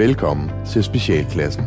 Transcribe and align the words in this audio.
Velkommen 0.00 0.50
til 0.66 0.84
Specialklassen. 0.84 1.64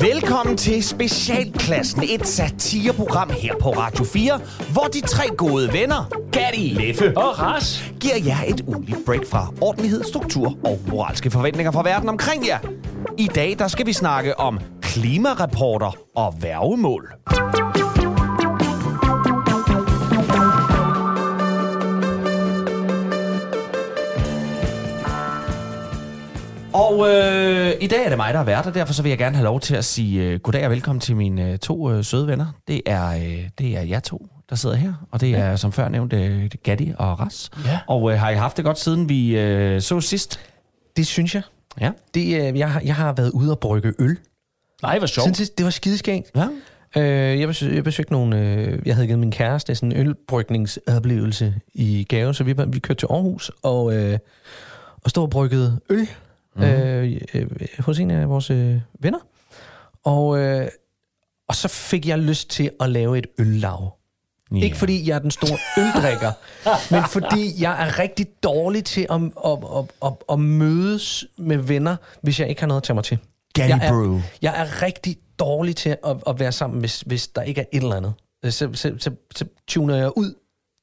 Velkommen 0.00 0.56
til 0.56 0.84
Specialklassen, 0.84 2.02
et 2.02 2.26
satireprogram 2.26 3.30
her 3.30 3.54
på 3.60 3.70
Radio 3.70 4.04
4, 4.04 4.40
hvor 4.72 4.84
de 4.84 5.00
tre 5.00 5.28
gode 5.36 5.72
venner, 5.72 6.08
Gatti, 6.32 6.68
Leffe 6.68 7.16
og 7.16 7.40
Ras, 7.40 7.92
giver 8.00 8.16
jer 8.26 8.38
et 8.46 8.60
ugenligt 8.66 8.98
break 9.06 9.26
fra 9.26 9.52
ordentlighed, 9.60 10.04
struktur 10.04 10.58
og 10.64 10.80
moralske 10.88 11.30
forventninger 11.30 11.72
fra 11.72 11.82
verden 11.82 12.08
omkring 12.08 12.46
jer. 12.46 12.58
I 13.18 13.26
dag 13.26 13.56
der 13.58 13.68
skal 13.68 13.86
vi 13.86 13.92
snakke 13.92 14.40
om 14.40 14.58
klimareporter 14.94 15.96
og 16.14 16.34
værgemål. 16.42 17.14
Og 26.72 27.08
øh, 27.08 27.72
i 27.80 27.86
dag 27.86 28.04
er 28.04 28.08
det 28.08 28.16
mig, 28.16 28.34
der 28.34 28.40
er 28.40 28.44
vært, 28.44 28.66
og 28.66 28.74
derfor 28.74 28.92
så 28.92 29.02
vil 29.02 29.08
jeg 29.08 29.18
gerne 29.18 29.36
have 29.36 29.44
lov 29.44 29.60
til 29.60 29.74
at 29.76 29.84
sige 29.84 30.22
øh, 30.22 30.40
goddag 30.40 30.64
og 30.64 30.70
velkommen 30.70 31.00
til 31.00 31.16
mine 31.16 31.50
øh, 31.50 31.58
to 31.58 31.90
øh, 31.90 32.04
søde 32.04 32.26
venner. 32.26 32.46
Det 32.68 32.82
er, 32.86 33.08
øh, 33.08 33.48
det 33.58 33.76
er 33.76 33.82
jer 33.82 34.00
to, 34.00 34.26
der 34.50 34.56
sidder 34.56 34.76
her, 34.76 34.92
og 35.10 35.20
det 35.20 35.34
er 35.34 35.56
som 35.56 35.72
før 35.72 35.88
nævnt 35.88 36.12
øh, 36.12 36.50
Gatti 36.62 36.92
og 36.98 37.20
Ras. 37.20 37.50
Ja. 37.64 37.78
Og 37.86 38.12
øh, 38.12 38.18
har 38.18 38.30
I 38.30 38.34
haft 38.34 38.56
det 38.56 38.64
godt 38.64 38.78
siden 38.78 39.08
vi 39.08 39.38
øh, 39.38 39.80
så 39.80 40.00
sidst? 40.00 40.40
Det 40.96 41.06
synes 41.06 41.34
jeg. 41.34 41.42
Ja. 41.80 41.90
Det, 42.14 42.20
øh, 42.20 42.58
jeg, 42.58 42.80
jeg 42.84 42.94
har 42.94 43.12
været 43.12 43.30
ude 43.30 43.50
og 43.50 43.58
brygge 43.58 43.94
øl. 43.98 44.18
Nej, 44.82 44.98
hvor 44.98 45.06
sjovt. 45.06 45.38
Det 45.58 45.64
var 45.64 45.70
skideskægt. 45.70 46.30
Ja. 46.36 46.48
Øh, 46.96 47.40
jeg, 47.40 47.48
besøg, 47.48 47.74
jeg 47.74 47.84
besøgte 47.84 48.12
nogle... 48.12 48.38
Øh, 48.38 48.78
jeg 48.86 48.94
havde 48.94 49.06
givet 49.06 49.18
min 49.18 49.30
kæreste 49.30 49.74
sådan 49.74 49.92
en 49.92 49.98
ølbrygningsoplevelse 49.98 51.54
i 51.74 52.06
gave, 52.08 52.34
så 52.34 52.44
vi, 52.44 52.54
vi 52.66 52.78
kørte 52.78 53.00
til 53.00 53.06
Aarhus 53.10 53.50
og, 53.62 53.94
øh, 53.94 54.18
og 55.04 55.10
stod 55.10 55.22
og 55.22 55.30
bryggede 55.30 55.80
øl 55.90 56.08
mm. 56.56 56.62
øh, 56.62 57.20
øh, 57.34 57.46
hos 57.78 57.98
en 57.98 58.10
af 58.10 58.28
vores 58.28 58.50
øh, 58.50 58.80
venner. 59.00 59.18
Og, 60.04 60.38
øh, 60.38 60.68
og 61.48 61.54
så 61.54 61.68
fik 61.68 62.08
jeg 62.08 62.18
lyst 62.18 62.50
til 62.50 62.70
at 62.80 62.90
lave 62.90 63.18
et 63.18 63.26
øllav. 63.38 63.94
Ja. 64.52 64.64
Ikke 64.64 64.76
fordi 64.76 65.08
jeg 65.08 65.14
er 65.14 65.18
den 65.18 65.30
store 65.30 65.58
øldrikker, 65.82 66.32
men 66.94 67.04
fordi 67.08 67.62
jeg 67.62 67.86
er 67.86 67.98
rigtig 67.98 68.26
dårlig 68.42 68.84
til 68.84 69.06
at, 69.10 69.20
at, 69.44 69.58
at, 69.76 69.84
at, 70.04 70.12
at 70.32 70.38
mødes 70.38 71.24
med 71.36 71.56
venner, 71.56 71.96
hvis 72.22 72.40
jeg 72.40 72.48
ikke 72.48 72.62
har 72.62 72.68
noget 72.68 72.80
at 72.80 72.84
tage 72.84 72.94
mig 72.94 73.04
til. 73.04 73.18
Gatti 73.54 73.70
jeg 73.70 73.80
er, 73.82 73.92
Brew. 73.92 74.20
Jeg 74.42 74.54
er 74.60 74.82
rigtig 74.82 75.16
dårlig 75.38 75.76
til 75.76 75.88
at, 75.88 76.16
at 76.26 76.40
være 76.40 76.52
sammen, 76.52 76.80
hvis, 76.80 77.00
hvis 77.00 77.28
der 77.28 77.42
ikke 77.42 77.60
er 77.60 77.64
et 77.72 77.82
eller 77.82 77.96
andet. 77.96 78.14
Så, 78.44 78.68
så, 78.72 78.94
så, 78.98 79.10
så 79.36 79.44
tuner 79.68 79.96
jeg 79.96 80.18
ud 80.18 80.34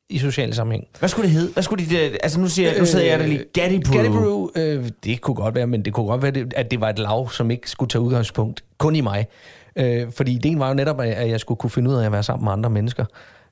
i 0.09 0.17
sociale 0.17 0.55
sammenhæng. 0.55 0.87
Hvad 0.99 1.09
skulle 1.09 1.27
det 1.27 1.35
hedde? 1.35 1.53
Hvad 1.53 1.63
skulle 1.63 1.85
det, 1.85 2.11
øh, 2.11 2.17
altså 2.23 2.39
nu, 2.39 2.47
siger, 2.47 2.79
nu 2.79 2.85
sidder 2.85 3.05
jeg 3.05 3.19
der 3.19 3.27
lige. 3.27 3.45
Gatti 3.53 3.79
Brew. 3.79 3.95
Gatti 3.95 4.09
Brew, 4.09 4.47
øh, 4.55 4.89
det 5.03 5.21
kunne 5.21 5.35
godt 5.35 5.55
være, 5.55 5.67
men 5.67 5.85
det 5.85 5.93
kunne 5.93 6.05
godt 6.05 6.21
være, 6.21 6.45
at 6.55 6.71
det 6.71 6.81
var 6.81 6.89
et 6.89 6.99
lav, 6.99 7.29
som 7.29 7.51
ikke 7.51 7.69
skulle 7.69 7.89
tage 7.89 8.01
udgangspunkt 8.01 8.63
kun 8.77 8.95
i 8.95 9.01
mig. 9.01 9.27
Øh, 9.75 10.11
fordi 10.11 10.31
ideen 10.31 10.59
var 10.59 10.67
jo 10.67 10.73
netop, 10.73 11.01
at 11.01 11.09
at 11.09 11.29
jeg 11.29 11.39
skulle 11.39 11.57
kunne 11.57 11.69
finde 11.69 11.89
ud 11.89 11.95
af 11.95 12.05
at 12.05 12.11
være 12.11 12.23
sammen 12.23 12.43
med 12.43 12.51
andre 12.51 12.69
mennesker. 12.69 13.05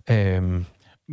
Øh, 0.10 0.42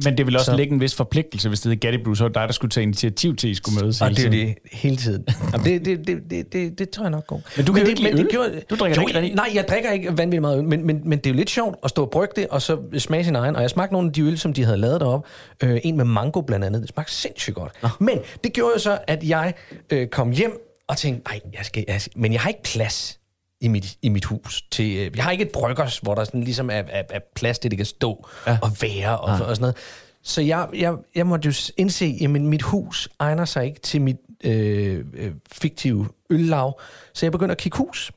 Men 0.04 0.18
det 0.18 0.26
vil 0.26 0.36
også 0.36 0.50
Så- 0.50 0.56
lægge 0.56 0.72
en 0.74 0.80
vis 0.80 0.94
forpligtelse, 0.94 1.48
hvis 1.48 1.60
det 1.60 1.70
hedder 1.72 1.90
Gatti 1.90 2.04
Brew, 2.04 2.14
så 2.14 2.24
var 2.24 2.28
det 2.28 2.34
dig, 2.34 2.42
der 2.48 2.52
skulle 2.52 2.70
tage 2.70 2.82
initiativ 2.82 3.36
til, 3.36 3.46
at 3.48 3.50
I 3.50 3.54
skulle 3.54 3.80
mødes 3.82 4.00
Og 4.00 4.10
det 4.10 4.24
er 4.26 4.30
det 4.30 4.54
hele 4.72 4.96
tiden. 4.96 5.26
Jamen, 5.52 5.66
det, 5.66 5.84
det, 5.84 6.06
det, 6.06 6.30
det, 6.30 6.52
det, 6.52 6.78
det 6.78 6.90
tror 6.90 7.04
jeg 7.04 7.10
nok 7.10 7.26
går. 7.26 7.42
Men 7.56 7.66
du 7.66 7.72
kan 7.72 7.82
jo 7.82 7.84
det, 7.84 7.90
ikke 7.98 8.02
lide 8.10 8.20
øl. 8.22 8.28
gjorde, 8.30 8.62
Du 8.70 8.74
drikker 8.74 9.02
jo, 9.02 9.18
ikke. 9.18 9.36
Nej, 9.36 9.50
jeg 9.54 9.64
drikker 9.68 9.90
ikke 9.90 10.08
vanvittigt 10.18 10.40
meget 10.40 10.58
øl, 10.58 10.64
men, 10.64 10.86
men, 10.86 11.00
men 11.04 11.18
det 11.18 11.26
er 11.26 11.30
jo 11.30 11.36
lidt 11.36 11.50
sjovt 11.50 11.76
at 11.84 11.90
stå 11.90 12.02
og 12.02 12.10
brygge 12.10 12.32
det, 12.36 12.46
og 12.48 12.62
så 12.62 12.78
smage 12.98 13.24
sin 13.24 13.36
egen. 13.36 13.56
Og 13.56 13.62
jeg 13.62 13.70
smagte 13.70 13.92
nogle 13.92 14.08
af 14.08 14.12
de 14.12 14.20
øl, 14.22 14.38
som 14.38 14.52
de 14.52 14.64
havde 14.64 14.78
lavet 14.78 15.00
deroppe. 15.00 15.28
Øh, 15.64 15.80
en 15.84 15.96
med 15.96 16.04
mango 16.04 16.40
blandt 16.40 16.64
andet. 16.64 16.80
Det 16.82 16.90
smagte 16.90 17.12
sindssygt 17.12 17.54
godt. 17.56 17.72
Men 18.00 18.18
det 18.44 18.52
gjorde 18.52 18.72
jo 18.74 18.78
så, 18.80 18.98
at 19.06 19.24
jeg 19.24 19.54
øh, 19.92 20.06
kom 20.06 20.30
hjem 20.30 20.52
og 20.88 20.96
tænkte, 20.96 21.30
nej, 21.30 21.40
jeg 21.58 21.64
skal, 21.64 21.84
jeg 21.88 22.00
skal, 22.00 22.12
men 22.20 22.32
jeg 22.32 22.40
har 22.40 22.48
ikke 22.48 22.62
plads 22.62 23.18
i 23.60 23.68
mit, 23.68 23.96
i 24.02 24.08
mit 24.08 24.24
hus. 24.24 24.64
Til, 24.70 24.96
øh, 24.96 25.16
jeg 25.16 25.24
har 25.24 25.30
ikke 25.30 25.44
et 25.44 25.52
bryggers, 25.52 25.98
hvor 25.98 26.14
der 26.14 26.24
sådan 26.24 26.42
ligesom 26.42 26.70
er, 26.70 26.82
er, 26.88 27.02
er 27.10 27.20
plads 27.34 27.58
til, 27.58 27.70
det 27.70 27.78
kan 27.78 27.86
stå 27.86 28.28
ja. 28.46 28.58
og 28.62 28.70
være 28.80 29.18
og, 29.18 29.32
og 29.32 29.38
sådan 29.38 29.60
noget. 29.60 29.76
Så 30.22 30.40
jeg, 30.40 30.68
jeg, 30.74 30.94
jeg 31.14 31.26
måtte 31.26 31.46
jo 31.46 31.54
indse, 31.76 32.18
at 32.22 32.30
mit 32.30 32.62
hus 32.62 33.08
egner 33.18 33.44
sig 33.44 33.66
ikke 33.66 33.80
til 33.80 34.00
mit 34.00 34.16
øh, 34.44 35.04
øh, 35.14 35.32
fiktive 35.52 36.08
øllav. 36.30 36.80
Så 37.14 37.26
jeg 37.26 37.32
begyndte 37.32 37.52
at 37.52 37.58
kigge 37.58 37.78
hus. 37.78 38.12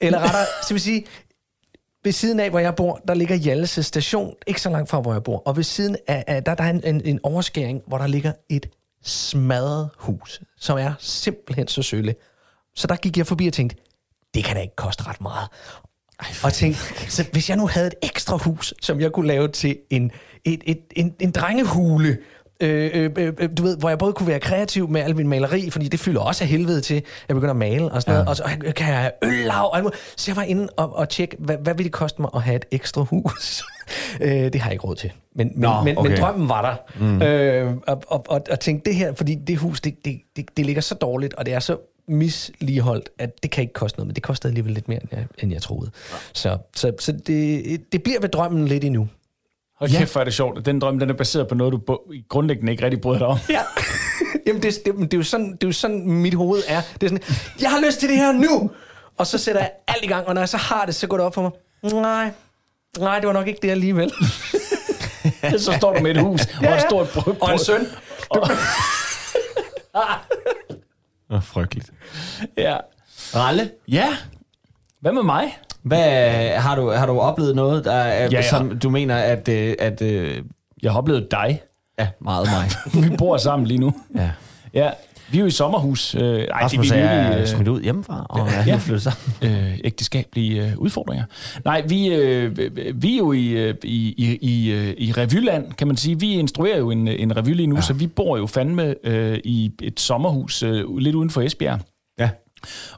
Eller 0.00 0.18
rettere, 0.24 0.46
så 0.68 0.74
vil 0.74 0.80
sige, 0.80 1.04
ved 2.04 2.12
siden 2.12 2.40
af, 2.40 2.50
hvor 2.50 2.58
jeg 2.58 2.74
bor, 2.74 3.00
der 3.08 3.14
ligger 3.14 3.34
Hjallese 3.34 3.82
station, 3.82 4.34
ikke 4.46 4.60
så 4.60 4.70
langt 4.70 4.90
fra, 4.90 5.00
hvor 5.00 5.12
jeg 5.12 5.22
bor. 5.22 5.42
Og 5.46 5.56
ved 5.56 5.64
siden 5.64 5.96
af, 6.06 6.24
af 6.26 6.44
der, 6.44 6.54
der 6.54 6.64
er 6.64 6.70
en, 6.70 6.84
en, 6.84 7.00
en 7.04 7.20
overskæring, 7.22 7.82
hvor 7.86 7.98
der 7.98 8.06
ligger 8.06 8.32
et 8.48 8.68
smadret 9.02 9.88
hus, 9.96 10.40
som 10.58 10.78
er 10.78 10.92
simpelthen 10.98 11.68
så 11.68 11.82
sølle. 11.82 12.14
Så 12.74 12.86
der 12.86 12.96
gik 12.96 13.16
jeg 13.16 13.26
forbi 13.26 13.46
og 13.46 13.52
tænkte, 13.52 13.76
det 14.34 14.44
kan 14.44 14.56
da 14.56 14.62
ikke 14.62 14.76
koste 14.76 15.06
ret 15.06 15.20
meget. 15.20 15.48
Og 16.44 16.52
tænkte, 16.52 16.80
så 17.10 17.24
hvis 17.32 17.48
jeg 17.48 17.56
nu 17.56 17.66
havde 17.66 17.86
et 17.86 17.94
ekstra 18.02 18.36
hus, 18.36 18.74
som 18.82 19.00
jeg 19.00 19.12
kunne 19.12 19.26
lave 19.26 19.48
til 19.48 19.78
en, 19.90 20.10
et, 20.44 20.62
et, 20.66 20.80
en, 20.96 21.14
en 21.20 21.30
drengehule, 21.30 22.18
øh, 22.60 22.90
øh, 22.94 23.32
øh, 23.38 23.48
du 23.58 23.62
ved, 23.62 23.76
hvor 23.76 23.88
jeg 23.88 23.98
både 23.98 24.12
kunne 24.12 24.26
være 24.26 24.40
kreativ 24.40 24.88
med 24.88 25.00
al 25.00 25.16
min 25.16 25.28
maleri, 25.28 25.70
fordi 25.70 25.88
det 25.88 26.00
fylder 26.00 26.20
også 26.20 26.44
af 26.44 26.48
helvede 26.48 26.80
til, 26.80 26.94
at 26.94 27.24
jeg 27.28 27.36
begynder 27.36 27.50
at 27.50 27.56
male 27.56 27.92
og 27.92 28.02
sådan 28.02 28.14
noget, 28.14 28.28
og 28.28 28.36
så 28.36 28.44
kan 28.76 28.88
jeg 28.88 28.98
have 28.98 29.12
øllav 29.24 29.64
og 29.64 29.76
alt 29.76 29.84
muligt. 29.84 30.14
Så 30.16 30.30
jeg 30.30 30.36
var 30.36 30.42
inde 30.42 30.68
og, 30.76 30.96
og 30.96 31.08
tjekke, 31.08 31.36
hvad, 31.38 31.56
hvad 31.56 31.74
ville 31.74 31.84
det 31.84 31.92
koste 31.92 32.22
mig 32.22 32.30
at 32.34 32.42
have 32.42 32.56
et 32.56 32.64
ekstra 32.70 33.02
hus? 33.02 33.62
øh, 34.20 34.30
det 34.30 34.60
har 34.60 34.68
jeg 34.68 34.72
ikke 34.72 34.86
råd 34.86 34.96
til. 34.96 35.12
Men, 35.34 35.50
men, 35.54 35.60
Nå, 35.60 35.82
men, 35.82 35.98
okay. 35.98 36.10
men 36.10 36.20
drømmen 36.20 36.48
var 36.48 36.62
der. 36.62 37.04
Mm. 37.04 37.22
Øh, 37.22 37.76
og, 37.86 38.02
og, 38.06 38.24
og, 38.28 38.42
og 38.50 38.60
tænkte, 38.60 38.90
det 38.90 38.98
her, 38.98 39.14
fordi 39.14 39.34
det 39.34 39.56
hus, 39.56 39.80
det, 39.80 40.04
det, 40.04 40.20
det, 40.36 40.56
det 40.56 40.66
ligger 40.66 40.82
så 40.82 40.94
dårligt, 40.94 41.34
og 41.34 41.46
det 41.46 41.54
er 41.54 41.60
så 41.60 41.76
misligeholdt, 42.10 43.08
at 43.18 43.42
det 43.42 43.50
kan 43.50 43.62
ikke 43.62 43.74
koste 43.74 43.98
noget, 43.98 44.06
men 44.06 44.14
det 44.14 44.22
koster 44.22 44.48
alligevel 44.48 44.72
lidt 44.72 44.88
mere, 44.88 45.02
end 45.02 45.08
jeg, 45.12 45.26
end 45.38 45.52
jeg 45.52 45.62
troede. 45.62 45.90
Så, 46.32 46.58
så, 46.76 46.92
så 46.98 47.12
det, 47.12 47.92
det 47.92 48.02
bliver 48.02 48.20
ved 48.20 48.28
drømmen 48.28 48.68
lidt 48.68 48.84
endnu. 48.84 49.08
Og 49.80 49.88
kæft, 49.88 50.12
hvor 50.12 50.20
er 50.20 50.24
det 50.24 50.34
sjovt. 50.34 50.58
at 50.58 50.66
Den 50.66 50.78
drøm, 50.80 50.98
den 50.98 51.10
er 51.10 51.14
baseret 51.14 51.48
på 51.48 51.54
noget, 51.54 51.72
du 51.72 51.98
grundlæggende 52.28 52.72
ikke 52.72 52.84
rigtig 52.84 53.00
bryder 53.00 53.18
dig 53.18 53.26
om. 53.26 53.38
Ja. 53.50 53.62
Jamen, 54.46 54.62
det, 54.62 54.74
det, 54.84 54.94
det, 54.94 55.14
er 55.14 55.18
jo 55.18 55.22
sådan, 55.22 55.52
det 55.52 55.64
er 55.64 55.68
jo 55.68 55.72
sådan, 55.72 56.10
mit 56.10 56.34
hoved 56.34 56.62
er. 56.68 56.80
Det 57.00 57.02
er 57.02 57.08
sådan, 57.08 57.36
jeg 57.60 57.70
har 57.70 57.80
lyst 57.86 58.00
til 58.00 58.08
det 58.08 58.16
her 58.16 58.32
nu! 58.32 58.70
Og 59.18 59.26
så 59.26 59.38
sætter 59.38 59.60
jeg 59.60 59.70
alt 59.88 60.04
i 60.04 60.06
gang, 60.06 60.26
og 60.26 60.34
når 60.34 60.40
jeg 60.40 60.48
så 60.48 60.56
har 60.56 60.86
det, 60.86 60.94
så 60.94 61.06
går 61.06 61.16
det 61.16 61.26
op 61.26 61.34
for 61.34 61.42
mig. 61.42 61.50
Nej, 61.92 62.30
nej, 62.98 63.18
det 63.18 63.26
var 63.26 63.32
nok 63.32 63.46
ikke 63.46 63.58
det 63.62 63.70
alligevel. 63.70 64.12
så 65.58 65.74
står 65.78 65.94
du 65.94 66.00
med 66.02 66.10
et 66.10 66.20
hus 66.20 66.40
og 66.66 66.74
et 66.74 66.80
stort 66.80 67.08
brød. 67.08 67.34
Og 67.40 67.52
en 67.52 67.58
søn. 67.58 67.86
Oh, 71.30 71.42
frygteligt. 71.42 71.90
Ja. 72.58 72.76
Ralle, 73.34 73.70
ja. 73.88 74.08
Hvad 75.00 75.12
med 75.12 75.22
mig? 75.22 75.58
hvad, 75.82 76.48
har, 76.56 76.74
du, 76.76 76.90
har 76.90 77.06
du 77.06 77.20
oplevet 77.20 77.56
noget, 77.56 77.84
der 77.84 77.92
er, 77.92 78.22
Ja, 78.22 78.28
ja. 78.32 78.48
som 78.48 78.78
du 78.78 78.90
mener, 78.90 79.16
at... 79.16 79.48
øh, 79.48 79.74
at 79.78 80.02
øh, 80.02 80.42
Jeg 80.82 80.92
har 80.92 80.98
oplevet 80.98 81.30
dig. 81.30 81.62
ja, 81.98 82.08
meget 82.20 82.48
mig. 82.52 82.68
Vi 83.10 83.16
bor 83.16 83.36
sammen 83.36 83.66
lige 83.66 83.78
nu. 83.78 83.94
Ja. 84.16 84.30
Ja. 84.74 84.90
Vi 85.30 85.38
er 85.38 85.40
jo 85.40 85.46
i 85.46 85.50
sommerhus. 85.50 86.14
Øh, 86.14 86.22
ej, 86.22 86.38
det 86.38 86.48
Rasmus 86.52 86.90
er 86.90 86.94
vi 86.94 87.00
er 87.00 87.40
øh, 87.40 87.46
smidt 87.46 87.68
ud 87.68 87.82
hjemmefra, 87.82 88.26
og 88.28 88.48
ja, 88.48 88.64
Ja. 88.66 88.76
flyttet 88.76 89.02
sammen. 89.02 89.34
øh, 89.68 89.78
ægteskabelige 89.84 90.66
øh, 90.66 90.78
udfordringer. 90.78 91.24
Nej, 91.64 91.82
vi, 91.88 92.08
øh, 92.08 92.58
vi 93.02 93.12
er 93.14 93.18
jo 93.18 93.32
i, 93.32 93.46
øh, 93.48 93.74
i, 93.84 94.14
i, 94.18 94.38
i, 94.42 94.70
øh, 94.70 94.94
i 94.98 95.12
revyland, 95.12 95.72
kan 95.72 95.86
man 95.86 95.96
sige. 95.96 96.20
Vi 96.20 96.32
instruerer 96.32 96.78
jo 96.78 96.90
en, 96.90 97.08
en 97.08 97.36
revy 97.36 97.48
lige 97.54 97.66
nu, 97.66 97.74
ja. 97.76 97.80
så 97.80 97.92
vi 97.92 98.06
bor 98.06 98.36
jo 98.36 98.46
fandme 98.46 98.94
øh, 99.04 99.38
i 99.44 99.72
et 99.82 100.00
sommerhus 100.00 100.62
øh, 100.62 100.98
lidt 100.98 101.14
uden 101.14 101.30
for 101.30 101.40
Esbjerg. 101.42 101.80
Ja. 102.18 102.30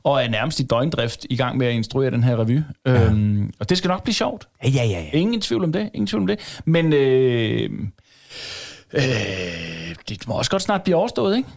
Og 0.02 0.24
er 0.24 0.28
nærmest 0.28 0.60
i 0.60 0.62
døgndrift 0.62 1.26
i 1.30 1.36
gang 1.36 1.56
med 1.58 1.66
at 1.66 1.72
instruere 1.74 2.10
den 2.10 2.24
her 2.24 2.36
revy. 2.40 2.60
Ja. 2.86 3.04
Øhm, 3.04 3.50
og 3.60 3.68
det 3.68 3.78
skal 3.78 3.88
nok 3.88 4.02
blive 4.02 4.14
sjovt. 4.14 4.48
Ja, 4.64 4.68
ja, 4.68 4.84
ja. 4.84 5.00
ja. 5.12 5.18
Ingen 5.18 5.40
tvivl 5.40 5.64
om 5.64 5.72
det. 5.72 5.90
Ingen 5.94 6.06
tvivl 6.06 6.20
om 6.22 6.26
det. 6.26 6.60
Men 6.64 6.92
øh, 6.92 7.70
øh, 8.92 9.02
det 10.08 10.28
må 10.28 10.34
også 10.34 10.50
godt 10.50 10.62
snart 10.62 10.82
blive 10.82 10.96
overstået, 10.96 11.36
ikke? 11.36 11.48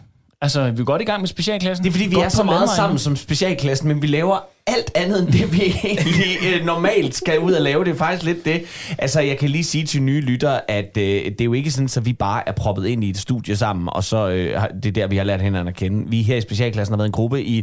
Altså, 0.42 0.70
vi 0.70 0.80
er 0.80 0.84
godt 0.84 1.02
i 1.02 1.04
gang 1.04 1.20
med 1.20 1.28
specialklassen. 1.28 1.84
Det 1.84 1.90
er 1.90 1.92
fordi, 1.92 2.06
vi 2.06 2.14
Godt 2.14 2.24
er 2.24 2.28
så 2.28 2.42
meget 2.42 2.70
sammen 2.76 2.98
som 2.98 3.16
specialklassen, 3.16 3.88
men 3.88 4.02
vi 4.02 4.06
laver 4.06 4.38
alt 4.66 4.90
andet 4.94 5.22
end 5.22 5.28
det, 5.32 5.52
vi 5.52 5.62
egentlig 5.84 6.36
øh, 6.54 6.64
normalt 6.66 7.14
skal 7.14 7.38
ud 7.38 7.52
og 7.52 7.62
lave. 7.62 7.84
Det 7.84 7.90
er 7.90 7.94
faktisk 7.96 8.22
lidt 8.22 8.44
det. 8.44 8.62
Altså, 8.98 9.20
jeg 9.20 9.38
kan 9.38 9.48
lige 9.50 9.64
sige 9.64 9.84
til 9.84 10.02
nye 10.02 10.20
lyttere, 10.20 10.70
at 10.70 10.96
øh, 10.98 11.04
det 11.04 11.40
er 11.40 11.44
jo 11.44 11.52
ikke 11.52 11.70
sådan, 11.70 11.88
at 11.96 12.06
vi 12.06 12.12
bare 12.12 12.48
er 12.48 12.52
proppet 12.52 12.86
ind 12.86 13.04
i 13.04 13.10
et 13.10 13.18
studie 13.18 13.56
sammen, 13.56 13.88
og 13.92 14.04
så 14.04 14.28
øh, 14.28 14.60
har- 14.60 14.68
det 14.82 14.86
er 14.88 14.92
der, 14.92 15.06
vi 15.06 15.16
har 15.16 15.24
lært 15.24 15.40
hinanden 15.42 15.68
at 15.68 15.74
kende. 15.74 16.10
Vi 16.10 16.22
her 16.22 16.36
i 16.36 16.40
specialklassen 16.40 16.92
har 16.92 16.96
været 16.96 17.08
en 17.08 17.12
gruppe 17.12 17.42
i 17.44 17.56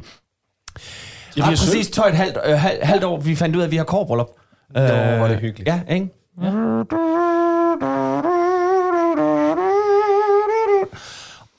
Ja, 1.37 1.41
ja, 1.41 1.47
vi 1.49 1.53
er 1.53 1.57
præcis 1.57 1.87
tøj 1.89 2.07
et 2.09 2.15
halvt, 2.15 2.37
øh, 2.45 2.53
halvt, 2.59 2.83
halvt 2.83 3.03
år. 3.03 3.19
Vi 3.19 3.35
fandt 3.35 3.55
ud 3.55 3.61
af, 3.61 3.65
at 3.65 3.71
vi 3.71 3.77
har 3.77 3.83
korbryllup. 3.83 4.27
Nå, 4.75 4.81
hvor 4.81 4.89
er 4.89 5.27
det 5.27 5.37
hyggeligt. 5.39 5.67
Ja, 5.69 5.79
ikke? 5.95 6.07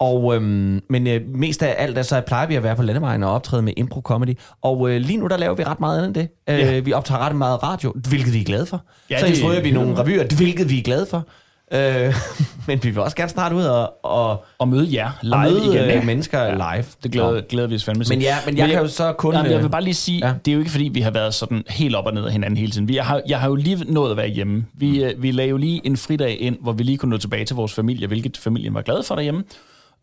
Og, 0.04 0.34
øhm, 0.36 0.80
men 0.90 1.06
øh, 1.06 1.20
mest 1.34 1.62
af 1.62 1.74
alt, 1.78 2.06
så 2.06 2.20
plejer 2.20 2.46
vi 2.46 2.54
at 2.54 2.62
være 2.62 2.76
på 2.76 2.82
landevejen 2.82 3.22
og 3.22 3.32
optræde 3.32 3.62
med 3.62 3.72
impro-comedy. 3.76 4.34
Og 4.62 4.90
øh, 4.90 5.00
lige 5.00 5.16
nu, 5.16 5.26
der 5.26 5.36
laver 5.36 5.54
vi 5.54 5.64
ret 5.64 5.80
meget 5.80 5.98
andet 5.98 6.06
end 6.06 6.14
det. 6.14 6.28
Øh, 6.54 6.58
Ja. 6.74 6.80
Vi 6.80 6.92
optager 6.92 7.20
ret 7.20 7.36
meget 7.36 7.62
radio, 7.62 7.92
hvilket 8.08 8.34
vi 8.34 8.40
er 8.40 8.44
glade 8.44 8.66
for. 8.66 8.82
Ja, 9.10 9.20
så 9.20 9.26
instruerer 9.26 9.62
vi 9.62 9.70
nogle 9.70 9.98
revyer, 9.98 10.24
hvilket 10.36 10.70
vi 10.70 10.78
er 10.78 10.82
glade 10.82 11.06
for. 11.10 11.26
Øh, 11.72 12.14
men 12.68 12.84
vi 12.84 12.90
vil 12.90 12.98
også 12.98 13.16
gerne 13.16 13.28
snart 13.30 13.52
ud 13.52 13.62
og, 13.62 13.92
og, 14.04 14.44
Og 14.58 14.68
møde 14.68 14.88
jer 14.92 15.10
live 15.22 15.34
og 15.34 15.40
møde 15.40 15.64
igen. 15.64 15.84
øh, 15.88 15.94
ikke? 15.94 16.06
mennesker 16.06 16.42
ja. 16.42 16.54
live. 16.54 16.84
Det 17.02 17.12
glæder, 17.12 17.40
glæder 17.40 17.68
vi 17.68 17.74
os 17.74 17.84
fandme 17.84 18.04
til. 18.04 18.12
Men 18.16 18.22
ja, 18.22 18.36
men 18.46 18.58
jeg 18.58 18.68
kan 18.68 18.78
jo 18.78 18.88
så 18.88 19.12
kun, 19.12 19.34
Jamen, 19.34 19.50
jeg 19.50 19.58
vil 19.58 19.64
øh, 19.64 19.70
bare 19.70 19.82
lige 19.84 19.94
sige, 19.94 20.18
ja. 20.18 20.26
ja. 20.26 20.34
det 20.44 20.50
er 20.50 20.52
jo 20.54 20.58
ikke 20.58 20.70
fordi, 20.70 20.90
vi 20.94 21.00
har 21.00 21.10
været 21.10 21.34
sådan 21.34 21.62
helt 21.68 21.94
op 21.96 22.06
og 22.06 22.14
ned 22.14 22.24
af 22.24 22.32
hinanden 22.32 22.56
hele 22.56 22.72
tiden. 22.72 22.88
Vi 22.88 22.96
har, 22.96 23.20
jeg 23.28 23.40
har 23.40 23.48
jo 23.48 23.54
lige 23.54 23.84
nået 23.92 24.10
at 24.10 24.16
være 24.16 24.28
hjemme. 24.28 24.64
Vi, 24.74 25.04
øh, 25.04 25.22
vi 25.22 25.30
lagde 25.30 25.50
jo 25.50 25.56
lige 25.56 25.80
en 25.84 25.96
fridag 25.96 26.36
ind, 26.40 26.56
hvor 26.60 26.72
vi 26.72 26.82
lige 26.82 26.98
kunne 26.98 27.10
nå 27.10 27.16
tilbage 27.16 27.44
til 27.44 27.56
vores 27.56 27.72
familie, 27.74 28.06
hvilket 28.06 28.36
familien 28.36 28.74
var 28.74 28.82
glad 28.82 29.02
for 29.02 29.14
derhjemme. 29.14 29.44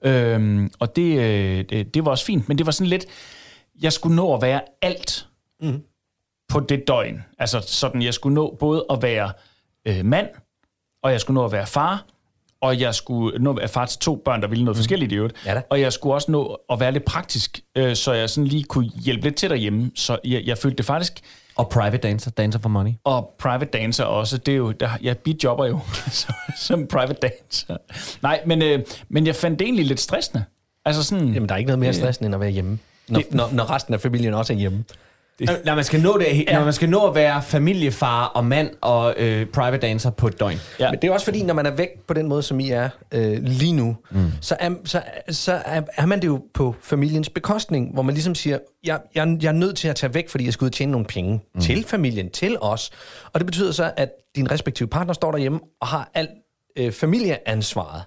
Øhm, 0.05 0.71
og 0.79 0.95
det, 0.95 1.19
øh, 1.19 1.65
det, 1.69 1.93
det 1.93 2.05
var 2.05 2.11
også 2.11 2.25
fint, 2.25 2.47
men 2.47 2.57
det 2.57 2.65
var 2.65 2.71
sådan 2.71 2.89
lidt, 2.89 3.05
jeg 3.81 3.93
skulle 3.93 4.15
nå 4.15 4.33
at 4.33 4.41
være 4.41 4.61
alt 4.81 5.27
mm. 5.61 5.81
på 6.49 6.59
det 6.59 6.87
døgn. 6.87 7.23
Altså 7.39 7.61
sådan, 7.67 8.01
jeg 8.01 8.13
skulle 8.13 8.33
nå 8.33 8.57
både 8.59 8.85
at 8.89 9.01
være 9.01 9.31
øh, 9.87 10.05
mand, 10.05 10.27
og 11.03 11.11
jeg 11.11 11.21
skulle 11.21 11.35
nå 11.35 11.45
at 11.45 11.51
være 11.51 11.67
far, 11.67 12.05
og 12.61 12.79
jeg 12.79 12.95
skulle 12.95 13.39
nå 13.39 13.49
at 13.49 13.57
være 13.57 13.67
far 13.67 13.85
til 13.85 13.99
to 13.99 14.21
børn, 14.25 14.41
der 14.41 14.47
ville 14.47 14.65
noget 14.65 14.77
forskelligt 14.77 15.11
i 15.11 15.15
øvrigt. 15.15 15.45
Ja 15.45 15.53
da. 15.53 15.61
Og 15.69 15.81
jeg 15.81 15.93
skulle 15.93 16.13
også 16.13 16.31
nå 16.31 16.59
at 16.69 16.79
være 16.79 16.91
lidt 16.91 17.05
praktisk, 17.05 17.59
øh, 17.75 17.95
så 17.95 18.13
jeg 18.13 18.29
sådan 18.29 18.47
lige 18.47 18.63
kunne 18.63 18.85
hjælpe 18.85 19.23
lidt 19.23 19.35
til 19.35 19.49
derhjemme. 19.49 19.91
Så 19.95 20.19
jeg, 20.23 20.43
jeg 20.45 20.57
følte 20.57 20.77
det 20.77 20.85
faktisk, 20.85 21.21
Og 21.55 21.69
private 21.69 21.97
dancer, 21.97 22.31
dancer 22.31 22.59
for 22.59 22.69
money. 22.69 22.91
og 23.03 23.35
private 23.39 23.65
dancer 23.65 24.03
også, 24.03 24.37
det 24.37 24.51
er 24.51 24.55
jo, 24.57 24.71
der, 24.71 24.89
jeg 25.01 25.17
bidjobber 25.17 25.65
jo 25.65 25.79
som, 26.57 26.87
private 26.87 27.13
dancer. 27.21 27.77
Nej, 28.21 28.41
men, 28.45 28.61
øh, 28.61 28.79
men 29.09 29.27
jeg 29.27 29.35
fandt 29.35 29.59
det 29.59 29.65
egentlig 29.65 29.85
lidt 29.85 29.99
stressende. 29.99 30.43
Altså 30.85 31.03
sådan, 31.03 31.33
Jamen, 31.33 31.49
der 31.49 31.55
er 31.55 31.57
ikke 31.59 31.67
noget 31.67 31.79
mere 31.79 31.93
stressende, 31.93 32.25
end 32.25 32.35
at 32.35 32.41
være 32.41 32.49
hjemme. 32.49 32.79
Når, 33.09 33.19
Det- 33.19 33.33
når, 33.33 33.49
når 33.51 33.69
resten 33.71 33.93
af 33.93 34.01
familien 34.01 34.33
også 34.33 34.53
er 34.53 34.57
hjemme. 34.57 34.83
Når 35.65 35.75
man, 35.75 35.83
skal 35.83 36.01
nå 36.01 36.17
det, 36.17 36.45
når 36.51 36.63
man 36.63 36.73
skal 36.73 36.89
nå 36.89 37.07
at 37.07 37.15
være 37.15 37.41
familiefar 37.41 38.25
og 38.25 38.45
mand 38.45 38.69
og 38.81 39.13
øh, 39.17 39.45
private 39.45 39.87
dancer 39.87 40.09
på 40.09 40.27
et 40.27 40.39
døgn. 40.39 40.57
ja, 40.79 40.91
Men 40.91 40.99
det 41.01 41.07
er 41.07 41.11
også 41.11 41.25
fordi, 41.25 41.43
når 41.43 41.53
man 41.53 41.65
er 41.65 41.71
væk 41.71 41.89
på 42.07 42.13
den 42.13 42.27
måde, 42.27 42.43
som 42.43 42.59
I 42.59 42.69
er 42.69 42.89
øh, 43.11 43.43
lige 43.43 43.73
nu, 43.73 43.97
mm. 44.11 44.31
så, 44.41 44.55
er, 44.59 44.69
så, 44.85 45.01
så 45.29 45.61
er, 45.65 45.81
er 45.97 46.05
man 46.05 46.21
det 46.21 46.27
jo 46.27 46.41
på 46.53 46.75
familiens 46.81 47.29
bekostning, 47.29 47.93
hvor 47.93 48.01
man 48.01 48.13
ligesom 48.15 48.35
siger, 48.35 48.57
jeg, 48.83 48.99
jeg, 49.15 49.37
jeg 49.41 49.47
er 49.47 49.53
nødt 49.53 49.77
til 49.77 49.87
at 49.87 49.95
tage 49.95 50.13
væk, 50.13 50.29
fordi 50.29 50.45
jeg 50.45 50.53
skal 50.53 50.65
ud 50.65 50.69
og 50.69 50.73
tjene 50.73 50.91
nogle 50.91 51.07
penge 51.07 51.41
mm. 51.55 51.61
til 51.61 51.85
familien, 51.87 52.29
til 52.29 52.57
os. 52.61 52.91
Og 53.33 53.39
det 53.39 53.45
betyder 53.45 53.71
så, 53.71 53.91
at 53.97 54.09
din 54.35 54.51
respektive 54.51 54.89
partner 54.89 55.13
står 55.13 55.31
derhjemme 55.31 55.59
og 55.81 55.87
har 55.87 56.11
alt 56.13 56.29
øh, 56.77 56.91
familieansvaret. 56.91 58.03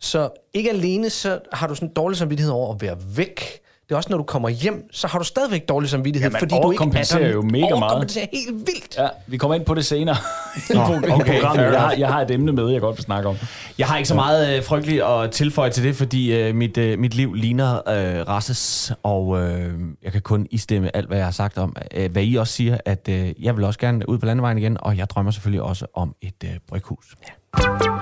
Så 0.00 0.28
ikke 0.54 0.70
alene 0.70 1.10
så 1.10 1.40
har 1.52 1.66
du 1.66 1.74
sådan 1.74 1.92
dårlig 1.96 2.18
samvittighed 2.18 2.52
over 2.52 2.74
at 2.74 2.82
være 2.82 2.96
væk. 3.16 3.60
Det 3.88 3.92
er 3.92 3.96
også, 3.96 4.10
når 4.10 4.16
du 4.16 4.22
kommer 4.24 4.48
hjem, 4.48 4.88
så 4.92 5.06
har 5.06 5.18
du 5.18 5.24
stadigvæk 5.24 5.68
dårlig 5.68 5.90
samvittighed, 5.90 6.30
Ja, 6.30 6.38
fordi 6.38 6.50
du 6.50 6.54
ikke 6.54 6.62
er 6.62 6.66
overkompenserer 6.66 7.20
der. 7.26 7.32
jo 7.32 7.42
mega 7.42 7.58
meget. 7.60 7.72
Overkompenserer 7.82 8.26
helt 8.32 8.54
vildt. 8.54 8.96
ja, 8.98 9.08
vi 9.26 9.36
kommer 9.36 9.54
ind 9.54 9.64
på 9.64 9.74
det 9.74 9.84
senere 9.84 10.16
Nå, 10.74 10.80
i 10.80 11.10
okay, 11.10 11.40
programmet. 11.40 11.64
Jeg 11.72 11.80
har, 11.80 11.92
jeg 11.98 12.08
har 12.08 12.20
et 12.20 12.30
emne 12.30 12.52
med, 12.52 12.68
jeg 12.68 12.80
godt 12.80 12.96
vil 12.96 13.04
snakke 13.04 13.28
om. 13.28 13.36
Jeg 13.78 13.86
har 13.86 13.96
ikke 13.96 14.08
så 14.08 14.14
meget 14.14 14.56
øh, 14.56 14.64
frygteligt 14.64 15.02
at 15.02 15.30
tilføje 15.30 15.70
til 15.70 15.84
det, 15.84 15.96
fordi 15.96 16.34
øh, 16.36 16.54
mit, 16.54 16.78
øh, 16.78 16.98
mit 16.98 17.14
liv 17.14 17.34
ligner 17.34 17.74
øh, 17.76 18.28
Rasses, 18.28 18.92
og 19.02 19.40
øh, 19.42 19.72
jeg 20.02 20.12
kan 20.12 20.20
kun 20.20 20.46
istemme 20.50 20.96
alt, 20.96 21.06
hvad 21.06 21.16
jeg 21.18 21.26
har 21.26 21.32
sagt 21.32 21.58
om, 21.58 21.76
øh, 21.94 22.12
hvad 22.12 22.22
I 22.24 22.34
også 22.34 22.52
siger, 22.52 22.78
at 22.84 23.08
øh, 23.10 23.44
jeg 23.44 23.56
vil 23.56 23.64
også 23.64 23.78
gerne 23.78 24.08
ud 24.08 24.18
på 24.18 24.26
landevejen 24.26 24.58
igen, 24.58 24.76
og 24.80 24.96
jeg 24.98 25.10
drømmer 25.10 25.30
selvfølgelig 25.32 25.62
også 25.62 25.86
om 25.94 26.14
et 26.22 26.44
øh, 26.44 26.50
bryghus. 26.68 27.14
Ja. 27.28 27.93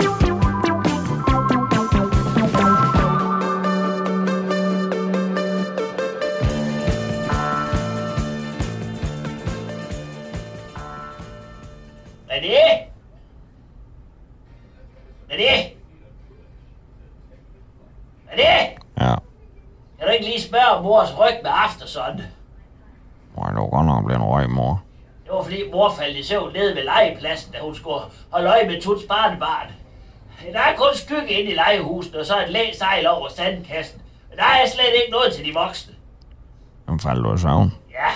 Spørge 20.83 20.95
mors 20.97 21.19
ryg 21.19 21.39
med 21.43 21.51
aftersun? 21.55 22.23
Hvor 23.35 23.45
er 23.47 23.55
du 23.55 23.67
godt 23.67 23.87
nok 23.87 24.05
blevet 24.05 24.23
røg, 24.23 24.51
mor. 24.51 24.83
Det 25.25 25.33
var 25.33 25.43
fordi 25.43 25.71
mor 25.73 25.91
faldt 25.99 26.17
i 26.17 26.23
søvn 26.23 26.53
nede 26.53 26.77
ved 26.77 26.83
legepladsen, 26.85 27.53
da 27.53 27.59
hun 27.61 27.75
skulle 27.75 28.01
holde 28.31 28.51
øje 28.51 28.67
med 28.67 28.83
Tuts 28.83 29.05
barnebarn. 29.09 29.67
Der 30.53 30.59
er 30.61 30.77
kun 30.77 30.95
skygge 30.95 31.29
inde 31.29 31.51
i 31.51 31.55
legehuset, 31.55 32.17
og 32.17 32.27
så 32.27 32.43
et 32.43 32.51
læ 32.51 32.73
sejl 32.73 33.07
over 33.07 33.29
sandkassen. 33.29 34.03
Men 34.29 34.39
der 34.39 34.45
er 34.45 34.67
slet 34.67 34.95
ikke 35.01 35.13
noget 35.13 35.33
til 35.35 35.45
de 35.45 35.55
voksne. 35.55 35.95
Hvem 36.85 36.99
faldt 36.99 37.25
du 37.25 37.35
i 37.35 37.39
søvn? 37.39 37.75
Ja, 37.91 38.11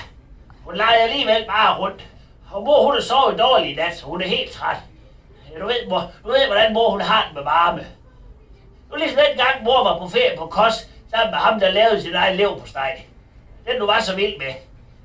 hun 0.65 0.77
leger 0.77 1.03
alligevel 1.09 1.45
bare 1.49 1.79
rundt. 1.79 2.07
Og 2.53 2.63
mor, 2.63 2.85
hun 2.85 2.95
har 2.95 3.01
sovet 3.01 3.39
dårligt 3.39 3.73
i 3.73 3.75
nat, 3.83 3.97
så 3.97 4.07
hun 4.07 4.23
er 4.23 4.29
helt 4.29 4.51
træt. 4.51 4.77
Du 5.61 5.67
ved, 5.67 5.89
mor, 5.89 6.03
du 6.25 6.29
ved, 6.29 6.47
hvordan 6.47 6.73
mor 6.75 6.91
hun 6.91 7.01
har 7.01 7.25
det 7.27 7.35
med 7.35 7.43
varme. 7.43 7.87
Var 8.91 8.97
ligesom 8.97 9.19
den 9.29 9.37
gang, 9.45 9.65
mor 9.65 9.85
var 9.85 9.99
på 9.99 10.09
ferie 10.09 10.39
på 10.39 10.47
Kos, 10.47 10.89
sammen 11.11 11.31
med 11.31 11.39
ham, 11.39 11.61
der 11.61 11.71
lavede 11.71 12.03
sin 12.03 12.15
egen 12.15 12.37
lev 12.37 12.61
på 12.61 12.67
steg. 12.67 13.07
Den 13.67 13.81
du 13.81 13.87
var 13.87 14.01
så 14.01 14.17
vild 14.17 14.39
med. 14.39 14.55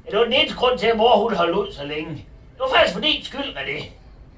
Ja, 0.05 0.11
det 0.11 0.17
var 0.19 0.23
den 0.23 0.33
eneste 0.33 0.55
grund 0.57 0.79
til, 0.79 0.87
at 0.87 0.97
mor 0.97 1.17
hun 1.17 1.35
holdt 1.35 1.55
ud 1.55 1.73
så 1.73 1.85
længe. 1.85 2.11
Det 2.53 2.59
var 2.59 2.69
faktisk 2.75 2.93
for 2.93 3.01
din 3.01 3.23
skyld, 3.23 3.57
René. 3.57 3.85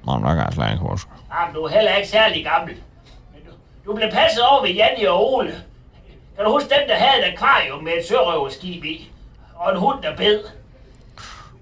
Nå, 0.04 0.12
der 0.12 0.34
kan 0.34 0.44
jeg 0.44 0.52
slet 0.52 0.70
ikke 0.70 0.82
huske. 0.82 1.10
Jamen, 1.34 1.54
du 1.54 1.62
er 1.62 1.68
heller 1.68 1.94
ikke 1.94 2.08
særlig 2.08 2.44
gammel. 2.44 2.74
Men 3.32 3.42
du, 3.46 3.50
du 3.90 3.96
blev 3.96 4.10
passet 4.10 4.42
over 4.42 4.62
ved 4.62 4.70
Janni 4.70 5.04
og 5.04 5.34
Ole. 5.34 5.54
Kan 6.36 6.44
du 6.44 6.50
huske 6.50 6.68
dem, 6.68 6.88
der 6.88 6.94
havde 6.94 7.26
et 7.26 7.32
akvarium 7.32 7.84
med 7.84 7.92
et 7.92 8.06
sørøverskib 8.08 8.84
i? 8.84 9.10
Og 9.56 9.72
en 9.72 9.78
hund, 9.78 10.02
der 10.02 10.16
bed? 10.16 10.40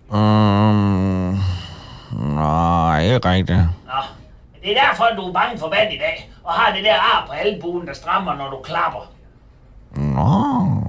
Um, 0.08 1.40
nej, 2.34 3.04
ikke 3.04 3.28
rigtigt. 3.28 3.58
Nå, 3.58 4.00
men 4.52 4.62
det 4.62 4.78
er 4.78 4.86
derfor, 4.86 5.04
du 5.16 5.28
er 5.28 5.32
bange 5.32 5.58
for 5.58 5.68
vand 5.68 5.92
i 5.92 5.98
dag, 5.98 6.30
og 6.44 6.52
har 6.52 6.74
det 6.74 6.84
der 6.84 6.94
ar 6.94 7.24
på 7.26 7.32
albuen, 7.32 7.86
der 7.86 7.94
strammer, 7.94 8.34
når 8.34 8.50
du 8.50 8.58
klapper. 8.62 9.10
Nå, 9.96 10.20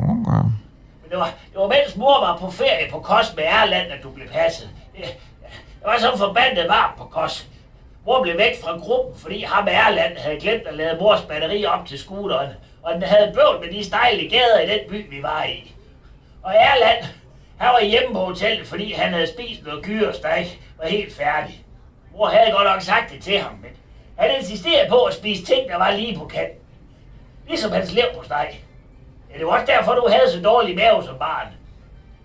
okay. 0.09 0.43
Men 1.01 1.09
det 1.09 1.17
var, 1.17 1.29
det 1.51 1.59
var 1.59 1.67
mens 1.67 1.95
mor 1.95 2.19
var 2.19 2.37
på 2.37 2.51
ferie 2.51 2.91
på 2.91 2.99
Kos 2.99 3.35
med 3.35 3.43
Erland, 3.43 3.91
at 3.91 4.03
du 4.03 4.09
blev 4.09 4.27
passet. 4.27 4.69
Det, 4.95 5.03
det 5.79 5.85
var 5.85 5.97
så 5.99 6.17
forbandet 6.17 6.67
varmt 6.67 6.97
på 6.97 7.03
Kos. 7.03 7.47
Mor 8.05 8.21
blev 8.21 8.37
væk 8.37 8.63
fra 8.63 8.77
gruppen, 8.77 9.19
fordi 9.19 9.43
ham 9.43 9.67
Erland 9.71 10.17
havde 10.17 10.39
glemt 10.39 10.67
at 10.67 10.73
lade 10.73 10.97
mors 10.99 11.21
batteri 11.21 11.65
op 11.65 11.85
til 11.87 11.99
scooteren, 11.99 12.49
og 12.83 12.93
den 12.93 13.03
havde 13.03 13.33
bøvl 13.35 13.65
med 13.65 13.73
de 13.77 13.85
stejle 13.85 14.29
gader 14.29 14.59
i 14.59 14.69
den 14.69 14.89
by, 14.89 15.15
vi 15.15 15.23
var 15.23 15.43
i. 15.43 15.73
Og 16.43 16.55
Erland, 16.55 17.05
han 17.57 17.69
var 17.69 17.81
hjemme 17.83 18.13
på 18.13 18.19
hotellet, 18.25 18.67
fordi 18.67 18.93
han 18.93 19.13
havde 19.13 19.27
spist 19.27 19.65
noget 19.65 19.83
gyresteg, 19.83 20.47
var 20.81 20.87
helt 20.87 21.15
færdig. 21.15 21.65
Mor 22.17 22.27
havde 22.27 22.51
godt 22.51 22.67
nok 22.67 22.81
sagt 22.81 23.11
det 23.11 23.23
til 23.23 23.39
ham, 23.39 23.53
men 23.61 23.71
han 24.17 24.39
insisterede 24.39 24.89
på 24.89 25.03
at 25.03 25.13
spise 25.13 25.45
ting, 25.45 25.69
der 25.69 25.77
var 25.77 25.91
lige 25.91 26.17
på 26.17 26.25
kanten. 26.25 26.59
Ligesom 27.47 27.71
hans 27.71 27.93
lev 27.93 28.05
på 28.17 28.23
steg. 28.23 28.62
Ja, 29.33 29.37
det 29.37 29.47
var 29.47 29.53
også 29.53 29.65
derfor, 29.65 29.93
du 29.93 30.07
havde 30.07 30.31
så 30.31 30.41
dårlig 30.41 30.75
mave 30.75 31.03
som 31.03 31.17
barn. 31.19 31.47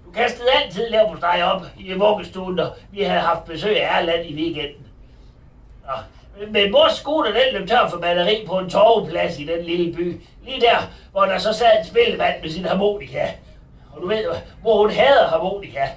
Du 0.06 0.10
kastede 0.10 0.48
altid 0.62 0.88
lav 0.88 1.12
på 1.12 1.20
dig 1.20 1.52
op 1.52 1.62
i 1.78 1.92
vuggestuen, 1.92 2.54
når 2.54 2.76
vi 2.90 3.02
havde 3.02 3.20
haft 3.20 3.44
besøg 3.44 3.82
af 3.82 3.98
Erland 3.98 4.26
i 4.26 4.34
weekenden. 4.34 4.86
Nå. 5.86 5.92
Men 6.50 6.72
mors 6.72 6.92
scooter, 6.92 7.32
den 7.32 7.52
løb 7.52 7.68
tør 7.68 7.88
for 7.88 7.98
batteri 7.98 8.44
på 8.46 8.58
en 8.58 8.70
torveplads 8.70 9.38
i 9.38 9.44
den 9.44 9.64
lille 9.64 9.96
by. 9.96 10.20
Lige 10.44 10.60
der, 10.60 10.76
hvor 11.12 11.24
der 11.24 11.38
så 11.38 11.52
sad 11.52 11.78
en 11.78 11.86
spillemand 11.86 12.42
med 12.42 12.50
sin 12.50 12.64
harmonika. 12.64 13.28
Og 13.92 14.02
du 14.02 14.08
ved, 14.08 14.24
hvor 14.62 14.78
hun 14.78 14.90
hader 14.90 15.28
harmonika. 15.28 15.88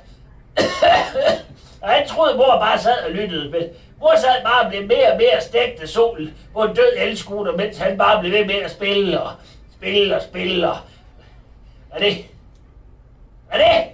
og 1.81 1.89
han 1.89 2.07
troede, 2.07 2.37
mor 2.37 2.57
bare 2.59 2.79
sad 2.79 3.03
og 3.05 3.11
lyttede, 3.11 3.51
men 3.51 3.63
mor 3.99 4.13
sad 4.17 4.43
bare 4.43 4.65
og 4.65 4.69
blev 4.69 4.87
mere 4.87 5.11
og 5.11 5.17
mere 5.17 5.41
stegt 5.41 5.81
af 5.81 5.87
solen 5.87 6.33
på 6.53 6.63
en 6.63 6.75
død 6.75 6.93
elskuter, 6.97 7.51
mens 7.51 7.77
han 7.77 7.97
bare 7.97 8.19
blev 8.19 8.31
ved 8.31 8.45
med 8.45 8.55
at 8.55 8.71
spille 8.71 9.21
og 9.21 9.31
spille 9.77 10.15
og 10.15 10.21
spille 10.21 10.69
og... 10.71 10.77
Hvad 11.91 12.01
er 12.01 12.05
det? 12.09 12.25
Hvad 13.49 13.59
er 13.59 13.63
det? 13.83 13.91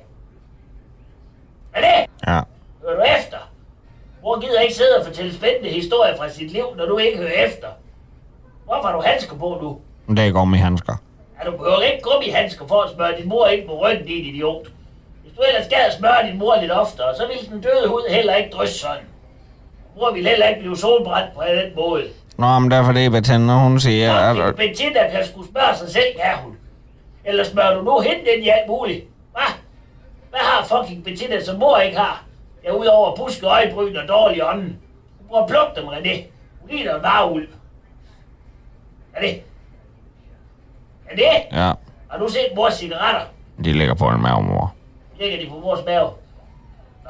Hvad 1.71 1.83
er 1.83 1.87
det? 2.01 2.09
Ja. 2.27 2.39
Hører 2.81 2.95
du 2.95 3.01
efter? 3.19 3.37
Mor 4.23 4.39
gider 4.39 4.59
ikke 4.59 4.73
sidde 4.75 4.97
og 4.99 5.05
fortælle 5.05 5.33
spændende 5.33 5.69
historier 5.69 6.17
fra 6.17 6.29
sit 6.29 6.51
liv, 6.51 6.65
når 6.77 6.85
du 6.85 6.97
ikke 6.97 7.17
hører 7.17 7.45
efter. 7.45 7.67
Hvorfor 8.65 8.87
har 8.87 8.95
du 8.95 9.01
handsker 9.05 9.35
på 9.35 9.57
nu? 9.61 9.79
Det 10.15 10.27
er 10.27 10.31
gummi 10.31 10.57
handsker. 10.57 10.95
Ja, 11.39 11.49
du 11.49 11.57
behøver 11.57 11.81
ikke 11.81 12.03
gummihandsker 12.03 12.67
for 12.67 12.81
at 12.81 12.89
smøre 12.95 13.17
din 13.19 13.29
mor 13.29 13.47
ind 13.47 13.67
på 13.67 13.79
ryggen, 13.81 14.07
din 14.07 14.25
idiot. 14.25 14.67
Hvis 15.23 15.33
du 15.37 15.41
ellers 15.41 15.67
gad 15.69 15.91
smøre 15.97 16.27
din 16.31 16.37
mor 16.39 16.61
lidt 16.61 16.71
oftere, 16.71 17.15
så 17.15 17.27
ville 17.27 17.43
den 17.51 17.61
døde 17.61 17.87
hud 17.87 18.09
heller 18.09 18.35
ikke 18.35 18.49
drysse 18.49 18.79
sådan. 18.79 19.03
Mor 19.97 20.13
ville 20.13 20.29
heller 20.29 20.47
ikke 20.47 20.59
blive 20.61 20.77
solbrændt 20.77 21.33
på 21.35 21.41
den 21.41 21.75
måde. 21.75 22.03
Nå, 22.37 22.59
men 22.59 22.71
det 22.71 23.05
er 23.05 23.09
Bettina, 23.09 23.53
hun 23.53 23.79
siger, 23.79 24.05
Ja, 24.05 24.47
at... 24.47 24.55
Bettina 24.55 25.09
kan 25.11 25.25
sgu 25.25 25.43
spørge 25.45 25.75
sig 25.77 25.89
selv, 25.89 26.05
kan 26.21 26.33
hun. 26.43 26.57
Eller 27.27 27.43
smører 27.43 27.73
du 27.75 27.81
nu 27.81 27.99
hende 27.99 28.31
ind 28.35 28.43
i 28.45 28.49
alt 28.49 28.67
muligt? 28.67 29.05
Hvad? 29.31 29.53
Hvad 30.29 30.39
har 30.39 30.65
fucking 30.65 31.03
Bettina, 31.03 31.43
som 31.43 31.59
mor 31.59 31.77
ikke 31.77 31.97
har? 31.97 32.23
Ja, 32.63 32.71
udover 32.71 33.15
buske 33.15 33.45
øjebryn 33.45 33.95
og 33.95 34.07
dårlig 34.07 34.43
ånden. 34.49 34.79
Hun 35.19 35.27
prøver 35.29 35.43
at 35.43 35.49
plukke 35.49 35.81
dem, 35.81 35.87
René. 35.89 36.23
Hun 36.61 36.69
ligner 36.69 36.95
en 36.95 37.03
varulv. 37.03 37.47
Er 39.13 39.21
det? 39.21 39.43
Er 41.09 41.15
det? 41.15 41.57
Ja, 41.57 41.71
Har 42.09 42.17
du 42.19 42.27
set 42.29 42.49
mors 42.55 42.73
cigaretter? 42.73 43.21
de 43.63 43.73
ligger 43.73 43.93
på 43.93 44.07
en 44.09 44.21
mave, 44.21 44.43
mor. 44.43 44.73
Ligger 45.19 45.39
de 45.43 45.49
på 45.49 45.59
mors 45.59 45.85
mave? 45.85 46.09
Nå, 47.03 47.09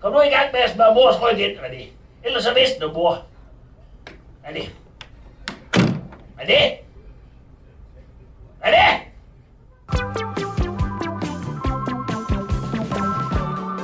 kom 0.00 0.12
nu 0.12 0.20
i 0.20 0.28
gang 0.28 0.52
med 0.52 0.60
at 0.60 0.70
smøre 0.70 0.94
mors 0.94 1.22
ryg 1.22 1.38
ind, 1.38 1.58
René. 1.58 1.82
Ellers 2.24 2.44
så 2.44 2.50
mister 2.54 2.86
du 2.86 2.92
mor. 2.92 3.18
René. 4.44 4.68
René? 6.40 6.62
René? 8.64 9.00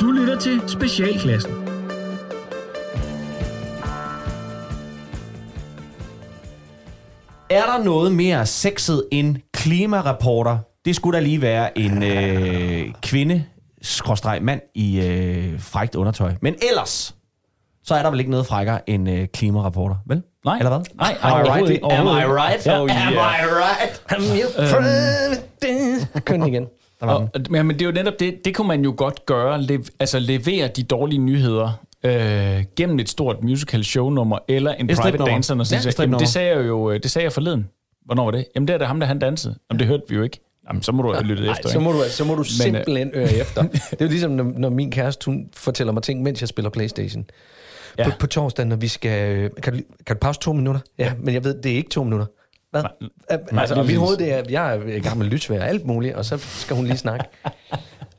Du 0.01 0.11
lytter 0.11 0.39
til 0.41 0.63
Specialklassen. 0.69 1.53
Er 7.51 7.63
der 7.67 7.85
noget 7.85 8.13
mere 8.13 8.47
sexet 8.47 9.05
end 9.13 9.37
klimareporter? 9.53 10.59
Det 10.85 10.97
skulle 10.97 11.19
da 11.19 11.23
lige 11.23 11.43
være 11.43 11.79
en 11.79 12.03
øh, 12.03 12.93
kvinde 13.03 13.45
skråstreg 13.83 14.43
mand 14.43 14.61
i 14.75 15.01
øh, 15.01 15.61
frækt 15.61 15.95
undertøj. 15.95 16.33
Men 16.43 16.55
ellers, 16.71 17.15
så 17.85 17.95
er 17.95 18.03
der 18.03 18.11
vel 18.11 18.19
ikke 18.21 18.31
noget 18.31 18.47
frækkere 18.47 18.91
end 18.91 19.11
øh, 19.11 19.27
klimareporter, 19.35 19.97
vel? 20.07 20.23
Nej. 20.45 20.57
Eller 20.59 20.71
hvad? 20.71 20.81
Nej, 20.95 21.17
Am 21.23 21.47
I 21.47 21.49
right? 21.51 21.81
Am 21.93 22.07
I 22.07 22.25
right? 22.25 22.67
Oh, 22.69 22.89
Ja. 22.89 23.07
Am 23.07 23.13
I 23.13 23.47
right? 23.47 24.03
I'm 24.13 24.41
your 24.41 24.51
president. 24.71 25.54
Køn 26.25 26.47
igen. 26.47 26.67
Og, 27.01 27.29
den. 27.35 27.67
men, 27.67 27.71
det 27.71 27.83
er 27.83 27.87
jo 27.87 27.93
netop 27.93 28.15
det, 28.21 28.45
det 28.45 28.55
kunne 28.55 28.69
man 28.69 28.85
jo 28.85 28.95
godt 28.97 29.27
gøre, 29.27 29.63
le, 29.63 29.85
altså 30.01 30.19
levere 30.19 30.69
de 30.69 30.83
dårlige 30.83 31.19
nyheder 31.19 31.85
øh, 32.05 32.65
gennem 32.77 32.99
et 32.99 33.09
stort 33.09 33.43
musical 33.43 33.85
shownummer, 33.85 34.39
eller 34.49 34.73
en 34.73 34.91
Et 34.91 34.97
private 34.97 35.25
dancer, 35.25 35.55
og 35.55 35.59
Ja, 35.61 35.65
sådan 35.65 35.85
ja, 35.85 35.91
stripnummer. 35.91 36.19
det 36.19 36.29
sagde 36.29 36.57
jeg 36.57 36.67
jo, 36.67 36.91
øh, 36.91 37.01
det 37.03 37.11
sagde 37.11 37.25
jeg 37.25 37.33
forleden. 37.33 37.69
Hvornår 38.05 38.25
var 38.25 38.31
det? 38.31 38.45
Jamen 38.55 38.69
det 38.69 38.75
er 38.75 38.79
da 38.79 38.85
ham, 38.85 39.01
der 39.01 39.07
han 39.07 39.19
dansede. 39.19 39.55
Jamen 39.71 39.79
det 39.79 39.87
hørte 39.89 40.03
vi 40.09 40.15
jo 40.15 40.23
ikke. 40.23 40.41
Jamen 40.69 40.83
så 40.83 40.93
må 40.93 41.03
du 41.03 41.13
have 41.13 41.25
lyttet 41.25 41.45
Nej, 41.47 41.53
efter. 41.53 41.69
så 41.69 41.79
ikke? 41.79 41.85
må 41.85 41.93
du, 41.93 41.99
så 42.09 42.25
må 42.25 42.33
du 42.33 42.39
Men, 42.39 42.45
simpelthen 42.45 43.11
øre 43.15 43.35
efter. 43.35 43.63
Det 43.63 43.81
er 44.01 44.05
jo 44.05 44.09
ligesom, 44.09 44.31
når, 44.31 44.53
når 44.57 44.69
min 44.69 44.91
kæreste 44.91 45.25
hun 45.27 45.49
fortæller 45.57 45.93
mig 45.93 46.03
ting, 46.03 46.23
mens 46.23 46.41
jeg 46.41 46.49
spiller 46.49 46.71
Playstation. 46.71 47.25
Ja. 47.99 48.03
Ja. 48.05 48.11
På, 48.11 48.17
på 48.21 48.27
torsdag, 48.27 48.67
når 48.67 48.77
vi 48.77 48.89
skal... 48.89 49.29
øh, 49.39 49.51
Kan 49.63 49.73
du, 49.73 49.79
kan 50.07 50.17
du 50.17 50.21
pause 50.21 50.41
to 50.41 50.53
minutter? 50.53 50.81
Ja, 50.99 51.13
men 51.23 51.35
jeg 51.35 51.45
ved, 51.45 51.63
det 51.63 51.73
er 51.73 51.77
ikke 51.77 51.91
to 51.91 52.05
minutter. 52.05 52.27
Hvad? 52.81 52.83
Nej, 53.31 53.41
Nej, 53.53 53.61
altså, 53.61 53.75
og 53.75 53.87
mit 53.87 53.97
hoved, 53.97 54.17
det 54.17 54.33
er, 54.33 54.43
jeg 54.51 54.77
er 54.77 54.83
i 54.97 55.01
gang 55.01 55.19
med 55.19 55.27
lytsvær 55.27 55.61
og 55.61 55.69
alt 55.69 55.87
muligt, 55.87 56.15
og 56.15 56.25
så 56.25 56.39
skal 56.39 56.77
hun 56.77 56.85
lige 56.87 56.97
snakke. 56.97 57.25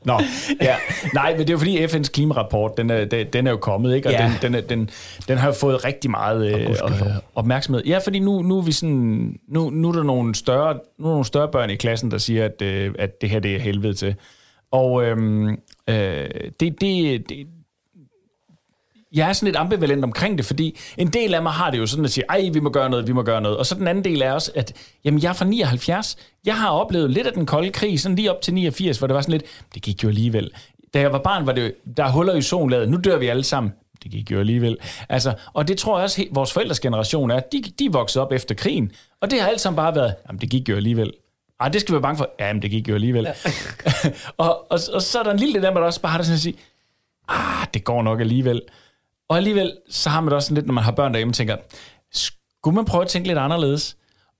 Nå, 0.04 0.20
ja. 0.60 0.76
Nej, 1.14 1.30
men 1.30 1.38
det 1.40 1.48
er 1.50 1.52
jo 1.52 1.58
fordi 1.58 1.84
FN's 1.84 2.10
klimarapport, 2.12 2.72
den 2.76 2.90
er, 2.90 3.04
den, 3.04 3.26
den 3.32 3.46
er 3.46 3.50
jo 3.50 3.56
kommet, 3.56 3.94
ikke? 3.96 4.08
Og 4.08 4.12
Ja. 4.12 4.32
den, 4.42 4.52
den, 4.52 4.54
er- 4.54 4.66
den, 4.68 4.90
den 5.28 5.38
har 5.38 5.46
jo 5.46 5.52
fået 5.52 5.84
rigtig 5.84 6.10
meget 6.10 6.46
øh, 6.54 6.60
øh, 6.70 6.76
opmærksomhed. 7.34 7.82
Ja, 7.84 7.98
fordi 7.98 8.18
nu, 8.18 8.42
nu 8.42 8.58
er 8.58 8.62
vi 8.62 8.72
sådan, 8.72 9.36
nu, 9.48 9.70
nu 9.70 9.88
er 9.88 9.92
der 9.92 10.02
nogle 10.02 10.34
større, 10.34 10.74
nu 10.74 11.04
er 11.04 11.08
der 11.08 11.10
nogle 11.10 11.24
større 11.24 11.48
børn 11.48 11.70
i 11.70 11.74
klassen, 11.76 12.10
der 12.10 12.18
siger, 12.18 12.44
at, 12.44 12.62
øh, 12.62 12.94
at 12.98 13.20
det 13.20 13.30
her 13.30 13.40
det 13.40 13.54
er 13.56 13.58
helvede 13.60 13.94
til. 13.94 14.14
Og 14.70 15.04
øhm, 15.04 15.48
øh, 15.88 16.28
det, 16.60 16.80
det, 16.80 16.80
det, 17.28 17.46
jeg 19.12 19.28
er 19.28 19.32
sådan 19.32 19.46
lidt 19.46 19.56
ambivalent 19.56 20.04
omkring 20.04 20.38
det, 20.38 20.46
fordi 20.46 20.78
en 20.98 21.08
del 21.08 21.34
af 21.34 21.42
mig 21.42 21.52
har 21.52 21.70
det 21.70 21.78
jo 21.78 21.86
sådan 21.86 22.04
at 22.04 22.10
sige, 22.10 22.24
ej, 22.28 22.50
vi 22.52 22.60
må 22.60 22.70
gøre 22.70 22.90
noget, 22.90 23.06
vi 23.06 23.12
må 23.12 23.22
gøre 23.22 23.40
noget. 23.40 23.56
Og 23.58 23.66
så 23.66 23.74
den 23.74 23.88
anden 23.88 24.04
del 24.04 24.22
er 24.22 24.32
også, 24.32 24.52
at 24.54 24.72
jamen, 25.04 25.22
jeg 25.22 25.28
er 25.28 25.32
fra 25.32 25.44
79. 25.44 26.16
Jeg 26.46 26.56
har 26.56 26.70
oplevet 26.70 27.10
lidt 27.10 27.26
af 27.26 27.32
den 27.32 27.46
kolde 27.46 27.70
krig, 27.70 28.00
sådan 28.00 28.16
lige 28.16 28.30
op 28.30 28.42
til 28.42 28.54
89, 28.54 28.98
hvor 28.98 29.06
det 29.06 29.14
var 29.14 29.20
sådan 29.20 29.32
lidt, 29.32 29.44
det 29.74 29.82
gik 29.82 30.04
jo 30.04 30.08
alligevel. 30.08 30.50
Da 30.94 31.00
jeg 31.00 31.12
var 31.12 31.18
barn, 31.18 31.46
var 31.46 31.52
det 31.52 31.74
der 31.96 32.04
er 32.04 32.10
huller 32.10 32.34
i 32.34 32.38
ozonlaget, 32.38 32.88
nu 32.88 32.96
dør 32.96 33.18
vi 33.18 33.26
alle 33.26 33.44
sammen. 33.44 33.72
Det 34.02 34.10
gik 34.10 34.30
jo 34.30 34.40
alligevel. 34.40 34.76
Altså, 35.08 35.34
og 35.52 35.68
det 35.68 35.78
tror 35.78 35.98
jeg 35.98 36.04
også, 36.04 36.24
vores 36.30 36.52
forældres 36.52 36.80
generation 36.80 37.30
er, 37.30 37.40
de, 37.40 37.62
de 37.78 37.92
voksede 37.92 38.24
op 38.24 38.32
efter 38.32 38.54
krigen. 38.54 38.92
Og 39.20 39.30
det 39.30 39.40
har 39.40 39.48
alt 39.48 39.60
sammen 39.60 39.76
bare 39.76 39.94
været, 39.94 40.14
jamen 40.28 40.40
det 40.40 40.50
gik 40.50 40.68
jo 40.68 40.76
alligevel. 40.76 41.12
Ej, 41.60 41.68
det 41.68 41.80
skal 41.80 41.92
vi 41.92 41.94
være 41.94 42.02
bange 42.02 42.18
for. 42.18 42.30
Jamen, 42.40 42.62
det 42.62 42.70
gik 42.70 42.88
jo 42.88 42.94
alligevel. 42.94 43.24
Ja. 43.24 43.50
og, 44.44 44.72
og, 44.72 44.78
og, 44.92 45.02
så 45.02 45.18
er 45.18 45.22
der 45.22 45.30
en 45.30 45.38
lille 45.38 45.54
del 45.54 45.64
af 45.64 45.72
mig, 45.72 45.80
der 45.80 45.86
også 45.86 46.00
bare 46.00 46.12
har 46.12 46.18
det 46.18 46.26
sådan 46.26 46.34
at 46.34 46.40
sige, 46.40 46.56
ah, 47.28 47.66
det 47.74 47.84
går 47.84 48.02
nok 48.02 48.20
alligevel. 48.20 48.62
Og 49.28 49.36
alligevel, 49.36 49.72
så 49.90 50.10
har 50.10 50.20
man 50.20 50.26
det 50.26 50.32
også 50.34 50.46
sådan 50.46 50.54
lidt, 50.54 50.66
når 50.66 50.74
man 50.74 50.84
har 50.84 50.92
børn 50.92 51.12
derhjemme, 51.12 51.32
tænker, 51.32 51.56
skulle 52.12 52.74
man 52.74 52.84
prøve 52.84 53.02
at 53.02 53.08
tænke 53.08 53.28
lidt 53.28 53.38
anderledes? 53.38 53.96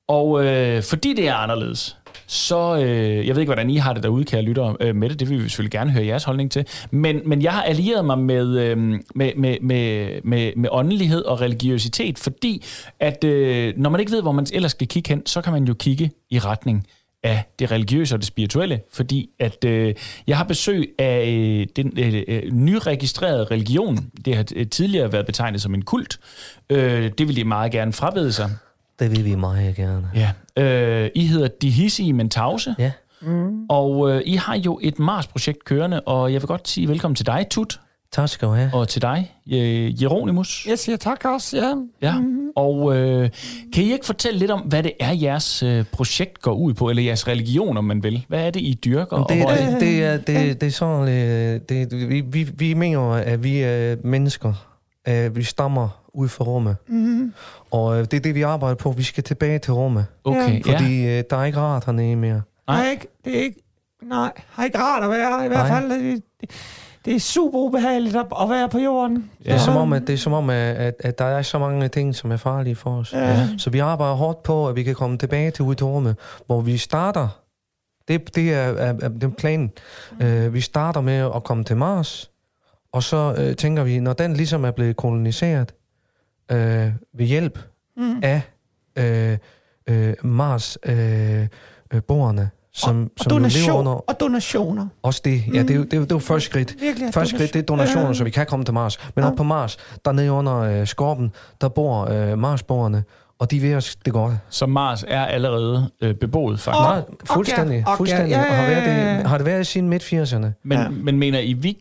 Og 0.08 0.44
øh, 0.44 0.82
fordi 0.82 1.14
det 1.14 1.28
er 1.28 1.34
anderledes, 1.34 1.96
så, 2.26 2.76
øh, 2.76 3.26
jeg 3.26 3.34
ved 3.34 3.42
ikke, 3.42 3.52
hvordan 3.52 3.70
I 3.70 3.76
har 3.76 3.92
det 3.92 4.02
derude, 4.02 4.24
kære 4.24 4.42
lyttere, 4.42 4.76
øh, 4.80 4.96
med 4.96 5.08
det, 5.08 5.20
det 5.20 5.30
vil 5.30 5.44
vi 5.44 5.48
selvfølgelig 5.48 5.72
gerne 5.72 5.90
høre 5.90 6.06
jeres 6.06 6.24
holdning 6.24 6.50
til, 6.50 6.66
men, 6.90 7.20
men 7.24 7.42
jeg 7.42 7.52
har 7.52 7.62
allieret 7.62 8.04
mig 8.04 8.18
med, 8.18 8.58
øh, 8.58 8.78
med, 8.78 9.00
med, 9.14 9.60
med, 9.60 10.20
med, 10.24 10.52
med 10.56 10.68
åndelighed 10.72 11.22
og 11.24 11.40
religiøsitet, 11.40 12.18
fordi 12.18 12.64
at 13.00 13.24
øh, 13.24 13.74
når 13.76 13.90
man 13.90 14.00
ikke 14.00 14.12
ved, 14.12 14.22
hvor 14.22 14.32
man 14.32 14.46
ellers 14.52 14.70
skal 14.70 14.88
kigge 14.88 15.08
hen, 15.08 15.26
så 15.26 15.40
kan 15.40 15.52
man 15.52 15.64
jo 15.64 15.74
kigge 15.74 16.10
i 16.30 16.38
retning 16.38 16.86
af 17.26 17.44
det 17.58 17.70
religiøse 17.70 18.14
og 18.14 18.18
det 18.18 18.26
spirituelle, 18.26 18.80
fordi 18.92 19.30
at 19.38 19.64
øh, 19.64 19.94
jeg 20.26 20.36
har 20.36 20.44
besøg 20.44 20.94
af 20.98 21.28
øh, 21.28 21.66
den 21.76 21.92
øh, 21.98 22.22
øh, 22.28 22.52
nyregistrerede 22.52 23.44
religion. 23.44 24.10
Det 24.24 24.36
har 24.36 24.44
øh, 24.56 24.66
tidligere 24.66 25.12
været 25.12 25.26
betegnet 25.26 25.62
som 25.62 25.74
en 25.74 25.82
kult. 25.82 26.18
Øh, 26.70 27.10
det 27.18 27.28
vil 27.28 27.36
de 27.36 27.44
meget 27.44 27.72
gerne 27.72 27.92
frabede 27.92 28.32
sig. 28.32 28.50
Det 28.98 29.10
vil 29.10 29.24
vi 29.24 29.34
meget 29.34 29.76
gerne. 29.76 30.10
Ja. 30.14 30.30
Øh, 30.62 31.10
I 31.14 31.26
hedder 31.26 31.48
De 31.48 31.70
Hissige 31.70 32.12
Men 32.12 32.30
Tavse, 32.30 32.74
Ja. 32.78 32.92
og 33.68 34.10
øh, 34.10 34.22
I 34.24 34.34
har 34.36 34.56
jo 34.56 34.78
et 34.82 34.98
Mars-projekt 34.98 35.64
kørende, 35.64 36.00
og 36.00 36.32
jeg 36.32 36.40
vil 36.42 36.46
godt 36.46 36.68
sige 36.68 36.88
velkommen 36.88 37.14
til 37.16 37.26
dig, 37.26 37.46
Tut, 37.50 37.80
Tak 38.16 38.28
skal 38.28 38.48
du 38.48 38.52
have. 38.52 38.70
og 38.74 38.88
til 38.88 39.02
dig, 39.02 39.32
Jeronimus. 40.02 40.66
Jeg 40.68 40.78
siger 40.78 40.96
tak 40.96 41.24
også, 41.24 41.56
ja. 41.56 41.74
Ja. 42.08 42.14
Og 42.56 42.96
øh, 42.96 43.30
kan 43.72 43.84
I 43.84 43.92
ikke 43.92 44.06
fortælle 44.06 44.38
lidt 44.38 44.50
om, 44.50 44.60
hvad 44.60 44.82
det 44.82 44.92
er, 45.00 45.12
jeres 45.12 45.62
øh, 45.62 45.84
projekt 45.92 46.42
går 46.42 46.52
ud 46.52 46.74
på, 46.74 46.90
eller 46.90 47.02
jeres 47.02 47.28
religion, 47.28 47.76
om 47.76 47.84
man 47.84 48.02
vil? 48.02 48.24
Hvad 48.28 48.46
er 48.46 48.50
det, 48.50 48.60
I 48.60 48.78
dyrker? 48.84 49.16
og 49.16 49.28
Det, 49.28 49.36
hvor 49.38 49.50
er 49.50 49.70
det, 49.70 49.80
det, 49.80 50.04
er, 50.04 50.16
det, 50.16 50.60
det 50.60 50.66
er 50.66 50.70
sådan, 50.70 51.08
øh, 51.08 51.60
det, 51.68 52.08
vi, 52.10 52.20
vi, 52.20 52.42
vi 52.54 52.74
mener, 52.74 53.10
at 53.10 53.42
vi 53.44 53.58
er 53.60 53.96
mennesker. 54.04 54.52
Øh, 55.08 55.36
Vi 55.36 55.42
stammer 55.42 55.88
ud 56.14 56.28
fra 56.28 56.44
rummet. 56.44 56.76
Mm. 56.88 57.32
Og 57.70 57.98
øh, 57.98 58.04
det 58.04 58.14
er 58.14 58.20
det, 58.20 58.34
vi 58.34 58.42
arbejder 58.42 58.74
på. 58.76 58.90
Vi 58.90 59.02
skal 59.02 59.24
tilbage 59.24 59.58
til 59.58 59.72
rummet. 59.72 60.06
Okay, 60.24 60.66
ja. 60.66 60.72
Fordi 60.72 61.04
øh, 61.06 61.24
der 61.30 61.36
er 61.36 61.44
ikke 61.44 61.58
rart 61.58 61.84
hernede 61.84 62.16
mere. 62.16 62.42
Nej. 62.68 62.76
Det 62.78 62.86
er 62.86 62.90
ikke, 62.90 63.06
det 63.24 63.38
er 63.38 63.42
ikke, 63.42 63.62
nej, 64.02 64.32
har 64.50 64.64
ikke 64.64 64.78
rart 64.78 65.04
at 65.04 65.10
være 65.10 65.44
i 65.44 65.48
hvert 65.48 65.68
Nej. 65.68 65.80
fald. 65.80 65.90
Det, 65.90 66.22
det, 66.40 66.50
det 67.06 67.14
er 67.14 67.20
super 67.20 67.58
ubehageligt 67.58 68.16
at, 68.16 68.26
at 68.42 68.48
være 68.50 68.68
på 68.68 68.78
jorden. 68.78 69.30
Det 69.44 69.52
er 69.52 69.58
som 69.58 69.76
om, 69.76 69.92
at, 69.92 70.06
det 70.06 70.12
er 70.12 70.16
som 70.16 70.32
om 70.32 70.50
at, 70.50 70.94
at, 71.00 71.18
der 71.18 71.24
er 71.24 71.42
så 71.42 71.58
mange 71.58 71.88
ting, 71.88 72.14
som 72.14 72.32
er 72.32 72.36
farlige 72.36 72.76
for 72.76 72.90
os. 72.90 73.12
Ja. 73.12 73.48
Så 73.58 73.70
vi 73.70 73.78
arbejder 73.78 74.14
hårdt 74.14 74.42
på, 74.42 74.68
at 74.68 74.76
vi 74.76 74.82
kan 74.82 74.94
komme 74.94 75.18
tilbage 75.18 75.50
til 75.50 75.64
ud 75.64 75.74
til 75.74 75.86
rummet, 75.86 76.16
hvor 76.46 76.60
vi 76.60 76.76
starter. 76.76 77.28
Det, 78.08 78.36
det 78.36 78.54
er, 78.54 78.58
er, 78.58 78.94
er 79.02 79.08
den 79.08 79.32
plan. 79.32 79.72
Uh, 80.20 80.54
vi 80.54 80.60
starter 80.60 81.00
med 81.00 81.30
at 81.34 81.44
komme 81.44 81.64
til 81.64 81.76
Mars, 81.76 82.30
og 82.92 83.02
så 83.02 83.34
uh, 83.38 83.56
tænker 83.56 83.84
vi, 83.84 84.00
når 84.00 84.12
den 84.12 84.34
ligesom 84.34 84.64
er 84.64 84.70
blevet 84.70 84.96
koloniseret 84.96 85.74
uh, 86.52 86.58
ved 87.12 87.24
hjælp 87.24 87.58
mm. 87.96 88.22
af 88.22 88.42
uh, 89.00 89.94
uh, 89.94 90.30
Mars 90.30 90.78
uh, 90.88 90.92
uh, 91.94 92.02
borgerne, 92.08 92.50
som, 92.76 93.02
og, 93.02 93.10
som 93.24 93.30
lever 93.30 93.38
donation, 93.38 93.78
under 93.80 93.92
og 93.92 94.20
donationer. 94.20 94.86
også 95.02 95.20
det. 95.24 95.44
Ja, 95.54 95.62
det 95.62 95.70
er 95.70 95.74
jo, 95.74 95.82
det 95.84 95.92
er 95.92 95.96
jo, 95.96 96.02
det 96.02 96.12
er 96.12 96.16
jo 96.16 96.18
første 96.18 96.50
skridt. 96.50 96.74
Virkelig, 96.80 97.14
Første 97.14 97.36
skridt, 97.36 97.52
det 97.54 97.58
er 97.58 97.66
donationer, 97.66 98.06
Ja. 98.06 98.14
så 98.14 98.24
vi 98.24 98.30
kan 98.30 98.46
komme 98.46 98.64
til 98.64 98.74
Mars. 98.74 98.98
Men 99.14 99.24
op 99.24 99.36
på 99.36 99.42
Mars, 99.42 99.76
der 100.04 100.12
nede 100.12 100.32
under 100.32 100.56
øh, 100.56 100.86
skorpen, 100.86 101.32
der 101.60 101.68
bor 101.68 102.10
øh, 102.10 102.38
Marsborgerne, 102.38 103.04
og 103.38 103.50
de 103.50 103.62
ved 103.62 103.74
os 103.74 103.96
det 103.96 104.12
godt. 104.12 104.34
Så 104.50 104.66
Mars 104.66 105.04
er 105.08 105.24
allerede 105.24 105.90
øh, 106.00 106.14
beboet, 106.14 106.60
faktisk. 106.60 106.80
Og- 106.80 106.86
Nej, 106.96 107.02
fuldstændig. 107.24 107.84
og- 107.88 107.96
fuldstændig. 107.96 108.30
ja, 108.30 108.38
Og 108.50 108.56
har, 108.56 108.66
været 108.66 108.86
ja, 108.86 109.10
ja. 109.12 109.18
det, 109.18 109.26
har 109.26 109.36
det 109.38 109.46
været 109.46 109.66
siden 109.66 109.88
midt-80'erne? 109.88 110.46
Men, 110.64 110.78
Ja. 110.78 110.88
men 110.88 111.18
mener 111.18 111.38
I, 111.38 111.52
vi 111.52 111.76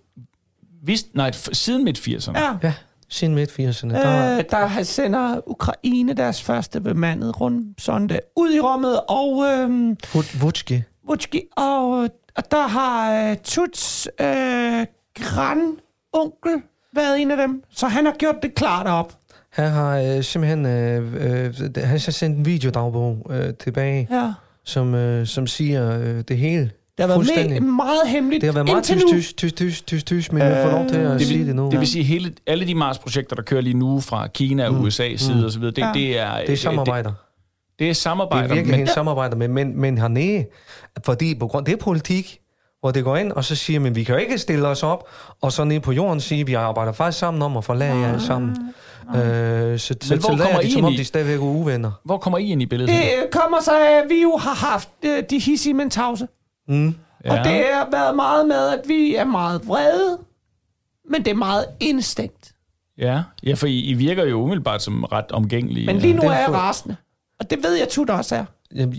vidste, 0.83 1.09
nej, 1.17 1.31
siden 1.31 1.83
midt-80'erne? 1.83 2.39
Ja. 2.39 2.57
Ja, 2.63 2.73
siden 3.15 3.35
midt-80'erne. 3.35 3.93
Der, 3.93 4.37
Øh, 4.37 4.43
der 4.51 4.65
har- 4.65 4.83
sender 4.83 5.41
Ukraine 5.49 6.13
deres 6.13 6.43
første 6.43 6.81
bemandede 6.81 7.31
rundsonde 7.31 8.19
ud 8.35 8.53
i 8.53 8.59
rummet, 8.59 8.99
og 9.09 9.43
øh, 9.45 9.91
Vut- 10.13 10.41
Vutski. 10.41 10.83
Vutski, 11.07 11.41
og, 11.57 11.99
og 12.35 12.51
der 12.51 12.67
har 12.67 13.13
øh, 13.29 13.37
Tuts 13.43 14.07
øh, 14.21 14.85
grandonkel 15.13 16.61
været 16.95 17.21
en 17.21 17.31
af 17.31 17.37
dem, 17.37 17.63
så 17.71 17.87
han 17.87 18.05
har 18.05 18.13
gjort 18.13 18.35
det 18.43 18.55
klart 18.55 18.87
op. 18.87 19.13
Han 19.49 19.71
har 19.71 19.97
øh, 19.97 20.23
simpelthen 20.23 20.65
øh, 20.65 21.13
øh, 21.47 21.53
han 21.75 21.87
har 21.87 21.97
sendt 21.97 22.37
en 22.37 22.45
videodagbog 22.45 23.27
øh, 23.29 23.53
tilbage, 23.53 24.07
Ja. 24.11 24.33
som, 24.63 24.95
øh, 24.95 25.27
som 25.27 25.47
siger 25.47 25.99
øh, 25.99 26.23
det 26.27 26.37
hele. 26.37 26.71
Det 26.97 27.05
har 27.05 27.07
været 27.07 27.49
med, 27.51 27.59
meget 27.61 28.01
hemmeligt 28.07 28.41
Det 28.41 28.47
har 28.47 28.53
været 28.53 28.65
meget 28.65 28.89
indtil 28.89 28.97
nu. 29.07 29.11
tysk, 29.11 29.37
tysk, 29.37 29.55
tysk, 29.55 29.87
tysk, 29.87 30.05
tysk, 30.05 30.33
men 30.33 30.41
vi 30.41 30.55
får 30.63 30.71
lov 30.71 30.87
til 30.87 30.95
at 30.95 31.19
Det 31.19 31.27
sige 31.27 31.37
vil, 31.37 31.47
det 31.47 31.55
nu. 31.55 31.69
det 31.71 31.79
vil 31.79 31.87
sige, 31.87 32.03
hele, 32.03 32.33
alle 32.47 32.67
de 32.67 32.75
Mars-projekter, 32.75 33.35
der 33.35 33.43
kører 33.43 33.61
lige 33.61 33.77
nu 33.77 33.99
fra 34.01 34.27
Kina 34.27 34.67
og 34.67 34.73
Mm. 34.73 34.91
Side 34.91 35.33
Mm. 35.35 35.43
og 35.43 35.51
så 35.51 35.59
videre, 35.59 35.73
det, 35.75 35.81
Ja. 35.81 35.91
det 35.93 36.19
er... 36.19 36.37
det 36.39 36.49
er 36.53 36.57
samarbejder. 36.57 37.09
Det, 37.09 37.17
det 37.79 37.85
er 37.85 37.89
Det 37.89 37.97
samarbejder. 37.97 38.49
er 38.49 38.53
virkelig 38.53 38.71
men, 38.71 38.79
en 38.79 38.87
samarbejde 38.87 39.35
med, 39.35 39.47
men, 39.47 39.79
men 39.81 39.97
hernede, 39.97 40.45
fordi 41.05 41.35
på 41.35 41.47
grund, 41.47 41.65
det 41.65 41.71
er 41.73 41.77
politik, 41.77 42.39
hvor 42.79 42.91
det 42.91 43.03
går 43.03 43.17
ind, 43.17 43.31
og 43.31 43.43
så 43.45 43.55
siger 43.55 43.79
man, 43.79 43.95
vi 43.95 44.03
kan 44.03 44.15
jo 44.15 44.21
ikke 44.21 44.37
stille 44.37 44.67
os 44.67 44.83
op, 44.83 45.07
og 45.41 45.51
så 45.51 45.63
ned 45.63 45.79
på 45.79 45.91
jorden 45.91 46.19
sige, 46.21 46.45
vi 46.45 46.53
arbejder 46.53 46.91
faktisk 46.91 47.19
sammen 47.19 47.41
om 47.41 47.57
at 47.57 47.63
forlade 47.63 47.93
jer 47.99 48.07
alle 48.07 48.21
sammen. 48.21 48.49
Øh, 49.15 49.79
så 49.79 49.95
Men 50.09 50.19
hvor 50.19 50.37
så 50.37 50.43
kommer 50.43 50.59
de, 50.61 50.67
I 50.67 50.71
som 50.71 50.77
ind 50.77 50.85
om 50.85 50.93
i? 50.93 50.97
de 50.97 51.05
stadigvæk 51.05 51.35
er 51.35 51.39
uvenner. 51.39 51.91
Hvor 52.05 52.17
kommer 52.17 52.37
I 52.37 52.45
ind 52.51 52.61
i 52.61 52.65
billedet? 52.65 52.93
Det 52.93 52.99
øh, 53.23 53.29
kommer 53.31 53.57
så 53.61 53.71
af, 53.71 53.91
at 54.03 54.09
vi 54.09 54.21
jo 54.21 54.37
har 54.37 54.53
haft 54.71 54.89
øh, 55.05 55.23
de 55.29 55.39
hissige 55.39 55.73
men 55.73 55.89
tavse. 55.89 56.27
Mm. 56.67 56.95
Ja. 57.25 57.31
Og 57.31 57.45
det 57.45 57.65
har 57.73 57.87
været 57.91 58.15
meget 58.15 58.47
med, 58.47 58.69
at 58.69 58.81
vi 58.87 59.15
er 59.15 59.23
meget 59.23 59.67
vrede, 59.67 60.17
men 61.09 61.25
det 61.25 61.31
er 61.31 61.35
meget 61.35 61.65
indstængt. 61.79 62.51
Ja, 62.97 63.23
ja 63.43 63.53
for 63.53 63.67
I, 63.67 63.79
I 63.79 63.93
virker 63.93 64.23
jo 64.25 64.41
umiddelbart 64.41 64.81
som 64.81 65.03
ret 65.03 65.31
omgængelige. 65.31 65.85
Men 65.85 65.97
lige 65.97 66.13
nu 66.13 66.21
det 66.21 66.29
er 66.29 66.39
jeg 66.39 66.53
rasende. 66.53 66.95
Og 67.39 67.49
det 67.49 67.63
ved 67.63 67.73
jeg, 67.73 67.87
Tut 67.89 68.09
også 68.09 68.35
er. 68.35 68.45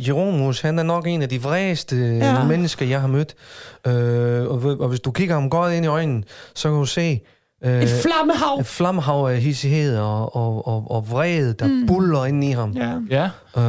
Jeromus, 0.06 0.60
han 0.60 0.78
er 0.78 0.82
nok 0.82 1.06
en 1.06 1.22
af 1.22 1.28
de 1.28 1.42
vredeste 1.42 1.96
Ja. 1.96 2.34
ja. 2.34 2.44
mennesker, 2.44 2.86
jeg 2.86 3.00
har 3.00 3.08
mødt. 3.08 3.34
Øh, 3.86 3.92
og, 4.46 4.80
og 4.80 4.88
hvis 4.88 5.00
du 5.00 5.10
kigger 5.10 5.34
ham 5.34 5.50
godt 5.50 5.72
ind 5.74 5.84
i 5.84 5.88
øjnene, 5.88 6.22
så 6.54 6.68
kan 6.68 6.78
du 6.78 6.86
se 6.86 7.20
øh, 7.64 7.82
Et 7.82 7.88
flammehav. 7.88 8.58
et 8.60 8.66
flammehav 8.66 9.26
af 9.26 9.40
hissighed 9.40 9.98
og, 9.98 10.36
og, 10.36 10.66
og, 10.68 10.90
og 10.90 11.10
vrede, 11.10 11.52
der 11.52 11.66
mm. 11.66 11.86
buller 11.86 12.24
ind 12.24 12.44
i 12.44 12.50
ham. 12.50 12.70
Ja. 12.72 12.92
Ja, 13.10 13.28
Øh, 13.56 13.62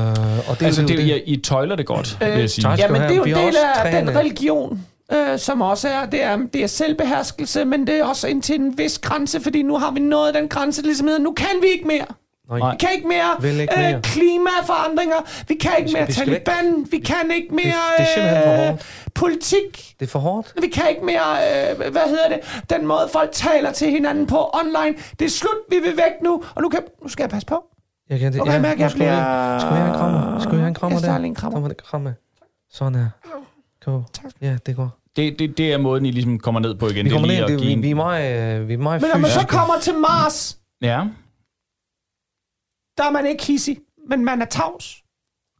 og 0.49 0.59
det 0.59 0.65
altså 0.65 0.81
er 0.81 0.83
jo 0.83 0.87
det, 0.87 0.97
det. 0.97 1.03
I, 1.25 1.33
I 1.33 1.37
tøjler 1.41 1.75
det 1.75 1.85
godt, 1.85 2.17
vil 2.19 2.27
jeg 2.39 2.49
sige. 2.49 2.63
tak. 2.63 2.71
Ja, 2.79 2.83
skal 2.83 2.91
men 2.91 3.01
have. 3.01 3.09
det 3.13 3.15
er 3.27 3.29
jo 3.31 3.37
en 3.39 3.45
del 3.47 3.55
af 3.85 4.03
den 4.05 4.15
religion, 4.17 4.85
øh, 5.11 5.39
som 5.39 5.61
også 5.61 5.87
er, 5.87 6.05
det 6.05 6.23
er, 6.23 6.37
det 6.53 6.63
er 6.63 6.67
selvbeherskelse, 6.67 7.65
men 7.65 7.87
det 7.87 7.99
er 7.99 8.03
også 8.05 8.27
indtil 8.27 8.55
en 8.55 8.77
vis 8.77 8.99
grænse, 8.99 9.41
fordi 9.41 9.61
nu 9.61 9.77
har 9.77 9.91
vi 9.91 9.99
nået 9.99 10.33
den 10.33 10.47
grænse, 10.47 10.81
ligesom 10.81 11.07
hedder, 11.07 11.21
nu 11.21 11.31
kan 11.37 11.47
vi 11.61 11.67
ikke 11.67 11.87
mere. 11.87 12.05
Nej. 12.49 12.71
Vi 12.71 12.77
kan 12.79 12.89
ikke 12.95 13.07
mere, 13.07 13.29
Vil 13.41 13.59
ikke 13.59 13.73
mere. 13.77 13.95
Øh, 13.95 14.01
klimaforandringer, 14.01 15.15
vi 15.47 15.55
kan 15.55 15.71
ikke 15.77 15.89
skal- 15.89 15.99
mere 15.99 16.07
vi 16.07 16.13
skal 16.13 16.31
væk. 16.31 16.45
Taliban, 16.45 16.87
vi 16.91 16.99
kan 16.99 17.15
ikke 17.35 17.55
mere 17.55 17.81
det 17.97 18.03
er 18.03 18.05
simpelthen 18.15 18.43
for 18.43 18.51
øh, 18.53 18.67
hårdt. 18.67 18.85
politik, 19.15 19.95
Det 19.99 20.05
er 20.05 20.09
for 20.09 20.19
hårdt. 20.19 20.53
vi 20.61 20.67
kan 20.67 20.83
ikke 20.89 21.05
mere, 21.05 21.29
øh, 21.71 21.91
hvad 21.91 22.01
hedder 22.07 22.29
det, 22.29 22.39
den 22.69 22.87
måde 22.87 23.09
folk 23.13 23.29
taler 23.31 23.71
til 23.71 23.89
hinanden 23.91 24.27
på 24.27 24.49
online. 24.53 24.97
Det 25.19 25.25
er 25.25 25.29
slut, 25.29 25.59
vi 25.69 25.75
vil 25.75 25.97
væk 25.97 26.13
nu, 26.23 26.43
og 26.55 26.61
nu, 26.61 26.69
kan, 26.69 26.79
nu 27.03 27.09
skal 27.09 27.23
jeg 27.23 27.29
passe 27.29 27.45
på. 27.47 27.63
Jeg 28.09 28.19
kan 28.19 28.33
det. 28.33 28.41
Okay, 28.41 28.59
nu 28.61 28.67
jeg 28.67 28.75
skal 28.75 28.89
vi- 28.89 28.93
bliver- 29.05 29.59
Skal 29.59 29.71
vi 29.71 29.77
have 29.77 29.87
en 29.87 29.93
krammer? 29.93 30.39
Skal 30.39 30.51
vi 30.51 30.57
have 30.57 30.67
en 30.67 30.73
krammer 30.73 30.99
Jeg 31.01 31.09
der? 31.09 31.17
lige 31.17 31.27
en 31.27 31.35
krammer. 31.35 31.61
Kom, 31.61 31.71
krammer. 31.85 32.11
Sådan 32.71 32.95
her. 32.95 33.07
Go. 33.85 34.01
Ja, 34.41 34.57
det 34.65 34.75
går. 34.75 34.89
Det, 35.15 35.39
det, 35.39 35.57
det 35.57 35.73
er 35.73 35.77
måden, 35.77 36.05
I 36.05 36.11
ligesom 36.11 36.39
kommer 36.39 36.59
ned 36.61 36.75
på 36.75 36.87
igen. 36.87 37.05
Vi 37.05 37.09
kommer 37.09 37.27
det 37.27 37.37
er 37.37 37.41
ned, 37.41 37.47
lige 37.47 37.47
det, 37.47 37.53
at 37.53 37.59
give 37.59 37.67
vi, 37.67 37.73
en- 37.73 37.83
vi 37.83 37.91
er 37.91 37.95
meget, 37.95 38.59
øh, 38.61 38.67
vi 38.67 38.73
er 38.73 38.77
meget 38.77 39.01
Men 39.01 39.09
når 39.13 39.19
man 39.19 39.31
så 39.31 39.47
kommer 39.47 39.73
til 39.81 39.93
Mars, 39.93 40.57
Ja. 40.81 41.01
Der 42.97 43.03
er 43.03 43.11
man 43.11 43.25
ikke 43.25 43.45
hissig, 43.45 43.77
men 44.09 44.25
man 44.25 44.41
er 44.41 44.45
tavs. 44.45 44.95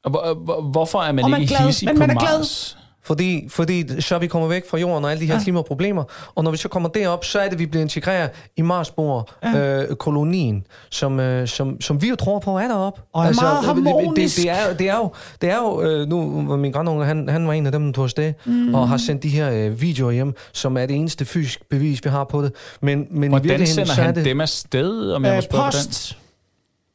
Og 0.04 0.12
hvor- 0.12 0.34
hvor- 0.34 0.62
hvorfor 0.62 1.00
er 1.02 1.12
man 1.12 1.24
Og 1.24 1.30
man 1.30 1.42
ikke 1.42 1.56
glad, 1.56 1.66
hissig 1.68 1.88
men 1.88 1.96
på 1.96 2.00
man 2.00 2.10
er 2.10 2.20
glad. 2.20 2.38
Mars? 2.38 2.78
Fordi, 3.04 3.50
fordi 3.50 4.02
så 4.02 4.16
er 4.16 4.20
vi 4.20 4.28
kommet 4.28 4.50
væk 4.50 4.70
fra 4.70 4.78
jorden 4.78 5.06
og 5.06 5.12
alle 5.12 5.22
de 5.22 5.26
her 5.26 5.34
ja. 5.34 5.44
klimaproblemer. 5.44 6.04
Og 6.36 6.44
når 6.44 6.52
vi 6.52 6.58
så 6.58 6.68
kommer 6.70 6.90
derop, 6.90 7.26
så 7.26 7.40
er 7.40 7.50
det, 7.50 7.60
vi 7.60 7.66
bliver 7.66 7.82
integreret 7.82 8.30
i 8.58 8.62
Marsbor-kolonien, 8.62 10.56
øh, 10.56 10.62
som, 10.90 11.20
øh, 11.20 11.48
som, 11.48 11.82
som 11.82 12.02
vi 12.02 12.10
jo 12.10 12.16
tror 12.16 12.40
på 12.40 12.58
er 12.58 12.68
deroppe. 12.68 13.02
Og 13.14 13.26
er 13.26 13.34
meget 13.42 13.58
det, 13.58 13.66
harmonisk. 13.66 14.38
det, 14.38 14.44
det, 14.44 14.52
er, 14.52 14.74
det 14.78 14.90
er 14.90 14.96
jo, 14.98 15.10
det 15.42 15.50
er 15.50 15.58
jo 15.58 15.82
øh, 15.82 16.08
nu 16.08 16.48
var 16.48 16.56
min 16.56 16.72
grandunge, 16.72 17.06
han, 17.06 17.30
han 17.30 17.48
var 17.48 17.54
en 17.54 17.66
af 17.66 17.72
dem, 17.72 17.86
der 17.86 17.92
tog 17.92 18.04
afsted, 18.04 18.34
mm. 18.46 18.76
og 18.76 18.90
har 18.90 18.98
sendt 18.98 19.24
de 19.24 19.30
her 19.30 19.52
øh, 19.52 19.82
videoer 19.82 20.12
hjem, 20.12 20.34
som 20.54 20.78
er 20.78 20.86
det 20.86 20.96
eneste 20.96 21.26
fysisk 21.26 21.70
bevis, 21.70 22.06
vi 22.06 22.10
har 22.10 22.24
på 22.24 22.42
det. 22.42 22.52
Men, 22.82 23.08
men 23.10 23.24
i 23.24 23.28
Hvordan 23.28 23.44
virkeligheden, 23.44 23.68
sender 23.68 23.94
så 23.94 24.02
er 24.02 24.06
han 24.06 24.16
det, 24.16 24.26
dem 24.26 24.42
afsted, 24.42 25.12
om 25.12 25.26
jeg 25.26 25.32
må 25.32 25.38
Øh, 25.38 25.44
spørge 25.44 25.72
på 25.72 25.78
den? 25.78 26.27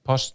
Post. 0.07 0.35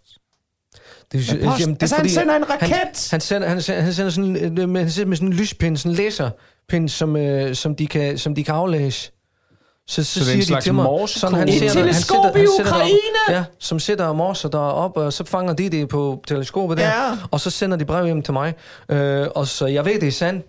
Det, 1.12 1.34
Med 1.40 1.44
post. 1.48 1.68
Altså, 1.80 1.96
han 1.96 2.08
sender 2.08 2.36
en 2.36 2.50
raket. 2.50 2.68
Han, 2.68 2.88
han, 3.10 3.20
sender, 3.20 3.48
han, 3.48 3.62
sender, 3.62 3.80
han 3.82 3.92
sender 3.94 4.10
sådan, 4.10 4.58
øh, 4.58 4.68
med, 4.68 4.80
han 4.80 4.90
sender 4.90 5.08
med 5.08 5.16
sådan 5.16 5.28
en 5.28 5.34
lyspind, 5.34 5.76
sådan 5.76 5.92
en 5.92 5.96
læserpind, 5.96 6.88
som, 6.88 7.16
øh, 7.16 7.54
som, 7.54 7.74
de 7.76 7.86
kan, 7.86 8.18
som 8.18 8.34
de 8.34 8.44
kan 8.44 8.54
aflæse. 8.54 9.10
Så, 9.88 10.04
så, 10.04 10.14
Så 10.14 10.20
det 10.20 10.28
er 10.30 10.32
en 10.32 10.32
siger 10.32 10.40
de 10.40 10.46
slags 10.46 10.64
til 10.64 10.74
mig, 10.74 10.84
morsekode? 10.84 11.36
han 11.36 11.48
Et 11.48 11.54
ser- 11.58 11.66
han 11.68 11.76
teleskop 11.76 12.24
sætter- 12.24 12.36
i 12.36 12.38
han 12.40 12.48
sætter 12.56 12.72
Ukraine! 12.72 12.92
derop- 13.28 13.32
Ja, 13.32 13.44
som 13.58 13.78
sætter 13.78 14.04
og 14.04 14.16
morser 14.16 14.48
derop, 14.48 14.96
og 14.96 15.12
så 15.12 15.24
fanger 15.24 15.52
de 15.52 15.68
det 15.70 15.88
på 15.88 16.22
teleskopet 16.26 16.78
der, 16.78 16.84
Ja. 16.86 17.16
og 17.30 17.40
så 17.40 17.50
sender 17.50 17.76
de 17.76 17.84
brev 17.84 18.04
hjem 18.06 18.22
til 18.22 18.32
mig. 18.32 18.54
Øh, 18.88 19.26
og 19.34 19.46
så 19.46 19.66
jeg 19.66 19.84
ved, 19.84 20.00
det 20.00 20.06
er 20.08 20.12
sandt. 20.12 20.46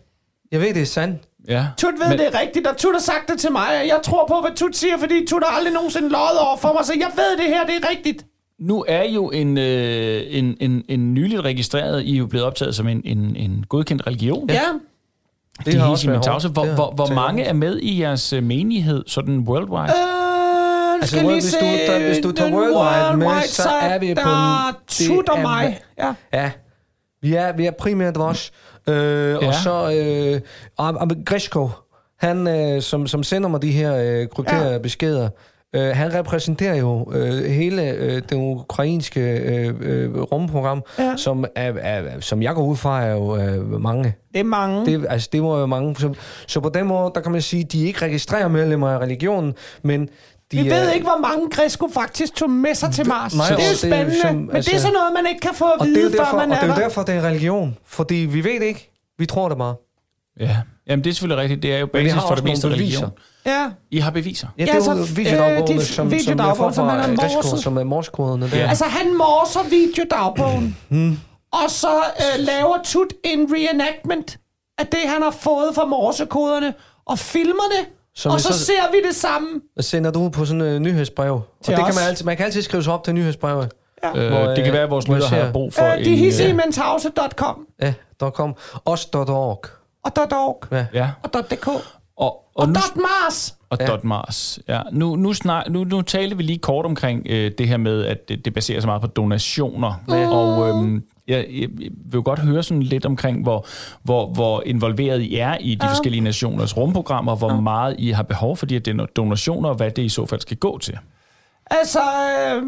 Jeg 0.52 0.62
ved, 0.62 0.74
det 0.74 0.82
er 0.82 0.86
sandt. 0.86 1.22
Ja. 1.48 1.66
Tut 1.78 1.94
ved, 2.00 2.10
Men- 2.10 2.18
det 2.20 2.28
er 2.28 2.40
rigtigt, 2.40 2.68
og 2.68 2.78
Tut 2.78 2.94
har 2.96 3.02
sagt 3.02 3.30
det 3.30 3.40
til 3.40 3.52
mig, 3.52 3.68
og 3.82 3.88
jeg 3.88 4.00
tror 4.04 4.28
på, 4.28 4.42
hvad 4.42 4.56
Tut 4.58 4.76
siger, 4.76 4.98
fordi 4.98 5.26
Tut 5.30 5.44
har 5.48 5.56
aldrig 5.58 5.74
nogensinde 5.74 6.10
løjet 6.10 6.40
over 6.40 6.58
for 6.58 6.74
mig, 6.74 6.86
så 6.86 6.94
jeg 7.00 7.12
ved, 7.16 7.38
det 7.38 7.46
her 7.46 7.66
det 7.66 7.76
er 7.76 7.90
rigtigt. 7.90 8.26
Nu 8.60 8.86
er 8.88 9.04
jo 9.04 9.30
en, 9.30 9.58
øh, 9.58 10.22
en, 10.30 10.58
en, 10.60 10.84
en 10.88 11.14
nyligt 11.14 11.42
registreret, 11.42 12.04
I 12.04 12.14
er 12.14 12.18
jo 12.18 12.26
blevet 12.26 12.46
optaget 12.46 12.76
som 12.76 12.88
en, 12.88 13.02
en, 13.06 13.36
en 13.36 13.66
godkendt 13.70 14.08
religion. 14.08 14.50
Ja. 14.50 14.54
ja. 14.54 14.62
Det 15.66 15.74
har 15.74 15.86
er 15.88 15.92
også 15.92 16.10
været 16.10 16.24
Tavse. 16.24 16.48
hårdt. 16.48 16.56
Hvor, 16.56 16.66
Det 16.66 16.74
hvor, 16.76 16.92
hvor 16.92 17.08
mange 17.16 17.44
er 17.44 17.54
med 17.54 17.80
i 17.80 18.02
jeres 18.02 18.34
øh, 18.34 18.44
menighed, 18.44 19.04
sådan 19.08 19.40
worldwide? 19.40 19.82
Øh, 19.84 20.94
Altså, 21.02 21.16
skal 21.16 21.22
lige 21.22 21.34
hvis 21.34 21.44
se, 21.44 21.60
du 21.60 21.66
tager- 21.88 22.08
hvis 22.08 22.18
du 22.24 22.32
tager 22.32 22.50
den 22.50 22.58
worldwide 22.60 23.18
med, 23.18 23.42
så 23.48 23.70
er 23.70 24.00
vi 24.00 24.14
på 24.14 24.20
Der 24.22 24.74
det 24.88 25.38
er 25.38 25.42
mig. 25.42 25.80
Ja. 26.00 26.14
Ja, 26.34 26.52
vi 27.22 27.34
er, 27.34 27.52
vi 27.58 27.66
er 27.66 27.72
primært 27.72 28.18
os. 28.18 28.52
Øh, 28.88 28.96
ja. 28.96 29.48
Og 29.48 29.54
så 29.54 29.92
øh, 29.92 30.42
Am- 30.82 31.24
Grishko, 31.26 31.70
han, 32.20 32.48
øh, 32.48 32.82
som, 32.82 33.08
som 33.08 33.24
sender 33.24 33.50
mig 33.50 33.62
de 33.62 33.72
her 33.72 33.96
øh, 33.96 34.28
krypterede 34.28 34.72
ja. 34.72 34.78
beskeder, 34.78 35.30
øh, 35.76 35.96
han 35.96 36.14
repræsenterer 36.14 36.76
jo 36.76 37.12
øh, 37.14 37.44
hele 37.44 37.90
øh, 37.92 38.22
det 38.30 38.34
ukrainske 38.36 39.22
øh, 39.22 39.74
øh, 39.82 40.22
rumprogram, 40.22 40.84
Ja. 41.00 41.14
som, 41.18 41.46
er, 41.56 41.74
er, 41.82 42.20
som 42.20 42.42
jeg 42.44 42.56
går 42.56 42.66
ud 42.66 42.76
fra, 42.76 43.04
er 43.04 43.12
jo 43.12 43.38
øh, 43.38 43.82
mange. 43.82 44.16
Det 44.34 44.40
er 44.40 44.44
mange. 44.44 44.86
Det, 44.86 45.06
altså, 45.10 45.30
det 45.32 45.42
må 45.42 45.60
jo 45.60 45.66
mange. 45.66 45.96
Så, 45.96 46.14
så 46.48 46.60
på 46.60 46.70
den 46.70 46.86
måde, 46.88 47.12
der 47.16 47.22
kan 47.22 47.32
man 47.32 47.42
sige, 47.42 47.64
de 47.64 47.84
er 47.84 47.88
ikke 47.88 48.02
registrerer 48.06 48.48
medlemmer 48.48 48.90
af 48.90 48.98
religionen, 49.00 49.54
men 49.84 50.02
de 50.02 50.10
Vi 50.52 50.68
er, 50.70 50.76
ved 50.76 50.92
ikke, 50.94 51.06
hvor 51.06 51.22
mange 51.22 51.50
Grisco 51.50 51.88
faktisk 51.94 52.36
tog 52.36 52.50
med 52.50 52.74
sig 52.74 52.92
til 52.92 53.08
Mars. 53.08 53.36
Nej, 53.36 53.46
det 53.48 53.54
er 53.56 53.64
jo 53.64 53.70
og 53.72 53.82
det 53.82 53.84
er 53.84 53.96
spændende, 53.96 54.22
som- 54.22 54.36
men 54.36 54.48
det 54.48 54.54
er 54.54 54.56
altså- 54.58 54.80
sådan 54.80 54.94
noget, 54.94 55.14
man 55.24 55.28
ikke 55.30 55.40
kan 55.40 55.54
få 55.56 55.66
at 55.66 55.80
og 55.80 55.86
det 55.88 55.98
er 55.98 56.00
vide, 56.00 56.12
derfor, 56.12 56.26
før 56.32 56.38
man 56.38 56.52
og 56.52 56.56
er 56.58 56.62
det 56.62 56.70
er 56.70 56.74
jo 56.74 56.76
der. 56.76 56.88
derfor, 56.88 57.04
det 57.04 57.16
er 57.16 57.22
religion. 57.22 57.78
Fordi 57.86 58.16
vi 58.16 58.44
ved 58.44 58.60
det 58.60 58.66
ikke. 58.66 58.92
Vi 59.20 59.26
tror 59.26 59.50
det 59.50 59.58
bare. 59.58 59.76
Ja. 60.40 60.58
Jamen, 60.90 61.04
det 61.04 61.10
er 61.10 61.14
selvfølgelig 61.14 61.42
rigtigt. 61.42 61.64
Det 61.64 61.74
er 61.76 61.80
jo 61.80 61.86
basis 61.86 62.14
har 62.14 62.28
for 62.28 62.36
det 62.36 62.44
meste 62.44 62.68
religion. 62.70 63.10
Ja. 63.46 63.70
I 63.92 63.98
har 64.00 64.12
beviser. 64.12 64.48
Ja, 64.58 64.62
det 64.62 64.68
Ja, 64.68 64.72
er 64.72 64.76
altså, 64.76 64.92
jo 64.92 64.98
øh, 65.02 65.18
videodagbogene, 65.18 65.80
de 65.82 65.86
som, 65.86 65.94
som 65.96 66.12
jeg 66.12 66.20
videodagbog, 66.20 66.58
får 66.58 66.72
som 66.72 66.88
han 66.88 67.00
fra 67.18 67.24
har 67.28 67.34
morset. 67.36 67.60
som 67.60 67.78
er 67.78 67.84
morskoderne 67.84 68.52
der. 68.52 68.68
Altså, 68.70 68.86
han 68.86 69.18
morser 69.18 69.70
videodagbogen, 69.70 70.78
og 71.54 71.70
så 71.70 71.88
øh, 72.20 72.46
laver 72.46 72.78
Tut 72.84 73.08
en 73.24 73.48
reenactment 73.54 74.38
af 74.78 74.88
det, 74.88 75.00
han 75.06 75.22
har 75.22 75.32
fået 75.32 75.76
fra 75.76 75.86
morsekoderne, 75.86 76.74
og 77.06 77.20
filmer 77.20 77.64
det, 77.80 77.88
Som 78.16 78.32
og 78.32 78.38
vi 78.38 78.42
så, 78.42 78.54
så- 78.54 78.66
ser 78.66 78.92
vi 78.92 78.98
det 79.08 79.16
sammen. 79.16 79.62
Og 79.78 79.84
sender 79.84 80.12
du 80.12 80.30
på 80.30 80.46
sådan 80.46 80.62
en 80.62 80.76
uh, 80.76 80.80
nyhedsbrev. 80.82 81.34
Og 81.34 81.44
Til 81.64 81.72
det 81.76 81.84
kan 81.86 81.90
os. 81.90 81.96
man, 81.96 82.08
altid, 82.08 82.26
man 82.26 82.38
kan 82.38 82.46
altid 82.46 82.62
skrive 82.62 82.84
sig 82.84 82.94
op 82.94 83.04
til 83.04 83.14
nyhedsbrevet. 83.14 83.70
Øh, 84.16 84.28
Hvor, 84.30 84.40
det 84.40 84.64
kan 84.64 84.74
være, 84.74 84.84
at 84.84 84.90
vores 84.90 85.08
lytter 85.08 85.28
har 85.28 85.52
brug 85.52 85.74
for 85.74 85.86
Øh, 85.86 86.06
de 86.06 86.10
en... 86.12 86.18
hissigmentause.com 86.18 87.66
Ja, 87.82 87.94
der 88.20 88.30
kom. 88.30 88.56
Os.org. 88.86 89.66
og 90.04 90.12
.org 90.32 90.64
Ja. 90.72 90.86
ja. 90.94 91.10
og 91.24 91.30
.dk 91.52 91.68
Og, 91.68 91.82
og 92.18 92.42
og, 92.56 92.68
nu, 92.68 92.74
.mars. 92.96 93.56
og 93.70 93.78
Ja. 93.82 93.86
Dot 93.86 94.04
Mars. 94.04 94.60
Ja. 94.68 94.82
Nu, 94.92 95.16
nu, 95.16 95.34
snak, 95.34 95.70
nu, 95.70 95.84
nu 95.84 96.02
talte 96.02 96.38
vi 96.38 96.44
lige 96.44 96.58
kort 96.58 96.86
omkring 96.86 97.28
øh, 97.30 97.52
det 97.58 97.68
her 97.68 97.78
med, 97.78 98.06
at 98.06 98.30
det, 98.30 98.46
det 98.46 98.54
baserer 98.54 98.80
sig 98.80 98.88
meget 98.88 99.02
på 99.02 99.08
donationer. 99.08 99.94
Og 100.08 100.70
øhm, 100.70 101.04
jeg, 101.28 101.46
jeg 101.50 101.70
vil 101.70 102.14
jo 102.14 102.22
godt 102.26 102.40
høre 102.40 102.64
sådan 102.64 102.84
lidt 102.84 103.06
omkring, 103.06 103.44
hvor, 103.44 103.66
hvor, 104.04 104.28
hvor 104.28 104.64
involveret 104.66 105.22
I 105.22 105.36
er 105.38 105.58
i 105.60 105.76
de 105.76 105.86
ja. 105.86 105.92
forskellige 105.92 106.22
nationers 106.22 106.78
rumprogrammer, 106.78 107.36
hvor 107.36 107.54
ja. 107.54 107.60
meget 107.60 107.96
I 107.98 108.10
har 108.12 108.24
behov 108.24 108.58
for 108.58 108.66
de 108.66 108.74
her 108.74 109.06
donationer, 109.16 109.70
og 109.70 109.76
hvad 109.76 109.92
det 109.92 110.02
i 110.02 110.10
så 110.10 110.26
fald 110.26 110.42
skal 110.42 110.58
gå 110.58 110.78
til. 110.78 110.98
Altså, 111.72 112.00
øh, 112.00 112.62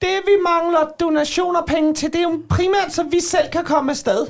det 0.00 0.18
vi 0.26 0.32
mangler 0.48 0.80
donationer 1.00 1.60
penge 1.66 1.94
til, 1.94 2.08
det 2.12 2.18
er 2.18 2.22
jo 2.22 2.40
primært, 2.48 2.92
så 2.92 3.02
vi 3.10 3.20
selv 3.20 3.48
kan 3.52 3.64
komme 3.64 3.90
afsted. 3.90 4.26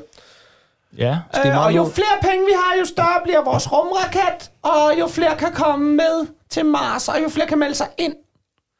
Ja. 0.98 1.18
det 1.34 1.40
er 1.46 1.58
Øh, 1.60 1.64
og 1.66 1.76
jo 1.76 1.84
flere 1.84 2.18
penge 2.22 2.44
vi 2.46 2.52
har, 2.56 2.78
jo 2.78 2.84
større 2.84 3.20
bliver 3.24 3.44
vores 3.44 3.72
rumraket, 3.72 4.50
og 4.62 5.00
jo 5.00 5.06
flere 5.06 5.36
kan 5.36 5.52
komme 5.52 5.94
med 5.96 6.26
til 6.50 6.66
Mars, 6.66 7.08
og 7.08 7.22
jo 7.22 7.28
flere 7.28 7.46
kan 7.46 7.58
melde 7.58 7.74
sig 7.74 7.86
ind. 7.98 8.14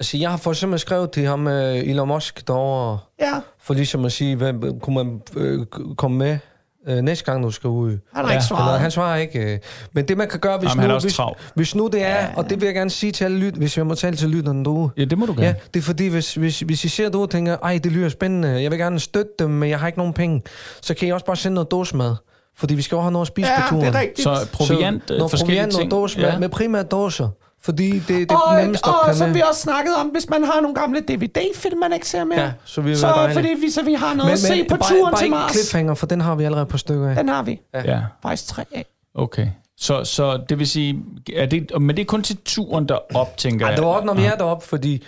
Altså, 0.00 0.16
jeg 0.16 0.30
har 0.30 0.36
for 0.36 0.50
eksempel 0.50 0.78
skrevet 0.78 1.10
til 1.10 1.26
ham, 1.26 1.46
uh, 1.46 1.52
Elon 1.52 2.08
Musk, 2.08 2.46
derovre, 2.46 2.98
Ja, 3.20 3.40
for 3.60 3.74
ligesom 3.74 4.04
at 4.04 4.12
sige, 4.12 4.36
hvad, 4.36 4.80
kunne 4.80 4.94
man 4.96 5.22
øh, 5.36 5.66
komme 5.96 6.18
med 6.18 6.38
øh, 6.88 6.96
næste 7.02 7.24
gang, 7.24 7.44
du 7.44 7.50
skal 7.50 7.68
ud? 7.70 7.90
han 7.90 7.98
har 8.14 8.22
Ja, 8.22 8.28
ikke 8.28 8.32
Eller, 8.32 8.40
svaret. 8.40 8.80
han 8.80 8.90
svarer 8.90 9.16
ikke. 9.16 9.52
Øh. 9.54 9.58
Men 9.92 10.08
det, 10.08 10.16
man 10.16 10.28
kan 10.28 10.40
gøre, 10.40 10.58
hvis, 10.58 10.70
Jamen, 10.70 10.88
nu, 10.90 10.98
hvis, 10.98 11.20
hvis 11.54 11.74
nu 11.74 11.86
det 11.92 12.02
er, 12.06 12.26
og 12.36 12.50
det 12.50 12.60
vil 12.60 12.66
jeg 12.66 12.74
gerne 12.74 12.90
sige 12.90 13.12
til 13.12 13.24
alle 13.24 13.38
lyt, 13.38 13.54
hvis 13.54 13.76
jeg 13.76 13.86
må 13.86 13.94
tale 13.94 14.16
til 14.16 14.28
lytterne 14.28 14.64
derude, 14.64 14.90
Ja, 14.96 15.04
det 15.04 15.18
må 15.18 15.26
du 15.26 15.32
gerne. 15.32 15.46
Ja, 15.46 15.54
det 15.74 15.80
er 15.80 15.84
fordi, 15.84 16.06
hvis, 16.08 16.34
hvis, 16.34 16.60
hvis 16.60 16.84
I 16.84 16.88
ser 16.88 17.04
det 17.04 17.14
ud 17.14 17.22
og 17.22 17.30
tænker, 17.30 17.56
ej, 17.62 17.80
det 17.84 17.92
lyder 17.92 18.08
spændende, 18.08 18.62
jeg 18.62 18.70
vil 18.70 18.78
gerne 18.78 19.00
støtte 19.00 19.30
dem, 19.38 19.50
men 19.50 19.70
jeg 19.70 19.78
har 19.80 19.86
ikke 19.86 19.98
nogen 19.98 20.12
penge, 20.12 20.42
så 20.82 20.94
kan 20.94 21.08
I 21.08 21.12
også 21.12 21.26
bare 21.26 21.36
sende 21.36 21.54
noget 21.54 21.70
dåsemad. 21.70 22.14
Fordi 22.56 22.74
vi 22.74 22.82
skal 22.82 22.96
jo 22.96 23.00
have 23.02 23.12
noget 23.12 23.24
at 23.24 23.28
spise 23.28 23.48
Ja, 23.48 23.60
på 23.62 23.68
turen. 23.68 23.86
det 23.86 23.94
er 23.94 24.00
rigtigt. 24.00 24.22
Så 24.22 24.48
proviant, 24.52 25.02
så, 25.08 25.14
øh, 25.14 25.18
noget 25.18 25.30
forskellige 25.30 25.56
proviant, 25.58 25.72
ting. 25.72 25.88
noget 25.90 26.02
dåsemad, 26.02 26.26
Ja. 26.26 26.32
ja. 26.32 26.38
med 26.38 26.48
primært 26.48 26.90
dåser. 26.90 27.28
Fordi 27.64 27.90
det, 27.90 28.08
det 28.08 28.30
er 28.30 28.36
og, 28.36 28.60
nemmeste 28.60 28.88
at 28.88 29.08
og 29.08 29.14
som 29.14 29.34
vi 29.34 29.42
også 29.48 29.60
snakkede 29.60 29.96
om, 29.96 30.06
hvis 30.06 30.28
man 30.30 30.44
har 30.44 30.60
nogle 30.60 30.74
gamle 30.74 31.00
DVD-film, 31.00 31.78
man 31.78 31.92
ikke 31.92 32.08
ser 32.08 32.24
mere. 32.24 32.40
Ja, 32.40 32.52
så 32.64 32.82
det 32.82 32.98
så 32.98 33.30
fordi 33.32 33.48
vi, 33.48 33.70
så 33.70 33.82
vi 33.82 33.94
har 33.94 34.14
noget 34.14 34.30
at 34.32 34.38
se 34.38 34.64
på 34.68 34.76
bare, 34.76 34.88
turen 34.90 35.12
bare 35.12 35.22
til 35.22 35.30
Mars. 35.30 35.52
cliffhanger, 35.52 35.94
for 35.94 36.06
den 36.06 36.20
har 36.20 36.34
vi 36.34 36.44
allerede 36.44 36.66
på 36.66 36.78
stykker 36.78 37.08
af. 37.08 37.16
Den 37.16 37.28
har 37.28 37.42
vi. 37.42 37.60
Ja, 37.74 38.00
Faktisk 38.22 38.48
tre 38.48 38.64
af. 38.74 38.86
okay. 39.14 39.48
Så, 39.76 40.04
så 40.04 40.40
det 40.48 40.58
vil 40.58 40.66
sige, 40.68 41.02
er 41.36 41.46
det, 41.46 41.70
men 41.80 41.96
det 41.96 42.02
er 42.02 42.06
kun 42.06 42.22
til 42.22 42.36
turen 42.44 42.88
derop, 42.88 43.36
tænker 43.36 43.66
Ej, 43.66 43.70
jeg. 43.70 43.76
det 43.78 43.86
var 43.86 43.92
også, 43.92 44.06
når 44.06 44.14
vi 44.14 44.24
er 44.24 44.34
deroppe, 44.36 44.66
fordi, 44.66 45.02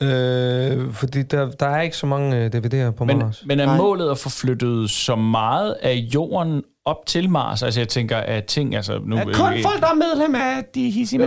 øh, 0.00 0.92
fordi 0.92 1.22
der, 1.22 1.50
der 1.50 1.66
er 1.66 1.80
ikke 1.82 1.96
så 1.96 2.06
mange 2.06 2.36
øh, 2.36 2.50
DVD'er 2.54 2.90
på 2.90 3.04
men, 3.04 3.18
Mars. 3.18 3.42
men 3.46 3.60
er 3.60 3.76
målet 3.76 4.10
at 4.10 4.18
få 4.18 4.30
flyttet 4.30 4.90
så 4.90 5.16
meget 5.16 5.76
af 5.82 5.94
jorden 5.94 6.62
op 6.86 7.06
til 7.06 7.30
Mars? 7.30 7.62
Altså 7.62 7.80
jeg 7.80 7.88
tænker, 7.88 8.16
at 8.16 8.44
ting... 8.44 8.76
Altså, 8.76 9.00
nu, 9.06 9.16
Er 9.16 9.24
kun 9.24 9.34
folk, 9.62 9.80
der 9.80 9.86
er 9.86 9.94
medlem 9.94 10.34
af 10.34 10.64
de 10.74 10.90
hissige. 10.90 11.18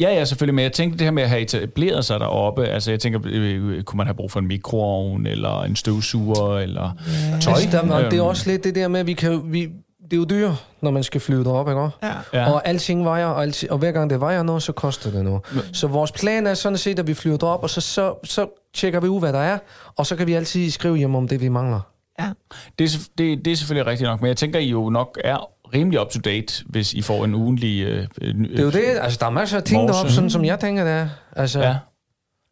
Ja, 0.00 0.14
ja, 0.14 0.24
selvfølgelig, 0.24 0.54
men 0.54 0.62
jeg 0.62 0.72
tænkte 0.72 0.98
det 0.98 1.04
her 1.06 1.10
med 1.10 1.22
at 1.22 1.28
have 1.28 1.40
etableret 1.40 2.04
sig 2.04 2.20
deroppe, 2.20 2.66
altså 2.66 2.90
jeg 2.90 3.00
tænker, 3.00 3.20
øh, 3.24 3.82
kunne 3.82 3.96
man 3.96 4.06
have 4.06 4.14
brug 4.14 4.30
for 4.30 4.40
en 4.40 4.46
mikroovn, 4.46 5.26
eller 5.26 5.62
en 5.62 5.76
støvsuger, 5.76 6.58
eller 6.58 6.90
tøj? 7.40 7.52
Altså, 7.52 7.68
der, 7.72 7.80
og 7.80 8.02
det 8.02 8.12
er 8.12 8.22
Øhm, 8.22 8.28
også 8.28 8.50
lidt 8.50 8.64
det 8.64 8.74
der 8.74 8.88
med, 8.88 9.00
at 9.00 9.06
vi 9.06 9.12
kan... 9.12 9.40
Vi, 9.44 9.68
det 10.04 10.12
er 10.12 10.16
jo 10.16 10.24
dyr, 10.24 10.50
når 10.80 10.90
man 10.90 11.02
skal 11.02 11.20
flyve 11.20 11.44
derop, 11.44 11.68
ikke? 11.68 11.80
Ja. 11.80 11.90
Ja. 12.32 12.52
Og 12.52 12.68
alting 12.68 13.04
vejer, 13.04 13.26
og, 13.26 13.42
alting, 13.42 13.72
og 13.72 13.78
hver 13.78 13.92
gang 13.92 14.10
det 14.10 14.20
vejer 14.20 14.42
noget, 14.42 14.62
så 14.62 14.72
koster 14.72 15.10
det 15.10 15.24
noget. 15.24 15.42
Så 15.72 15.86
vores 15.86 16.12
plan 16.12 16.46
er 16.46 16.54
sådan 16.54 16.78
set, 16.78 16.98
at 16.98 17.06
vi 17.06 17.14
flyver 17.14 17.36
derop, 17.36 17.62
og 17.62 17.70
så, 17.70 17.80
så, 17.80 18.14
så 18.24 18.46
tjekker 18.74 19.00
vi 19.00 19.08
ud, 19.08 19.20
hvad 19.20 19.32
der 19.32 19.38
er, 19.38 19.58
og 19.96 20.06
så 20.06 20.16
kan 20.16 20.26
vi 20.26 20.32
altid 20.32 20.70
skrive 20.70 20.96
hjem 20.96 21.14
om 21.14 21.28
det, 21.28 21.40
vi 21.40 21.48
mangler. 21.48 21.80
Ja. 22.18 22.30
Det, 22.78 22.94
er, 22.94 22.98
det, 23.18 23.44
det 23.44 23.52
er 23.52 23.56
selvfølgelig 23.56 23.86
rigtigt 23.86 24.08
nok, 24.10 24.20
men 24.20 24.28
jeg 24.28 24.36
tænker, 24.36 24.58
I 24.58 24.68
jo 24.70 24.90
nok 24.90 25.18
er 25.24 25.48
rimelig 25.74 26.00
up-to-date, 26.00 26.64
hvis 26.66 26.92
I 26.94 27.02
får 27.02 27.24
en 27.24 27.34
ugenlig... 27.34 27.82
Øh, 27.82 28.06
Det 28.20 28.58
er 28.58 28.62
jo 28.62 28.70
det, 28.70 28.84
altså 29.00 29.18
der 29.20 29.26
er 29.26 29.30
masser 29.30 29.56
af 29.56 29.62
ting 29.62 29.80
Morse. 29.82 29.92
deroppe, 29.92 30.12
sådan 30.12 30.30
som 30.30 30.44
jeg 30.44 30.60
tænker, 30.60 30.84
det 30.84 30.92
er. 30.92 31.08
Altså, 31.36 31.60
Ja. 31.60 31.76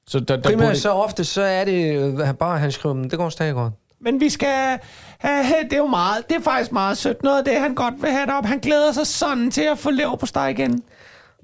Så 0.06 0.20
der, 0.20 0.24
der 0.24 0.36
burde, 0.36 0.56
primært 0.56 0.78
så 0.78 0.90
ofte, 0.90 1.24
så 1.24 1.42
er 1.42 1.64
det 1.64 1.96
øh, 1.96 2.34
bare, 2.34 2.58
han 2.58 2.72
skriver, 2.72 2.94
"Men 2.94 3.10
det 3.10 3.18
går 3.18 3.28
stadig 3.28 3.54
godt. 3.54 3.72
Men 4.00 4.20
vi 4.20 4.28
skal 4.28 4.78
have, 5.18 5.62
det 5.64 5.72
er 5.72 5.76
jo 5.78 5.86
meget, 5.86 6.28
det 6.28 6.36
er 6.36 6.40
faktisk 6.42 6.72
meget 6.72 6.98
sødt. 6.98 7.22
Noget 7.22 7.38
af 7.38 7.44
det, 7.44 7.60
han 7.60 7.74
godt 7.74 7.94
vil 8.02 8.10
have 8.10 8.26
derop. 8.26 8.44
Han 8.44 8.58
glæder 8.58 8.92
sig 8.92 9.06
sådan 9.06 9.50
til 9.50 9.62
at 9.62 9.78
få 9.78 9.90
lever 9.90 10.16
på 10.16 10.26
steg 10.26 10.50
igen. 10.58 10.82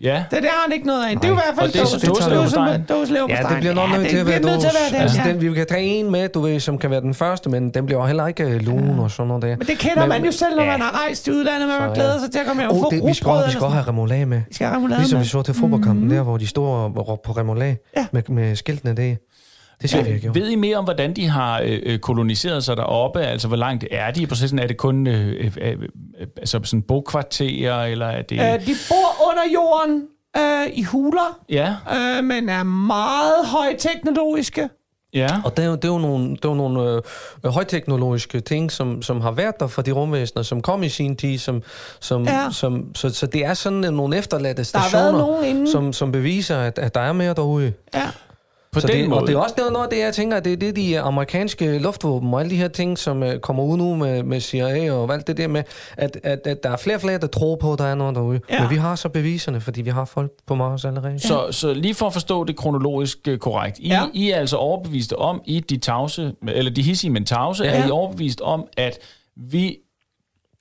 Ja. 0.02 0.24
Det, 0.30 0.42
det 0.42 0.50
har 0.50 0.62
han 0.66 0.72
ikke 0.72 0.86
noget 0.86 1.04
af. 1.06 1.16
Det 1.16 1.24
er 1.24 1.28
jo 1.28 1.34
i 1.34 1.40
hvert 1.44 1.54
fald 1.60 1.76
er 1.76 1.80
dåseleverpostejen. 1.82 2.80
dåse- 2.80 2.94
dåseleverpostejen. 2.94 3.46
Ja, 3.48 3.54
det 3.54 3.58
bliver 3.60 3.74
nok 3.74 3.88
Ja, 3.90 3.96
nødt 3.96 4.02
det 4.02 4.10
til 4.10 4.18
at 4.18 4.26
være 4.26 4.38
den, 4.40 5.00
Altså, 5.02 5.20
ja. 5.24 5.28
den, 5.32 5.40
vi 5.40 5.54
kan 5.54 5.66
tage 5.66 5.82
en 5.84 6.10
med, 6.10 6.28
du 6.28 6.40
ved, 6.40 6.60
som 6.60 6.78
kan 6.78 6.90
være 6.90 7.00
den 7.00 7.14
første, 7.14 7.50
men 7.50 7.70
den 7.70 7.86
bliver 7.86 8.06
heller 8.06 8.26
ikke 8.26 8.42
øh, 8.44 8.60
lun 8.60 8.98
og 8.98 9.10
sådan 9.10 9.28
noget 9.28 9.42
der. 9.42 9.56
Men 9.56 9.66
det 9.66 9.78
kender 9.78 10.00
Men- 10.00 10.08
man 10.08 10.24
jo 10.24 10.32
selv, 10.32 10.56
når 10.56 10.62
ja. 10.64 10.70
man 10.70 10.80
har 10.80 11.04
rejst 11.04 11.24
til 11.24 11.32
udlandet, 11.32 11.68
man 11.68 11.88
Så, 11.88 11.94
glæder 11.94 12.12
ja. 12.12 12.18
sig 12.18 12.30
til 12.32 12.38
at 12.38 12.46
komme 12.46 12.62
hjem 12.62 12.70
og 12.70 12.76
Oh, 12.76 12.82
få 12.82 12.90
det, 12.90 13.06
vi 13.06 13.14
skal, 13.14 13.32
vi 13.46 13.50
skal 13.52 13.66
have 13.66 13.84
remoulade 13.88 14.26
med. 14.26 14.40
Vi 14.48 14.54
skal 14.54 14.66
have 14.66 14.76
remoulade 14.76 15.00
Ligesom 15.00 15.16
med. 15.16 15.24
vi 15.24 15.28
så 15.28 15.42
til 15.42 15.54
fodboldkampen 15.54 16.10
der, 16.10 16.22
hvor 16.22 16.36
de 16.36 16.46
stod 16.46 16.66
og 16.68 17.08
råbte 17.08 17.26
på 17.26 17.32
remoulade 17.32 17.76
Ja. 17.96 18.06
med, 18.12 18.22
med 18.28 18.56
skiltene 18.56 18.94
der. 18.96 19.14
Det 19.82 19.90
skal 19.90 20.12
vi 20.14 20.18
gjort. 20.18 20.34
Ved 20.34 20.48
I 20.48 20.54
mere 20.54 20.76
om, 20.76 20.84
hvordan 20.84 21.16
de 21.16 21.28
har 21.28 21.60
øh, 21.64 21.78
øh, 21.82 21.98
koloniseret 21.98 22.64
sig 22.64 22.76
deroppe? 22.76 23.20
Altså, 23.20 23.48
hvor 23.48 23.56
langt 23.56 23.84
er 23.90 24.10
de 24.10 24.22
i 24.22 24.26
processen? 24.26 24.58
Er 24.58 24.66
det 24.66 24.76
kun 24.76 25.06
øh, 25.06 25.28
øh, 25.44 25.52
øh, 25.60 25.70
øh, 25.70 26.26
altså 26.36 26.60
sådan 26.64 26.82
bogkvarterer, 26.82 27.82
eller 27.84 28.06
er 28.06 28.22
det... 28.22 28.36
Øh, 28.40 28.66
de 28.66 28.74
bor 28.88 29.28
under 29.30 29.42
jorden 29.54 30.02
øh, 30.36 30.72
i 30.78 30.82
huler, 30.82 31.38
Ja, 31.48 31.74
øh, 32.18 32.24
men 32.24 32.48
er 32.48 32.62
meget 32.62 33.46
højteknologiske. 33.46 34.68
ja. 35.14 35.28
Og 35.44 35.56
det 35.56 35.62
er 35.64 35.68
jo, 35.68 35.74
det 35.74 35.84
er 35.84 35.88
jo 35.88 35.98
nogle, 35.98 36.30
det 36.30 36.44
er 36.44 36.48
jo 36.48 36.54
nogle 36.54 37.00
øh, 37.44 37.50
højteknologiske 37.52 38.40
ting, 38.40 38.72
som, 38.72 39.02
som 39.02 39.20
har 39.20 39.30
været 39.30 39.60
der 39.60 39.66
for 39.66 39.82
de 39.82 39.90
rumvæsener, 39.92 40.42
som 40.42 40.62
kom 40.62 40.82
i 40.82 40.88
sin 40.88 41.16
tid, 41.16 41.38
som, 41.38 41.62
som, 42.00 42.24
Ja. 42.24 42.48
som, 42.52 42.94
så, 42.94 43.08
så 43.14 43.26
det 43.26 43.44
er 43.44 43.54
sådan 43.54 43.78
nogle 43.94 44.16
efterladte 44.18 44.62
Der 44.64 44.78
har 44.78 44.88
været 44.92 45.02
stationer, 45.04 45.18
nogen 45.26 45.44
inden. 45.44 45.68
som, 45.68 45.92
som 45.92 46.12
beviser, 46.12 46.58
at, 46.58 46.78
at 46.78 46.94
der 46.94 47.00
er 47.00 47.12
mere 47.12 47.34
derude. 47.34 47.72
Ja. 47.94 48.06
På 48.72 48.80
så 48.80 48.86
den 48.86 48.96
det, 49.00 49.08
måde. 49.08 49.20
Og 49.20 49.26
det 49.26 49.34
er 49.34 49.38
også 49.38 49.54
noget, 49.58 49.72
noget 49.72 49.84
af 49.86 49.90
det, 49.90 49.98
jeg 49.98 50.14
tænker, 50.14 50.40
det 50.40 50.52
er 50.52 50.56
det, 50.56 50.76
de 50.76 51.00
amerikanske 51.00 51.78
luftvåben 51.78 52.34
og 52.34 52.40
alle 52.40 52.50
de 52.50 52.56
her 52.56 52.68
ting, 52.68 52.98
som 52.98 53.22
uh, 53.22 53.28
kommer 53.42 53.62
ud 53.62 53.76
nu 53.78 53.96
med, 53.96 54.22
med 54.22 54.40
CIA 54.40 54.92
og 54.92 55.14
alt 55.14 55.26
det 55.26 55.36
der 55.36 55.48
med, 55.48 55.62
at, 55.96 56.20
at, 56.22 56.40
at 56.46 56.62
der 56.62 56.70
er 56.70 56.76
flere 56.76 56.96
og 56.96 57.00
flere, 57.00 57.18
der 57.18 57.26
tror 57.26 57.56
på, 57.56 57.72
at 57.72 57.78
der 57.78 57.84
er 57.84 57.94
noget 57.94 58.14
derude. 58.14 58.40
Ja. 58.50 58.60
Men 58.60 58.70
vi 58.70 58.76
har 58.76 58.94
så 58.96 59.08
beviserne, 59.08 59.60
fordi 59.60 59.82
vi 59.82 59.90
har 59.90 60.04
folk 60.04 60.30
på 60.46 60.54
Mars 60.54 60.84
allerede. 60.84 61.18
Så, 61.18 61.46
så 61.50 61.74
lige 61.74 61.94
for 61.94 62.06
at 62.06 62.12
forstå 62.12 62.44
det 62.44 62.56
kronologisk 62.56 63.18
øh, 63.28 63.38
korrekt. 63.38 63.78
I, 63.78 63.88
Ja. 63.88 64.02
I 64.14 64.30
er 64.30 64.36
altså 64.36 64.56
overbeviste 64.56 65.16
om, 65.16 65.42
I 65.44 65.60
de 65.60 65.76
tavse, 65.76 66.32
eller 66.48 66.70
de 66.72 66.82
hissige, 66.82 67.10
men 67.10 67.24
tavse, 67.24 67.64
Ja. 67.64 67.70
er 67.82 67.86
I 67.86 67.90
overbevist 67.90 68.40
om, 68.40 68.66
at 68.76 68.98
vi 69.36 69.76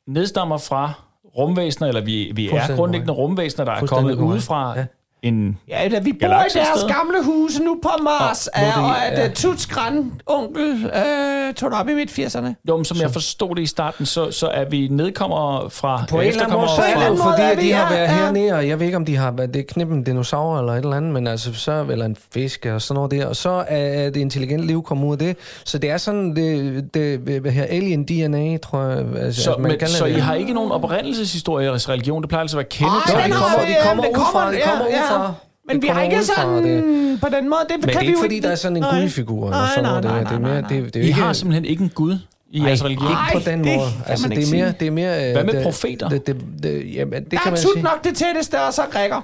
nedstammer 0.08 0.58
fra 0.58 0.91
rumvæsener, 1.38 1.88
eller 1.88 2.02
vi, 2.02 2.32
vi 2.36 2.48
er 2.50 2.76
grundlæggende 2.76 3.13
rumvæsener, 3.13 3.65
der 3.65 3.72
er 3.72 3.86
kommet 3.86 4.15
udefra 4.15 4.80
Ja. 4.80 4.86
En... 5.24 5.58
Ja, 5.70 5.90
da 5.92 6.00
vi 6.00 6.14
bor 6.14 6.28
i 6.28 6.30
deres 6.30 6.52
sted. 6.52 6.88
gamle 6.90 7.24
huse 7.24 7.64
nu 7.64 7.80
på 7.84 7.90
Mars, 8.04 8.48
Og 8.48 8.62
er 8.62 8.74
og 8.74 8.96
det- 9.12 9.18
at 9.18 9.20
ja. 9.20 9.34
Tuts 9.34 9.68
grandonkel 9.68 10.92
øh, 10.96 11.54
tog 11.54 11.72
det 11.72 11.80
op 11.80 11.90
i 11.90 11.94
midt-80'erne. 11.94 12.48
Jo, 12.70 12.76
men 12.76 12.86
som 12.86 12.98
jeg 13.02 13.12
forstod 13.12 13.56
det 13.56 13.62
i 13.62 13.66
starten, 13.66 14.06
så, 14.06 14.32
så 14.32 14.48
er 14.48 14.66
vi 14.70 14.88
nedkommer 14.88 15.70
fra... 15.70 16.04
På 16.10 16.20
en 16.20 16.28
eller 16.28 16.44
anden 16.44 16.58
måde, 16.58 16.70
så 16.76 16.82
en 16.96 17.02
anden 17.02 17.20
måde 17.24 17.36
fordi, 17.56 17.68
de 17.68 17.74
har 17.74 17.90
været 17.94 18.04
ja. 18.08 18.14
hernede, 18.14 18.54
og 18.54 18.68
jeg 18.68 18.80
ved 18.80 18.86
ikke, 18.86 18.96
om 18.98 19.06
de 19.06 19.16
har 19.18 19.32
været, 19.32 19.54
det 19.54 19.60
er 19.60 19.64
knip 19.74 19.92
en 19.92 20.04
dinosaur 20.04 20.60
eller 20.60 20.74
et 20.74 20.78
eller 20.84 20.96
andet, 20.98 21.14
men 21.14 21.28
altså 21.28 21.54
så, 21.54 21.86
eller 21.92 22.06
en 22.06 22.18
fisk 22.34 22.66
og 22.74 22.82
sådan 22.82 22.96
noget 22.96 23.12
der, 23.12 23.26
og 23.28 23.36
så 23.36 23.64
er 23.68 24.10
det 24.10 24.16
intelligent 24.18 24.62
liv 24.64 24.84
kommet 24.84 25.08
ud 25.08 25.12
af 25.12 25.20
det. 25.20 25.38
Så 25.66 25.78
det 25.78 25.90
er 25.90 25.98
sådan, 25.98 26.36
det, 26.36 26.94
det 26.94 27.20
hvad 27.20 27.52
her, 27.52 27.64
alien 27.64 28.04
DNA, 28.06 28.58
tror 28.58 28.82
jeg, 28.84 28.98
altså, 28.98 29.44
Så, 29.44 29.50
altså, 29.50 29.56
man 29.62 29.78
men, 29.82 29.88
så 29.90 30.06
det. 30.06 30.12
I 30.18 30.20
har 30.20 30.34
ikke 30.34 30.54
nogen 30.54 30.72
oprindelseshistorie 30.72 31.66
i 31.68 31.70
religion? 31.70 32.22
Det 32.22 32.30
plejer 32.30 32.42
altså 32.42 32.60
at 32.60 32.66
være 32.82 32.90
Ej, 32.90 33.00
Så 33.08 33.14
kendetegn. 33.14 33.32
de 33.32 33.38
kommer, 33.38 33.66
de 33.68 33.76
kommer 33.88 34.04
udefra, 34.10 34.32
kommer- 34.32 34.52
de 34.52 34.62
kommer 34.66 34.86
ja, 34.86 35.09
ja. 35.12 35.17
udefra. 35.19 35.34
Men 35.67 35.82
vi 35.82 35.88
har 35.88 36.02
ikke 36.02 36.24
sådan 36.24 36.63
det. 36.63 37.22
på 37.22 37.28
den 37.30 37.50
måde. 37.50 37.60
Det 37.69 37.76
Men 37.76 37.82
kan 37.82 37.89
det 37.89 37.95
er 37.95 38.00
vi 38.00 38.06
ikke, 38.06 38.12
jo 38.17 38.22
fordi 38.24 38.39
der 38.39 38.50
er 38.50 38.56
sådan 38.56 38.78
en 38.78 38.84
Nej. 38.84 39.02
gudfigur 39.02 39.45
eller 39.45 39.58
Nej, 39.58 39.67
sådan 39.76 39.84
nej, 39.84 40.02
noget. 40.02 40.04
nej. 40.06 40.24
Det 40.24 40.32
er 40.36 40.39
nej, 40.39 40.52
mere, 40.52 40.62
nej. 40.62 40.69
det, 40.69 40.93
det 40.93 40.95
er 40.95 41.00
jo 41.00 41.04
I 41.06 41.08
ikke, 41.08 41.19
har 41.22 41.34
simpelthen 41.34 41.65
ikke 41.65 41.84
en 41.84 41.89
gud 41.89 42.17
i 42.52 42.63
jeres 42.63 42.86
religion? 42.86 43.08
Ikke 43.34 43.45
på 43.45 43.50
den 43.52 43.63
det 43.63 43.78
måde. 43.78 43.89
kan 43.95 44.04
Altså, 44.12 44.28
det 44.30 44.48
er 44.48 44.52
mere, 44.56 44.74
det 44.80 44.88
er 44.88 44.91
mere... 44.91 45.28
øh, 45.28 45.34
Hvad 45.34 45.43
med 45.43 45.54
det- 45.54 45.63
profeter? 45.63 46.10
Det, 46.10 46.28
det, 46.28 46.36
det, 46.63 46.93
jamen, 46.95 47.24
det 47.24 47.32
Der 47.32 47.38
kan 47.38 47.48
er 47.48 47.52
man 47.52 47.60
tut 47.62 47.72
sige. 47.74 47.84
nok 47.84 48.04
det 48.04 48.15
tætteste, 48.17 48.62
og 48.62 48.74
så 48.74 48.82
grækker. 48.91 49.22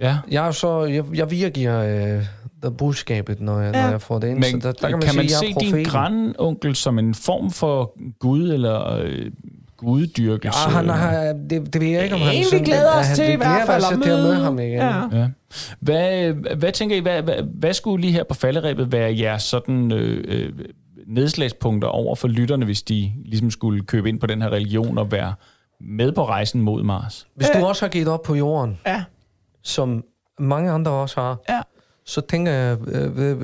Ja. 0.00 0.16
Jeg 0.30 0.46
er 0.46 0.50
så, 0.50 0.84
jeg, 0.84 1.04
jeg 1.14 1.30
videregiver 1.30 1.78
øh, 2.16 2.24
der 2.62 2.70
budskabet, 2.70 3.40
når 3.40 3.60
jeg, 3.60 3.74
Ja. 3.74 3.82
når 3.82 3.90
jeg 3.90 4.02
får 4.02 4.18
det 4.18 4.28
ind. 4.28 4.34
Men 4.38 4.44
så 4.44 4.56
der, 4.68 4.72
der 4.72 4.88
kan 4.88 4.98
man, 4.98 5.00
kan 5.06 5.16
man 5.16 5.28
sige, 5.28 5.38
se 5.38 5.50
er 5.50 5.58
din 5.74 5.84
grandonkel 5.84 6.76
som 6.76 6.98
en 6.98 7.14
form 7.14 7.50
for 7.50 7.92
gud 8.18 8.50
eller 8.52 8.92
øh, 8.96 9.26
guddyrkelse? 9.80 10.58
Ja, 10.66 10.70
han 10.76 10.88
har, 10.88 11.32
det, 11.50 11.72
det 11.72 11.80
ved 11.80 11.88
jeg 11.88 12.02
ikke, 12.02 12.14
om 12.14 12.20
han... 12.20 12.34
En, 12.34 12.38
vi 12.38 12.44
sådan- 12.44 12.64
glæder 12.64 12.92
os 13.00 13.06
til 13.16 13.32
i 13.32 13.36
hvert 13.36 13.66
fald 13.66 13.82
at 13.92 13.98
møde 13.98 14.22
møde. 14.22 14.34
ham 14.36 14.58
igen. 14.58 14.72
Ja. 14.72 15.02
Ja. 15.12 15.28
Hvad, 15.80 16.32
hvad 16.56 16.72
tænker 16.72 16.96
I, 16.96 17.00
hvad, 17.00 17.22
hvad, 17.22 17.34
hvad 17.54 17.74
skulle 17.74 18.00
lige 18.00 18.12
her 18.12 18.24
på 18.24 18.34
falderæbet 18.34 18.92
være 18.92 19.18
jeres 19.18 19.42
sådan 19.42 19.92
øh, 19.92 20.24
øh, 20.28 20.52
nedslagspunkter 21.06 21.88
over 21.88 22.16
for 22.16 22.28
lytterne, 22.28 22.64
hvis 22.64 22.82
de 22.82 23.12
ligesom 23.24 23.50
skulle 23.50 23.82
købe 23.84 24.08
ind 24.08 24.20
på 24.20 24.26
den 24.26 24.42
her 24.42 24.48
religion 24.52 24.98
og 24.98 25.12
være 25.12 25.34
med 25.80 26.12
på 26.12 26.26
rejsen 26.26 26.60
mod 26.60 26.82
Mars? 26.82 27.26
Hvis 27.34 27.48
du 27.48 27.66
også 27.66 27.84
har 27.84 27.90
givet 27.90 28.08
op 28.08 28.22
på 28.22 28.34
jorden, 28.34 28.78
Ja. 28.86 29.02
som 29.62 30.04
mange 30.38 30.70
andre 30.70 30.90
også 30.90 31.20
har, 31.20 31.36
Ja. 31.48 31.60
Så 32.10 32.20
tænker 32.20 32.52
jeg, 32.52 32.76
øh, 32.88 33.18
øh, 33.18 33.36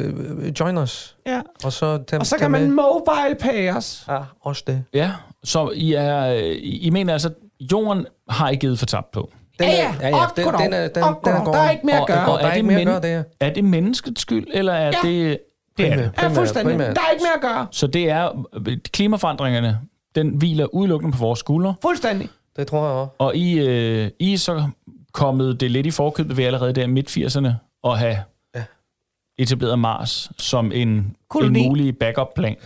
øh, 0.47 0.53
join 0.61 0.79
os. 0.79 1.17
Ja. 1.27 1.41
Og 1.65 1.73
så, 1.73 1.99
tag, 2.09 2.19
Og 2.21 2.27
så 2.27 2.37
kan 2.39 2.51
man 2.51 2.61
med. 2.63 2.69
mobile 2.71 3.37
pay 3.41 3.73
os. 3.77 4.05
Ja, 4.09 4.19
også 4.41 4.63
det. 4.67 4.85
Ja, 4.95 5.11
så 5.45 5.71
I, 5.75 5.93
er, 5.93 6.27
I 6.33 6.79
I 6.79 6.91
mener 6.91 7.13
altså, 7.13 7.31
jorden 7.73 8.07
har 8.29 8.51
I 8.51 8.57
givet 8.57 8.79
for 8.79 8.87
tabt 8.87 9.11
på? 9.11 9.31
Den 9.59 9.69
Ja, 9.69 9.73
ja. 9.75 9.95
ja, 10.01 10.09
ja, 10.09 10.15
Og 10.25 10.37
den, 10.37 10.45
den, 10.47 10.73
er, 10.73 10.89
den, 10.89 11.03
Og 11.03 11.21
den 11.25 11.33
er. 11.35 11.45
Der 11.45 11.59
er 11.59 11.71
ikke 11.71 11.87
mere 11.87 11.97
at 11.97 12.01
Og- 12.01 12.07
gøre. 12.07 12.27
og 12.29 12.39
Der 12.41 12.47
er 12.47 12.53
ikke 12.55 12.67
mere 12.67 12.81
at 12.81 12.87
gøre, 12.87 13.01
det 13.01 13.11
er. 13.13 13.23
Er 13.41 13.51
det 13.53 13.65
menneskets 13.65 14.21
skyld, 14.21 14.47
eller 14.53 14.73
er 14.73 14.87
Ja. 15.05 15.09
det... 15.09 15.39
Det 15.79 15.93
er 15.93 15.97
det. 15.97 16.11
Ja, 16.23 16.29
fuldstændig. 16.29 16.79
Der 16.79 16.85
er 16.85 17.11
ikke 17.13 17.23
mere 17.25 17.35
at 17.35 17.41
gøre. 17.41 17.67
Så 17.71 17.87
det 17.87 18.11
er 18.11 18.45
klimaforandringerne, 18.93 19.79
den 20.15 20.29
hviler 20.29 20.75
udelukkende 20.75 21.13
på 21.13 21.19
vores 21.19 21.39
skuldre, 21.39 21.75
Fuldstændig. 21.83 22.29
Det 22.57 22.67
tror 22.67 22.85
jeg 22.87 22.93
også. 22.95 23.11
og 23.19 23.37
I, 23.37 23.59
øh, 23.69 24.11
I 24.21 24.33
er 24.35 24.39
så 24.39 24.63
kommet 25.13 25.61
det 25.61 25.71
lidt 25.71 25.87
i 25.87 25.91
forkøbet 25.91 26.37
ved 26.37 26.45
allerede 26.45 26.73
der 26.73 26.83
i 26.83 26.87
midt-80'erne 26.87 27.49
at 27.91 27.99
have. 27.99 28.17
Etableret 29.39 29.79
Mars 29.79 30.31
som 30.39 30.73
en, 30.73 31.17
en 31.43 31.53
mulig 31.53 31.99
backup-plan. 31.99 32.57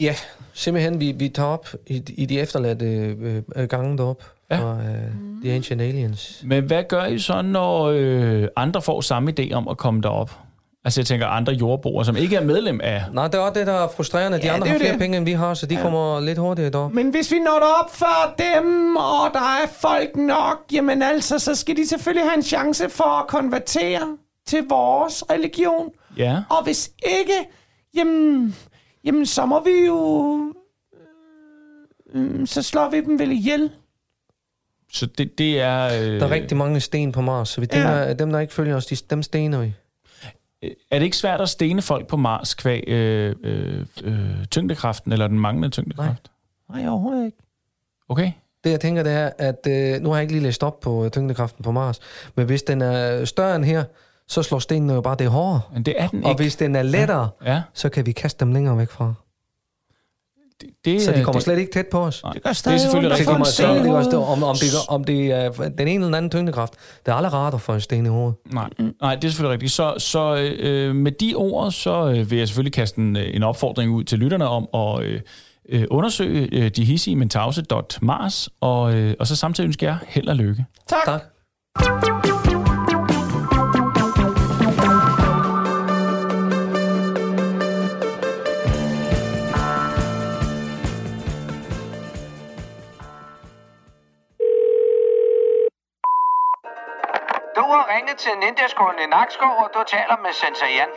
Ja, 0.00 0.14
simpelthen, 0.52 1.00
vi, 1.00 1.12
vi 1.12 1.28
tager 1.28 1.48
op 1.48 1.68
i, 1.86 2.02
i 2.16 2.26
de 2.26 2.40
efterladte 2.40 2.86
øh, 2.86 3.42
øh, 3.56 3.68
gange 3.68 3.98
derop 3.98 4.22
Ja. 4.50 4.56
ja. 4.56 4.62
fra 4.62 4.78
øh, 4.80 5.42
The 5.44 5.52
Ancient 5.52 5.82
Aliens. 5.82 6.40
Men 6.44 6.64
hvad 6.64 6.84
gør 6.88 7.04
I 7.04 7.18
så, 7.18 7.42
når 7.42 7.84
øh, 7.84 8.48
andre 8.56 8.82
får 8.82 9.00
samme 9.00 9.34
idé 9.40 9.52
om 9.52 9.68
at 9.68 9.76
komme 9.76 10.02
derop? 10.02 10.30
Altså 10.84 11.00
jeg 11.00 11.06
tænker 11.06 11.26
andre 11.26 11.52
jordboere, 11.52 12.04
som 12.04 12.16
ikke 12.16 12.36
er 12.36 12.44
medlem 12.44 12.80
af... 12.82 13.02
Nej, 13.12 13.26
det 13.28 13.34
er 13.34 13.38
også 13.38 13.58
det, 13.58 13.66
der 13.66 13.72
er 13.72 13.88
frustrerende. 13.88 14.38
De 14.38 14.46
Ja, 14.46 14.54
andre 14.54 14.66
er 14.66 14.70
har 14.72 14.78
flere 14.78 14.92
det. 14.92 15.00
penge, 15.00 15.16
end 15.16 15.24
vi 15.24 15.32
har, 15.32 15.54
så 15.54 15.66
de 15.66 15.74
ja. 15.74 15.82
kommer 15.82 16.20
lidt 16.20 16.38
hurtigere 16.38 16.70
derop. 16.70 16.92
Men 16.92 17.10
hvis 17.10 17.32
vi 17.32 17.38
når 17.38 17.58
derop 17.60 17.94
før 17.94 18.34
dem, 18.38 18.96
og 18.96 19.30
der 19.32 19.40
er 19.40 19.66
folk 19.80 20.16
nok, 20.16 20.58
jamen 20.72 21.02
altså, 21.02 21.38
så 21.38 21.54
skal 21.54 21.76
de 21.76 21.88
selvfølgelig 21.88 22.24
have 22.30 22.36
en 22.36 22.42
chance 22.42 22.88
for 22.88 23.20
at 23.20 23.26
konvertere 23.26 24.16
til 24.46 24.64
vores 24.68 25.24
religion. 25.30 25.90
Ja, 26.16 26.42
Og 26.50 26.64
hvis 26.64 26.90
ikke, 27.20 27.48
jamen, 27.96 28.56
jamen 29.04 29.26
så 29.26 29.46
må 29.46 29.64
vi 29.64 29.86
jo... 29.86 30.52
øh, 32.14 32.46
Så 32.46 32.62
slår 32.62 32.90
vi 32.90 33.00
dem 33.00 33.18
vel 33.18 33.32
ihjel. 33.32 33.70
så 34.92 35.06
det, 35.06 35.38
det 35.38 35.60
er... 35.60 35.84
Øh, 35.84 36.20
Der 36.20 36.26
er 36.26 36.30
rigtig 36.30 36.56
mange 36.56 36.80
sten 36.80 37.12
på 37.12 37.20
Mars, 37.20 37.48
så 37.48 37.60
vi 37.60 37.66
Ja. 37.72 38.04
at 38.04 38.18
dem, 38.18 38.32
der 38.32 38.38
ikke 38.40 38.52
følger 38.54 38.76
os, 38.76 38.86
de, 38.86 38.96
dem 38.96 39.22
stener 39.22 39.60
vi. 39.60 39.72
Er 40.90 40.98
det 40.98 41.02
ikke 41.04 41.16
svært 41.16 41.40
at 41.40 41.48
stene 41.48 41.82
folk 41.82 42.06
på 42.06 42.16
Mars 42.16 42.54
kvæg 42.54 42.84
øh, 42.86 43.34
øh, 43.42 43.80
øh, 44.04 44.46
tyngdekraften, 44.50 45.12
eller 45.12 45.28
den 45.28 45.38
manglende 45.38 45.68
tyngdekraft? 45.70 46.30
Nej, 46.70 46.88
overhovedet 46.88 47.24
ikke. 47.26 47.38
Okay. 48.08 48.32
Det 48.64 48.70
jeg 48.70 48.80
tænker, 48.80 49.02
det 49.02 49.12
er, 49.12 49.30
at 49.38 49.66
øh, 49.68 50.02
nu 50.02 50.08
har 50.08 50.16
jeg 50.16 50.22
ikke 50.22 50.32
lige 50.34 50.42
læst 50.42 50.62
op 50.62 50.80
på 50.80 51.04
øh, 51.04 51.10
tyngdekraften 51.10 51.62
på 51.62 51.72
Mars, 51.72 52.00
men 52.34 52.46
hvis 52.46 52.62
den 52.62 52.82
er 52.82 53.24
større 53.24 53.56
end 53.56 53.64
her, 53.64 53.84
så 54.28 54.42
slår 54.42 54.58
stenene 54.58 54.92
jo 54.94 55.00
bare 55.00 55.16
det 55.18 55.28
hårdere. 55.30 55.60
Men 55.74 55.82
det 55.82 55.94
er 55.98 56.08
den 56.08 56.24
Og 56.24 56.30
ikke. 56.30 56.42
hvis 56.42 56.56
den 56.56 56.76
er 56.76 56.82
lettere, 56.82 57.28
Ja. 57.44 57.62
så 57.74 57.88
kan 57.88 58.06
vi 58.06 58.12
kaste 58.12 58.44
dem 58.44 58.52
længere 58.52 58.78
væk 58.78 58.90
fra. 58.90 59.14
Det, 60.84 61.02
Så 61.02 61.12
de 61.12 61.16
kommer 61.24 61.32
det, 61.32 61.42
slet 61.42 61.58
ikke 61.58 61.72
tæt 61.72 61.86
på 61.86 61.98
os. 62.00 62.22
Nej, 62.24 62.32
Det 62.32 62.42
gør 62.42 62.50
det 62.50 62.56
stadig 62.56 62.74
er 62.76 62.78
selvfølgelig 62.80 63.10
Det 63.10 63.18
rigtigt. 63.18 63.28
kommer 63.30 63.46
også 63.46 63.66
hovedet. 63.66 64.14
om, 64.14 64.42
om, 64.42 64.56
det, 64.56 64.68
om 64.88 65.04
det 65.04 65.32
er 65.32 65.50
den 65.78 65.88
ene 65.88 66.04
eller 66.04 66.16
anden 66.18 66.30
tyngdekraft. 66.30 66.72
Det 67.06 67.12
er 67.12 67.16
aldrig 67.16 67.32
rart 67.32 67.54
at 67.54 67.60
få 67.60 67.72
en 67.72 67.80
sten 67.80 68.06
i 68.06 68.08
hovedet. 68.08 68.34
Nej, 68.52 68.68
nej, 69.00 69.14
det 69.14 69.24
er 69.24 69.28
selvfølgelig 69.28 69.52
rigtigt. 69.52 69.72
Så, 69.72 69.94
så 69.98 70.36
øh, 70.58 70.94
med 70.94 71.12
de 71.12 71.34
ord, 71.36 71.72
så 71.72 72.08
øh, 72.08 72.30
vil 72.30 72.38
jeg 72.38 72.48
selvfølgelig 72.48 72.72
kaste 72.72 72.98
en, 72.98 73.16
øh, 73.16 73.34
en 73.36 73.42
opfordring 73.42 73.90
ud 73.92 74.04
til 74.04 74.18
lytterne 74.18 74.48
om 74.48 74.68
at 74.74 75.02
øh, 75.04 75.20
øh, 75.68 75.84
undersøge 75.90 76.48
øh, 76.52 76.70
de 76.70 76.84
hissige 76.84 77.16
mentause.mars, 77.16 78.48
og, 78.60 78.94
øh, 78.94 79.14
og 79.20 79.26
så 79.26 79.36
samtidig 79.36 79.66
ønsker 79.68 79.86
jeg 79.86 79.98
held 80.08 80.28
og 80.28 80.36
lykke. 80.36 80.64
Tak. 80.88 81.04
Tak. 81.04 82.63
Har 97.80 97.88
ringet 97.94 98.16
til 98.24 98.32
Ninjaskolen 98.38 99.00
i 99.06 99.06
Nakskov, 99.06 99.54
og 99.64 99.68
du 99.74 99.82
taler 99.96 100.16
med 100.24 100.32
Sensei 100.32 100.74
Jan. 100.78 100.92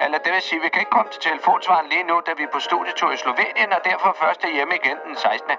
Eller 0.00 0.18
det 0.18 0.32
vil 0.32 0.42
sige, 0.42 0.60
vi 0.60 0.68
kan 0.68 0.80
ikke 0.80 0.96
komme 0.98 1.10
til 1.12 1.22
telefonsvaren 1.30 1.86
lige 1.92 2.04
nu, 2.10 2.16
da 2.26 2.32
vi 2.38 2.42
er 2.42 2.52
på 2.56 2.60
studietur 2.68 3.10
i 3.12 3.16
Slovenien, 3.16 3.72
og 3.76 3.80
derfor 3.84 4.16
først 4.22 4.44
er 4.44 4.50
hjemme 4.56 4.74
igen 4.80 4.96
den 5.06 5.16
16. 5.16 5.50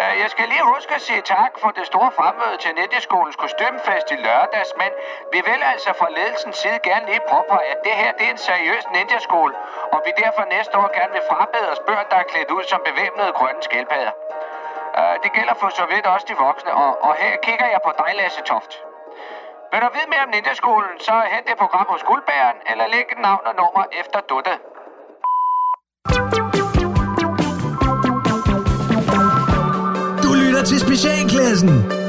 Øh, 0.00 0.14
jeg 0.22 0.28
skal 0.34 0.46
lige 0.48 0.64
huske 0.74 0.94
at 0.94 1.02
sige 1.08 1.20
tak 1.20 1.52
for 1.62 1.70
det 1.78 1.86
store 1.86 2.10
fremmøde 2.18 2.56
til 2.62 2.74
Ninjaskolens 2.74 3.36
kostymfest 3.36 4.08
i 4.14 4.16
lørdags, 4.26 4.72
men 4.82 4.90
vi 5.32 5.40
vil 5.48 5.60
altså 5.72 5.90
fra 5.98 6.08
ledelsens 6.16 6.56
side 6.62 6.78
gerne 6.88 7.06
lige 7.10 7.22
påpege, 7.32 7.66
at 7.74 7.80
det 7.86 7.92
her 8.00 8.12
det 8.18 8.26
er 8.26 8.30
en 8.30 8.42
seriøs 8.50 8.84
ninjaskole, 8.94 9.54
og 9.92 9.98
vi 10.06 10.10
derfor 10.22 10.42
næste 10.56 10.74
år 10.82 10.88
gerne 10.98 11.12
vil 11.16 11.24
frabede 11.30 11.66
os 11.72 11.80
børn, 11.88 12.06
der 12.10 12.16
er 12.22 12.26
klædt 12.32 12.50
ud 12.56 12.64
som 12.72 12.80
bevæbnede 12.88 13.32
grønne 13.38 13.62
skildpadder. 13.68 14.14
Øh, 14.98 15.14
det 15.22 15.30
gælder 15.32 15.54
for 15.54 15.68
så 15.68 15.84
vidt 15.92 16.06
også 16.06 16.26
de 16.30 16.36
voksne, 16.46 16.72
og, 16.84 16.90
og 17.06 17.14
her 17.14 17.36
kigger 17.46 17.66
jeg 17.74 17.80
på 17.86 17.92
dig, 17.98 18.10
Lasse 18.14 18.42
Toft. 18.42 18.72
Vil 19.74 19.82
du 19.82 19.88
vide 19.96 20.08
mere 20.12 20.24
om 20.26 20.30
Ninjaskolen, 20.34 20.94
så 21.00 21.14
hent 21.32 21.46
det 21.48 21.56
program 21.58 21.86
hos 21.88 22.02
Guldbæren, 22.08 22.56
eller 22.70 22.84
læg 22.94 23.06
et 23.14 23.20
navn 23.28 23.44
og 23.50 23.54
nummer 23.60 23.84
efter 24.00 24.18
Dutte. 24.30 24.54
Du 30.24 30.30
lytter 30.42 30.62
til 30.70 30.78
Specialklassen. 30.80 32.03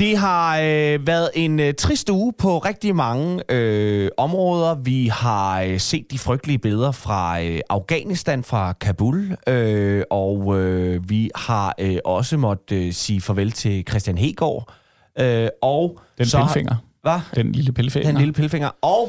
Det 0.00 0.16
har 0.18 0.58
øh, 0.58 1.06
været 1.06 1.30
en 1.34 1.60
øh, 1.60 1.74
trist 1.74 2.10
uge 2.10 2.32
på 2.38 2.58
rigtig 2.58 2.96
mange 2.96 3.42
øh, 3.48 4.10
områder. 4.16 4.74
Vi 4.74 5.06
har 5.06 5.62
øh, 5.62 5.80
set 5.80 6.10
de 6.10 6.18
frygtelige 6.18 6.58
billeder 6.58 6.92
fra 6.92 7.42
øh, 7.42 7.60
Afghanistan, 7.70 8.44
fra 8.44 8.72
Kabul, 8.72 9.36
øh, 9.46 10.02
og 10.10 10.58
øh, 10.60 11.10
vi 11.10 11.30
har 11.34 11.74
øh, 11.78 11.96
også 12.04 12.36
måttet 12.36 12.76
øh, 12.76 12.92
sige 12.92 13.20
farvel 13.20 13.52
til 13.52 13.84
Christian 13.88 14.18
Hegård. 14.18 14.74
Øh, 15.20 15.48
og 15.62 16.00
Den 16.18 16.26
så 16.26 16.38
pilfinger. 16.38 16.74
Hvad? 17.02 17.20
Den 17.34 17.52
lille 17.52 17.72
pillefinger. 17.72 18.10
Den 18.10 18.18
lille 18.18 18.32
pilfinger. 18.32 18.70
Og 18.82 19.08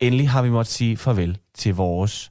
endelig 0.00 0.30
har 0.30 0.42
vi 0.42 0.50
måttet 0.50 0.74
sige 0.74 0.96
farvel 0.96 1.38
til 1.54 1.74
vores 1.74 2.30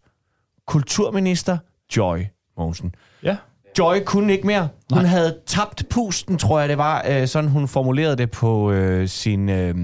kulturminister, 0.68 1.58
Joy 1.98 2.20
Mogensen. 2.58 2.96
Ja. 3.24 3.38
Joy 3.80 4.00
kunne 4.06 4.34
ikke 4.34 4.48
mere. 4.48 4.70
Hun 4.94 5.02
Nej. 5.02 5.08
havde 5.10 5.38
tabt 5.48 5.84
pusten, 5.90 6.38
tror 6.38 6.60
jeg 6.60 6.70
det 6.70 6.78
var, 6.78 7.06
øh, 7.10 7.28
sådan 7.28 7.50
hun 7.50 7.68
formulerede 7.68 8.16
det 8.16 8.32
på 8.32 8.72
øh, 8.72 9.08
sin, 9.08 9.50
øh, 9.50 9.76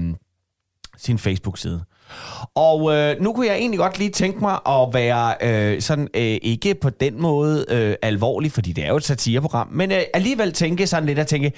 sin 0.98 1.18
Facebook-side. 1.18 1.84
Og 2.54 2.94
øh, 2.94 3.20
nu 3.20 3.32
kunne 3.32 3.46
jeg 3.46 3.56
egentlig 3.56 3.78
godt 3.78 3.98
lige 3.98 4.10
tænke 4.10 4.40
mig 4.40 4.58
at 4.68 4.88
være 4.92 5.34
øh, 5.42 5.82
sådan 5.82 6.08
øh, 6.14 6.38
ikke 6.42 6.74
på 6.74 6.90
den 6.90 7.22
måde 7.22 7.64
øh, 7.68 7.94
alvorlig, 8.02 8.52
fordi 8.52 8.72
det 8.72 8.84
er 8.84 8.88
jo 8.88 8.96
et 8.96 9.04
satireprogram, 9.04 9.68
men 9.72 9.92
øh, 9.92 10.02
alligevel 10.14 10.52
tænke 10.52 10.86
sådan 10.86 11.06
lidt 11.06 11.18
at 11.18 11.26
tænke, 11.26 11.52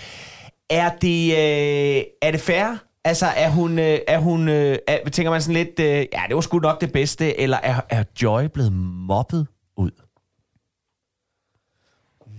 er 0.70 0.90
det, 1.02 1.30
øh, 1.32 2.02
er 2.22 2.30
det 2.30 2.40
fair? 2.40 2.76
Altså, 3.04 3.26
er 3.36 3.50
hun, 3.50 3.78
øh, 3.78 3.98
er 4.08 4.18
hun 4.18 4.48
øh, 4.48 4.76
er, 4.86 5.10
tænker 5.10 5.30
man 5.30 5.42
sådan 5.42 5.54
lidt, 5.54 5.80
øh, 5.80 5.86
ja, 5.86 6.20
det 6.28 6.34
var 6.34 6.40
sgu 6.40 6.58
nok 6.58 6.80
det 6.80 6.92
bedste, 6.92 7.40
eller 7.40 7.56
er, 7.62 7.80
er 7.90 8.04
Joy 8.22 8.44
blevet 8.44 8.72
mobbet 9.08 9.46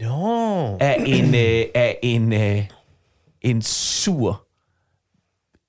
Nå. 0.02 0.78
af 0.80 1.04
en, 1.06 1.26
øh, 1.26 1.66
af 1.76 1.98
en, 2.04 2.34
øh, 2.34 2.64
en 3.42 3.62
sur, 3.62 4.48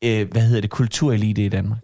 øh, 0.05 0.31
hvad 0.31 0.43
hedder 0.43 0.61
det, 0.61 0.71
kulturelite 0.71 1.45
i 1.45 1.49
Danmark. 1.49 1.79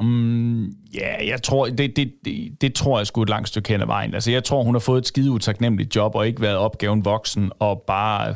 Mm, 0.00 0.66
ja, 0.94 1.26
jeg 1.26 1.42
tror, 1.42 1.66
det, 1.66 1.96
det, 1.96 2.12
det, 2.24 2.60
det 2.60 2.74
tror 2.74 2.98
jeg 2.98 3.06
sgu 3.06 3.22
et 3.22 3.28
langt 3.28 3.48
stykke 3.48 3.68
hen 3.68 3.80
ad 3.80 3.86
vejen. 3.86 4.14
Altså, 4.14 4.30
jeg 4.30 4.44
tror, 4.44 4.62
hun 4.62 4.74
har 4.74 4.80
fået 4.80 4.98
et 4.98 5.06
skide 5.06 5.30
utaknemmeligt 5.30 5.96
job, 5.96 6.14
og 6.14 6.26
ikke 6.26 6.40
været 6.40 6.56
opgaven 6.56 7.04
voksen, 7.04 7.52
og 7.58 7.84
bare 7.86 8.34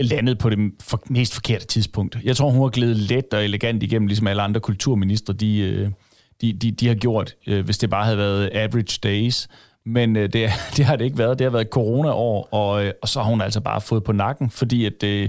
landet 0.00 0.38
på 0.38 0.50
det 0.50 0.58
for, 0.82 1.02
mest 1.06 1.34
forkerte 1.34 1.66
tidspunkt. 1.66 2.18
Jeg 2.24 2.36
tror, 2.36 2.50
hun 2.50 2.62
har 2.62 2.68
glædet 2.68 2.96
let 2.96 3.34
og 3.34 3.44
elegant 3.44 3.82
igennem, 3.82 4.06
ligesom 4.06 4.26
alle 4.26 4.42
andre 4.42 4.60
kulturministre, 4.60 5.32
de, 5.32 5.58
øh, 5.58 5.90
de, 6.40 6.52
de, 6.52 6.70
de 6.70 6.88
har 6.88 6.94
gjort, 6.94 7.34
øh, 7.46 7.64
hvis 7.64 7.78
det 7.78 7.90
bare 7.90 8.04
havde 8.04 8.18
været 8.18 8.50
average 8.52 8.98
days. 9.02 9.48
Men 9.86 10.16
øh, 10.16 10.32
det, 10.32 10.50
det 10.76 10.84
har 10.84 10.96
det 10.96 11.04
ikke 11.04 11.18
været. 11.18 11.38
Det 11.38 11.44
har 11.44 11.50
været 11.50 11.68
corona-år, 11.70 12.48
og, 12.52 12.84
øh, 12.84 12.92
og 13.02 13.08
så 13.08 13.20
har 13.22 13.30
hun 13.30 13.40
altså 13.40 13.60
bare 13.60 13.80
fået 13.80 14.04
på 14.04 14.12
nakken, 14.12 14.50
fordi 14.50 14.86
at, 14.86 15.02
øh, 15.02 15.28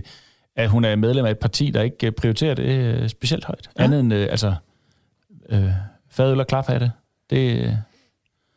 at 0.55 0.69
hun 0.69 0.85
er 0.85 0.95
medlem 0.95 1.25
af 1.25 1.31
et 1.31 1.39
parti, 1.39 1.71
der 1.71 1.81
ikke 1.81 2.07
øh, 2.07 2.11
prioriterer 2.11 2.53
det 2.53 2.63
øh, 2.63 3.09
specielt 3.09 3.45
højt. 3.45 3.69
Ja. 3.79 3.83
Andet 3.83 3.99
end, 3.99 4.13
øh, 4.13 4.27
altså, 4.31 4.55
øh, 5.49 5.69
fadøl 6.11 6.39
og 6.39 6.47
klaphatte. 6.47 6.91
Det, 7.29 7.57
øh, 7.57 7.73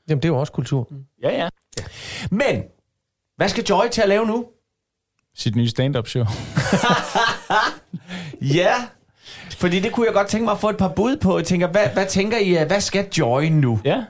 Jamen, 0.09 0.23
det 0.23 0.25
er 0.25 0.29
jo 0.29 0.39
også 0.39 0.53
kultur. 0.53 0.89
ja, 1.23 1.31
ja. 1.31 1.49
Men, 2.31 2.63
hvad 3.37 3.49
skal 3.49 3.65
Joy 3.65 3.85
til 3.93 4.03
at 4.03 4.09
lave 4.09 4.27
nu? 4.27 4.47
Sit 5.35 5.57
nye 5.57 5.69
stand-up 5.69 6.09
show. 6.09 6.25
Ja, 8.55 8.75
fordi 9.51 9.81
det 9.81 9.93
kunne 9.93 10.07
jeg 10.07 10.15
godt 10.15 10.27
tænke 10.27 10.45
mig 10.45 10.53
at 10.53 10.61
få 10.61 10.69
et 10.69 10.77
par 10.77 10.89
bud 10.89 11.17
på. 11.17 11.39
Jeg 11.39 11.47
tænker, 11.47 11.67
hvad, 11.67 11.87
hvad 11.93 12.07
tænker 12.07 12.39
I, 12.39 12.59
øh, 12.59 12.67
hvad 12.67 12.81
skal 12.81 13.09
Joy 13.19 13.45
nu? 13.45 13.81
Ja. 13.85 14.05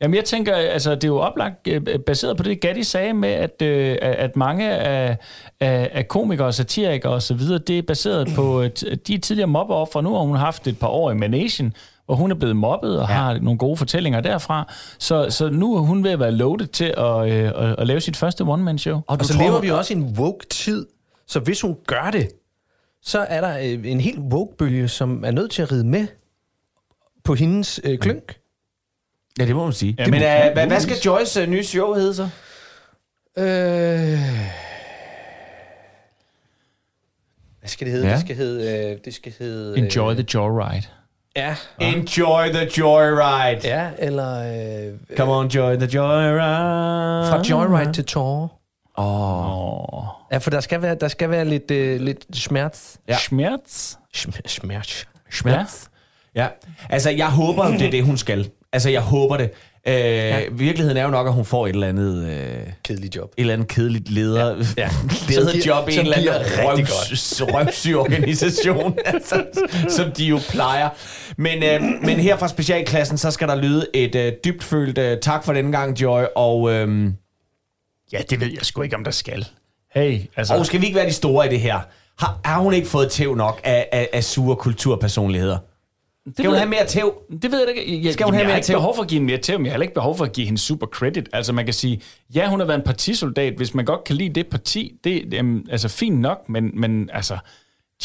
Jamen 0.00 0.14
jeg 0.14 0.24
tænker, 0.24 0.54
altså 0.54 0.94
det 0.94 1.04
er 1.04 1.08
jo 1.08 1.18
oplagt 1.18 1.68
øh, 1.68 1.82
baseret 2.06 2.36
på 2.36 2.42
det, 2.42 2.60
Gatti 2.60 2.82
sagde 2.82 3.12
med, 3.12 3.28
at, 3.28 3.62
øh, 3.62 3.98
at 4.00 4.36
mange 4.36 4.70
af, 4.70 5.16
af, 5.60 5.90
af 5.92 6.08
komikere, 6.08 6.52
satirikere 6.52 7.12
og 7.12 7.22
så 7.22 7.34
videre, 7.34 7.58
det 7.58 7.78
er 7.78 7.82
baseret 7.82 8.28
på 8.34 8.62
øh, 8.62 8.70
de 9.06 9.18
tidligere 9.18 9.48
mobbeoffer. 9.48 10.00
Nu 10.00 10.14
har 10.14 10.20
hun 10.20 10.36
haft 10.36 10.66
et 10.66 10.78
par 10.78 10.88
år 10.88 11.10
i 11.10 11.14
Manation, 11.14 11.72
hvor 12.06 12.14
hun 12.14 12.30
er 12.30 12.34
blevet 12.34 12.56
mobbet 12.56 13.00
og 13.00 13.08
ja. 13.08 13.14
har 13.14 13.38
nogle 13.38 13.58
gode 13.58 13.76
fortællinger 13.76 14.20
derfra. 14.20 14.72
Så, 14.98 15.26
så 15.30 15.50
nu 15.50 15.76
er 15.76 15.80
hun 15.80 16.04
ved 16.04 16.10
at 16.10 16.20
være 16.20 16.32
loaded 16.32 16.66
til 16.66 16.94
at, 16.96 17.28
øh, 17.32 17.70
at, 17.70 17.74
at 17.78 17.86
lave 17.86 18.00
sit 18.00 18.16
første 18.16 18.42
one-man-show. 18.42 18.96
Og 19.06 19.18
Og 19.20 19.24
så 19.24 19.34
tror, 19.34 19.42
lever 19.42 19.60
vi 19.60 19.70
også 19.70 19.94
i 19.94 19.96
en 19.96 20.14
woke-tid, 20.18 20.86
så 21.26 21.40
hvis 21.40 21.60
hun 21.60 21.76
gør 21.86 22.10
det, 22.12 22.28
så 23.02 23.18
er 23.18 23.40
der 23.40 23.58
øh, 23.58 23.90
en 23.92 24.00
helt 24.00 24.18
woke-bølge, 24.18 24.88
som 24.88 25.24
er 25.24 25.30
nødt 25.30 25.50
til 25.50 25.62
at 25.62 25.72
ride 25.72 25.84
med 25.84 26.06
på 27.24 27.34
hendes 27.34 27.80
øh, 27.84 27.98
klønk. 27.98 28.36
Ja, 29.38 29.44
det 29.46 29.54
må 29.56 29.64
man 29.64 29.72
sige. 29.72 29.94
Ja, 29.98 30.04
Ja, 30.04 30.10
men 30.10 30.22
øh, 30.22 30.52
hvad, 30.52 30.66
hvad 30.66 30.80
skal 30.80 30.96
Joys 31.06 31.36
øh, 31.36 31.48
nye 31.48 31.64
show 31.64 31.94
hedde 31.94 32.14
så? 32.14 32.28
Øh... 33.38 34.18
Hvad 37.60 37.68
skal 37.68 37.86
det 37.86 37.92
hedde? 37.94 38.06
Ja. 38.06 38.12
Ja. 38.12 38.16
Det 38.16 38.24
skal 38.24 38.36
hedde... 38.36 38.90
Øh, 38.92 38.98
det 39.04 39.14
skal 39.14 39.32
hedde 39.38 39.78
Enjoy 39.78 40.10
øh, 40.10 40.16
the 40.16 40.26
joyride. 40.34 40.82
Ja. 41.36 41.54
Enjoy 41.80 42.46
the 42.52 42.68
joyride. 42.78 43.60
Ja, 43.68 43.88
eller... 43.98 44.38
Øh, 44.88 45.16
Come 45.16 45.32
on, 45.32 45.46
Joy 45.48 45.74
the 45.76 45.88
joyride. 45.94 47.30
fra 47.30 47.42
Joyride 47.50 47.92
til 47.92 48.04
Tor. 48.04 48.52
Åh. 48.98 49.98
Oh. 49.98 50.04
Ja, 50.32 50.38
for 50.38 50.50
der 50.50 50.60
skal 50.60 50.82
være, 50.82 50.94
der 50.94 51.08
skal 51.08 51.30
være 51.30 51.44
lidt, 51.44 51.70
øh, 51.70 52.00
lidt 52.00 52.26
smerts. 52.36 52.96
Ja. 53.08 53.12
Ja. 53.12 53.18
Schmerz. 53.18 53.94
Sm- 54.16 54.40
smerts. 54.48 55.06
Schmerz. 55.30 55.84
Ja, 56.34 56.46
altså 56.90 57.10
jeg 57.10 57.30
håber, 57.30 57.66
det 57.66 57.82
er 57.82 57.90
det, 57.90 58.04
hun 58.04 58.16
skal. 58.18 58.50
Altså 58.72 58.90
jeg 58.90 59.00
håber 59.00 59.36
det. 59.36 59.50
Øh, 59.88 59.94
ja. 59.94 60.40
Virkeligheden 60.52 60.96
er 60.96 61.02
jo 61.02 61.10
nok, 61.10 61.26
at 61.26 61.32
hun 61.32 61.44
får 61.44 61.66
et 61.66 61.72
eller 61.72 61.88
andet... 61.88 62.26
Øh, 62.26 62.72
Kedelig 62.84 63.16
job. 63.16 63.30
et 63.36 63.40
eller 63.40 63.52
andet 63.52 63.68
kedeligt 63.68 64.10
leder, 64.10 64.64
ja. 64.76 64.82
Ja. 64.82 64.88
lederjob 65.28 65.88
i 65.88 65.94
en 65.94 66.00
eller 66.00 66.16
anden 66.16 66.52
røvs, 66.58 67.42
røvsyg 67.42 67.96
organisation, 67.96 68.98
altså, 69.04 69.44
som 69.88 70.12
de 70.12 70.24
jo 70.24 70.40
plejer. 70.50 70.88
Men, 71.36 71.62
øh, 71.62 71.82
men 72.02 72.20
her 72.20 72.36
fra 72.36 72.48
specialklassen, 72.48 73.18
så 73.18 73.30
skal 73.30 73.48
der 73.48 73.54
lyde 73.54 73.86
et 73.94 74.14
øh, 74.14 74.32
dybtfølt 74.44 74.98
øh, 74.98 75.18
tak 75.22 75.44
for 75.44 75.52
denne 75.52 75.72
gang, 75.72 76.00
Joy, 76.00 76.24
og, 76.36 76.72
øh, 76.72 77.10
Ja, 78.12 78.18
det 78.30 78.40
ved 78.40 78.46
jeg 78.46 78.62
sgu 78.62 78.82
ikke, 78.82 78.96
om 78.96 79.04
der 79.04 79.10
skal. 79.10 79.46
Hey, 79.94 80.20
altså... 80.36 80.54
og 80.54 80.66
skal 80.66 80.80
vi 80.80 80.86
ikke 80.86 80.96
være 80.96 81.06
de 81.06 81.12
store 81.12 81.46
i 81.46 81.48
det 81.48 81.60
her? 81.60 81.80
Har, 82.18 82.40
har 82.44 82.60
hun 82.60 82.74
ikke 82.74 82.88
fået 82.88 83.10
tæv 83.10 83.34
nok 83.34 83.60
af, 83.64 83.88
af, 83.92 84.08
af 84.12 84.24
sure 84.24 84.56
kulturpersonligheder? 84.56 85.58
Skal 86.32 86.44
hun 86.44 86.52
ved- 86.52 86.58
have 86.58 86.70
mere 86.70 86.86
tæv? 86.86 87.14
Det 87.42 87.52
ved 87.52 87.66
jeg 87.68 87.76
ikke. 87.76 88.04
Jeg, 88.04 88.12
Skal 88.12 88.24
hun 88.24 88.34
jamen, 88.34 88.34
have 88.34 88.40
jeg 88.40 88.46
mere 88.46 88.52
har 88.52 88.56
ikke 88.56 88.66
tæv? 88.66 88.76
behov 88.76 88.94
for 88.96 89.02
at 89.02 89.08
give 89.08 89.16
hende 89.18 89.32
mere 89.32 89.38
tæv, 89.40 89.58
men 89.58 89.66
jeg 89.66 89.74
har 89.74 89.82
ikke 89.82 89.94
behov 89.94 90.16
for 90.16 90.24
at 90.24 90.32
give 90.32 90.44
hende 90.46 90.58
super 90.60 90.86
credit. 90.86 91.28
Altså 91.32 91.52
man 91.52 91.64
kan 91.64 91.74
sige, 91.74 92.00
ja, 92.34 92.48
hun 92.48 92.60
har 92.60 92.66
været 92.66 92.78
en 92.78 92.84
partisoldat. 92.84 93.54
Hvis 93.56 93.74
man 93.74 93.84
godt 93.84 94.04
kan 94.04 94.16
lide 94.16 94.34
det 94.34 94.46
parti, 94.46 94.92
det 95.04 95.34
er 95.34 95.60
altså 95.70 95.88
fint 95.88 96.20
nok, 96.20 96.48
men, 96.48 96.70
men 96.80 97.10
altså, 97.12 97.38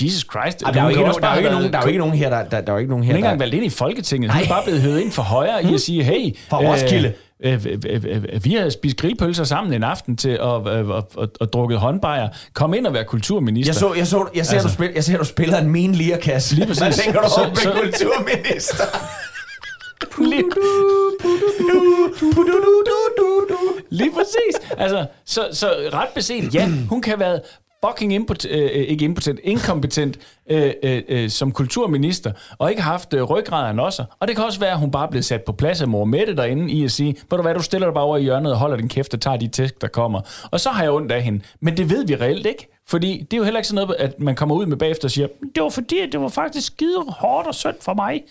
Jesus 0.02 0.26
Christ. 0.32 0.62
Ej, 0.64 0.72
der 0.72 0.80
er 0.82 0.84
jo 0.84 0.90
hun 0.90 0.92
ikke, 0.92 1.02
nogen, 1.02 1.22
der 1.22 1.28
er 1.30 1.38
ikke 1.38 1.50
nogen, 1.50 1.74
der 1.74 1.78
er 1.80 1.82
jo 1.82 1.88
ikke 1.88 2.00
nogen 2.00 2.14
her, 2.16 2.30
der, 2.30 2.44
der, 2.44 2.62
der 2.62 2.74
er 2.74 2.78
ikke 2.78 2.90
nogen 2.90 3.04
Hun 3.04 3.06
her, 3.06 3.14
er 3.14 3.18
ikke 3.18 3.26
engang 3.26 3.40
valgt 3.40 3.56
ind 3.56 3.66
i 3.66 3.70
Folketinget. 3.70 4.32
Hun 4.32 4.44
er 4.44 4.48
bare 4.48 4.64
blevet 4.64 4.82
hævet 4.82 5.00
ind 5.00 5.12
for 5.12 5.22
højre 5.22 5.64
i 5.64 5.74
at 5.74 5.82
sige, 5.88 6.04
hey, 6.04 6.36
Fra 6.50 6.58
Roskilde. 6.60 7.14
Øh, 7.44 7.54
øh, 7.54 7.78
øh, 7.90 8.04
øh, 8.08 8.24
øh, 8.34 8.46
vi 8.46 8.54
har 8.54 8.70
spist 8.70 8.98
grillpølser 8.98 9.44
sammen 9.44 9.74
en 9.74 9.84
aften 9.84 10.18
til 10.18 10.30
at 10.30 10.40
øh, 10.40 10.90
og, 10.90 11.08
og, 11.16 11.28
og 11.40 11.54
drukket 11.54 11.78
håndbajer. 11.80 12.30
Kom 12.54 12.74
ind 12.74 12.88
og 12.88 12.94
vær 12.94 13.04
kulturminister. 13.04 13.70
Jeg, 13.70 13.76
så, 13.76 13.94
jeg, 13.94 14.08
så, 14.08 14.28
jeg, 14.36 14.46
ser, 14.46 14.54
Altså. 14.54 14.68
du 14.68 14.74
spil, 14.74 14.92
jeg 14.96 15.04
ser, 15.04 15.18
du 15.18 15.26
spiller 15.26 15.58
en 15.58 15.70
min 15.70 15.96
lierkasse. 15.96 16.56
Lige 16.56 16.68
præcis. 16.68 16.82
Hvad 16.84 16.92
tænker 16.94 17.22
du 17.22 17.30
Så- 17.30 17.42
om 17.42 17.56
så- 17.56 17.72
kulturminister? 17.72 18.84
Lige, 20.24 20.44
lige 23.90 24.12
præcis. 24.12 24.72
Altså, 24.78 25.06
så, 25.26 25.48
så 25.54 25.68
ret 25.94 26.08
beset, 26.16 26.56
ja, 26.56 26.70
hun 26.90 27.02
kan 27.02 27.12
have 27.12 27.20
været 27.20 27.42
fucking 27.86 28.13
impotent, 28.13 28.54
øh, 28.54 28.63
øh, 28.63 28.70
ikke 28.70 29.06
impotent, 29.06 29.39
inkompetent 29.44 30.17
øh, 30.50 30.74
øh, 30.84 31.02
øh 31.08 31.30
som 31.30 31.52
kulturminister, 31.52 32.32
og 32.58 32.70
ikke 32.70 32.82
haft 32.82 33.13
øh, 33.13 33.24
ryggraden 33.24 33.80
også. 33.80 34.04
Og 34.20 34.28
det 34.28 34.36
kan 34.36 34.46
også 34.46 34.60
være, 34.60 34.72
at 34.72 34.78
hun 34.78 34.91
bare 34.91 35.08
blev 35.08 35.24
sat 35.24 35.41
på 35.41 35.52
plads 35.52 35.82
af 35.82 35.88
mor 35.88 36.06
Mette 36.06 36.36
derinde 36.36 36.72
i 36.72 36.84
at 36.84 36.91
sige, 36.91 37.15
ved 37.30 37.38
du 37.38 37.41
hvad, 37.41 37.54
du 37.54 37.62
stiller 37.62 37.88
dig 37.88 37.94
bare 37.94 38.04
over 38.04 38.17
i 38.17 38.24
hjørnet 38.24 38.52
og 38.52 38.58
holder 38.58 38.78
din 38.78 38.89
kæft 38.89 39.13
og 39.13 39.22
tager 39.22 39.38
de 39.38 39.48
tæsk, 39.48 39.82
der 39.82 39.88
kommer. 39.88 40.22
Og 40.52 40.60
så 40.60 40.70
har 40.70 40.84
jeg 40.84 40.91
ondt 40.91 41.12
af 41.12 41.24
hende. 41.24 41.41
Men 41.60 41.78
det 41.78 41.89
ved 41.89 42.06
vi 42.06 42.15
reelt 42.15 42.46
ikke. 42.46 42.67
Fordi 42.88 43.28
det 43.32 43.34
er 43.34 43.38
jo 43.38 43.44
heller 43.44 43.60
ikke 43.60 43.67
sådan 43.67 43.88
noget, 43.88 44.02
at 44.02 44.20
man 44.20 44.36
kommer 44.36 44.56
ud 44.56 44.65
med 44.65 44.78
bagefter 44.78 45.08
og 45.08 45.12
siger, 45.12 45.28
det 45.56 45.63
var 45.63 45.70
fordi, 45.70 46.00
at 46.00 46.12
det 46.12 46.22
var 46.22 46.28
faktisk 46.28 46.67
skide 46.67 47.04
hårdt 47.08 47.48
og 47.48 47.56
synd 47.56 47.76
for 47.82 47.94
mig. 47.94 48.22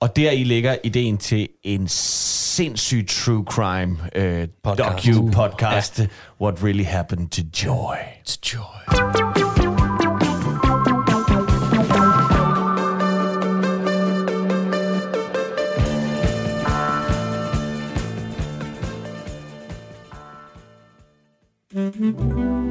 Og 0.00 0.16
der 0.16 0.30
i 0.30 0.44
ligger 0.44 0.76
ideen 0.84 1.18
til 1.18 1.48
en 1.62 1.88
sindssyg 1.88 3.06
true 3.08 3.44
crime 3.50 3.98
øh, 4.14 4.48
Podcast. 4.62 5.06
docu-podcast. 5.06 6.06
What 6.40 6.62
really 6.64 6.84
happened 6.84 7.28
to 7.28 7.42
Joy. 7.64 7.96
It's 8.26 8.38
joy. 8.54 8.78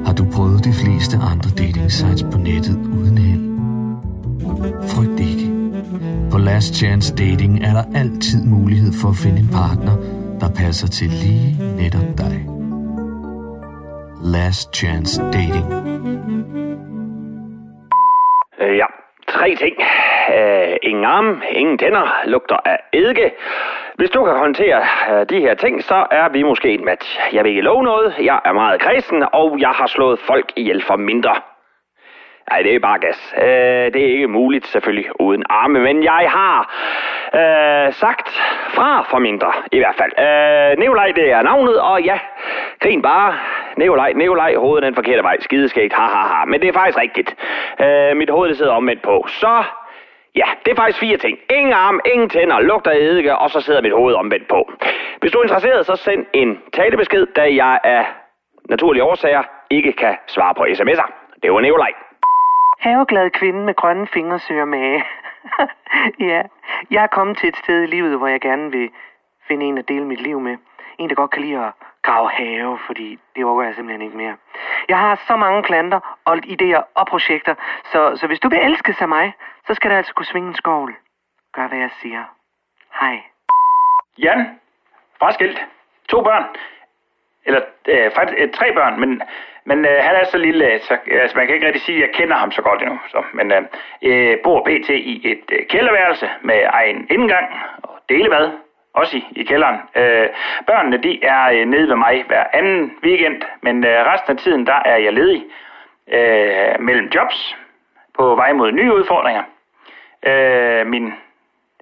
Har 0.06 0.12
du 0.12 0.26
prøvet 0.32 0.64
de 0.64 0.72
fleste 0.72 1.16
andre 1.16 1.50
dating 1.50 1.92
sites 1.92 2.22
på 2.22 2.38
nettet 2.38 2.76
uden 2.76 3.18
held? 3.18 3.48
Frygt 4.88 5.20
ikke. 5.20 5.47
På 6.32 6.38
Last 6.38 6.74
Chance 6.74 7.16
Dating 7.16 7.54
er 7.68 7.72
der 7.78 7.86
altid 8.00 8.40
mulighed 8.56 8.92
for 9.00 9.08
at 9.08 9.18
finde 9.24 9.38
en 9.44 9.50
partner, 9.60 9.94
der 10.40 10.48
passer 10.62 10.88
til 10.98 11.08
lige 11.24 11.50
netop 11.80 12.10
dig. 12.24 12.36
Last 14.34 14.66
Chance 14.76 15.22
Dating. 15.36 15.66
Øh, 18.60 18.76
ja, 18.76 18.88
tre 19.28 19.48
ting. 19.62 19.74
Øh, 20.36 20.76
ingen 20.82 21.04
arm, 21.04 21.42
ingen 21.50 21.78
tænder, 21.78 22.06
lugter 22.26 22.58
af 22.64 22.78
eddike. 22.92 23.30
Hvis 23.98 24.10
du 24.10 24.24
kan 24.24 24.34
håndtere 24.34 24.80
øh, 25.10 25.26
de 25.30 25.40
her 25.40 25.54
ting, 25.54 25.84
så 25.84 26.06
er 26.10 26.28
vi 26.28 26.42
måske 26.42 26.68
en 26.74 26.84
match. 26.84 27.18
Jeg 27.32 27.44
vil 27.44 27.50
ikke 27.50 27.62
love 27.62 27.82
noget, 27.82 28.14
jeg 28.20 28.40
er 28.44 28.52
meget 28.52 28.80
kredsen, 28.80 29.24
og 29.32 29.60
jeg 29.60 29.70
har 29.70 29.86
slået 29.86 30.18
folk 30.18 30.52
ihjel 30.56 30.82
for 30.86 30.96
mindre. 30.96 31.34
Nej, 32.50 32.62
det 32.62 32.74
er 32.74 32.78
bare 32.78 32.98
gas. 32.98 33.34
Øh, 33.42 33.92
det 33.92 34.02
er 34.02 34.12
ikke 34.12 34.28
muligt 34.28 34.66
selvfølgelig 34.66 35.20
uden 35.20 35.42
arme, 35.50 35.80
men 35.80 36.02
jeg 36.04 36.24
har 36.28 36.58
øh, 37.34 37.92
sagt 37.92 38.28
fra 38.74 39.02
for 39.10 39.18
mindre 39.18 39.52
i 39.72 39.78
hvert 39.78 39.94
fald. 39.94 40.12
Øh, 40.18 40.78
Neolaj, 40.78 41.12
det 41.16 41.32
er 41.32 41.42
navnet, 41.42 41.80
og 41.80 42.02
ja, 42.02 42.18
grin 42.80 43.02
bare. 43.02 43.34
Neolaj, 43.76 44.12
Neolaj, 44.12 44.54
hovedet 44.54 44.86
den 44.86 44.94
forkerte 44.94 45.22
vej, 45.22 45.36
skideskægt, 45.40 45.92
ha 45.92 46.02
ha 46.02 46.22
ha. 46.34 46.44
Men 46.44 46.60
det 46.60 46.68
er 46.68 46.72
faktisk 46.72 46.98
rigtigt. 46.98 47.36
Øh, 47.80 48.16
mit 48.16 48.30
hoved 48.30 48.48
det 48.48 48.56
sidder 48.56 48.72
omvendt 48.72 49.02
på. 49.02 49.26
Så 49.28 49.64
Ja, 50.36 50.46
det 50.64 50.70
er 50.72 50.76
faktisk 50.76 50.98
fire 50.98 51.16
ting. 51.16 51.38
Ingen 51.50 51.72
arm, 51.72 52.00
ingen 52.12 52.28
tænder, 52.28 52.60
lugter 52.60 52.90
eddike, 52.90 53.36
og 53.36 53.50
så 53.50 53.60
sidder 53.60 53.82
mit 53.82 53.92
hoved 53.92 54.14
omvendt 54.14 54.48
på. 54.48 54.72
Hvis 55.20 55.32
du 55.32 55.38
er 55.38 55.42
interesseret, 55.42 55.86
så 55.86 55.96
send 55.96 56.26
en 56.32 56.62
talebesked, 56.72 57.26
da 57.26 57.42
jeg 57.42 57.78
af 57.84 58.04
naturlige 58.68 59.04
årsager 59.04 59.42
ikke 59.70 59.92
kan 59.92 60.16
svare 60.26 60.54
på 60.54 60.64
sms'er. 60.64 61.12
Det 61.42 61.52
var 61.52 61.60
Neolaj. 61.60 61.92
Haveglad 62.78 63.30
kvinde 63.30 63.64
med 63.64 63.74
grønne 63.74 64.06
fingre 64.06 64.38
søger 64.38 64.64
mage. 64.64 65.04
ja, 66.30 66.42
jeg 66.90 67.02
er 67.02 67.06
kommet 67.06 67.38
til 67.38 67.48
et 67.48 67.56
sted 67.56 67.82
i 67.82 67.86
livet, 67.86 68.18
hvor 68.18 68.26
jeg 68.26 68.40
gerne 68.40 68.70
vil 68.70 68.90
finde 69.48 69.66
en 69.66 69.78
at 69.78 69.88
dele 69.88 70.04
mit 70.04 70.20
liv 70.20 70.40
med. 70.40 70.56
En, 70.98 71.08
der 71.08 71.14
godt 71.14 71.30
kan 71.30 71.42
lide 71.42 71.58
at 71.66 71.72
grave 72.02 72.30
have, 72.30 72.78
fordi 72.86 73.18
det 73.36 73.44
overgår 73.44 73.62
jeg 73.62 73.74
simpelthen 73.74 74.02
ikke 74.02 74.16
mere. 74.16 74.36
Jeg 74.88 74.98
har 74.98 75.22
så 75.26 75.36
mange 75.36 75.62
planter 75.62 76.18
og 76.24 76.36
idéer 76.36 76.82
og 76.94 77.06
projekter, 77.06 77.54
så, 77.92 78.16
så 78.16 78.26
hvis 78.26 78.40
du 78.40 78.48
vil 78.48 78.58
elske 78.62 78.92
sig 78.92 79.08
mig, 79.08 79.32
så 79.66 79.74
skal 79.74 79.90
der 79.90 79.96
altså 79.96 80.14
kunne 80.14 80.26
svinge 80.26 80.48
en 80.48 80.54
skovl. 80.54 80.96
Gør, 81.52 81.68
hvad 81.68 81.78
jeg 81.78 81.90
siger. 82.02 82.24
Hej. 83.00 83.22
Jan, 84.18 84.60
fraskilt, 85.18 85.66
to 86.08 86.22
børn, 86.22 86.44
eller 87.44 87.60
øh, 87.88 88.12
faktisk 88.14 88.38
øh, 88.38 88.52
tre 88.52 88.72
børn, 88.72 89.00
men, 89.00 89.22
men 89.68 89.78
øh, 89.84 89.98
han 90.06 90.14
er 90.16 90.24
så 90.24 90.38
lille, 90.38 90.72
øh, 90.72 90.80
så 90.80 90.94
øh, 91.06 91.22
altså, 91.22 91.36
man 91.36 91.46
kan 91.46 91.54
ikke 91.54 91.66
rigtig 91.66 91.82
sige, 91.82 91.96
at 91.96 92.02
jeg 92.02 92.14
kender 92.14 92.36
ham 92.36 92.50
så 92.52 92.62
godt 92.62 92.82
endnu. 92.82 92.98
Så, 93.08 93.22
men 93.32 93.52
øh, 93.52 93.62
øh 94.02 94.36
bor 94.44 94.60
pt. 94.62 94.88
i 94.90 95.14
et 95.32 95.44
øh, 95.52 95.66
kælderværelse 95.66 96.30
med 96.42 96.60
egen 96.68 97.06
indgang 97.10 97.46
og 97.82 97.98
delebad, 98.08 98.50
også 98.94 99.16
i, 99.16 99.24
i 99.30 99.44
kælderen. 99.44 99.76
Øh, 99.96 100.28
børnene 100.66 101.02
de 101.02 101.24
er 101.24 101.50
øh, 101.50 101.64
nede 101.66 101.88
ved 101.88 101.96
mig 101.96 102.24
hver 102.26 102.44
anden 102.52 102.92
weekend, 103.04 103.42
men 103.62 103.84
øh, 103.84 104.06
resten 104.06 104.32
af 104.32 104.38
tiden 104.38 104.66
der 104.66 104.80
er 104.84 104.96
jeg 104.96 105.12
ledig 105.12 105.44
øh, 106.12 106.80
mellem 106.80 107.10
jobs 107.14 107.56
på 108.18 108.34
vej 108.34 108.52
mod 108.52 108.72
nye 108.72 108.94
udfordringer. 108.94 109.42
Øh, 110.26 110.86
min 110.86 111.14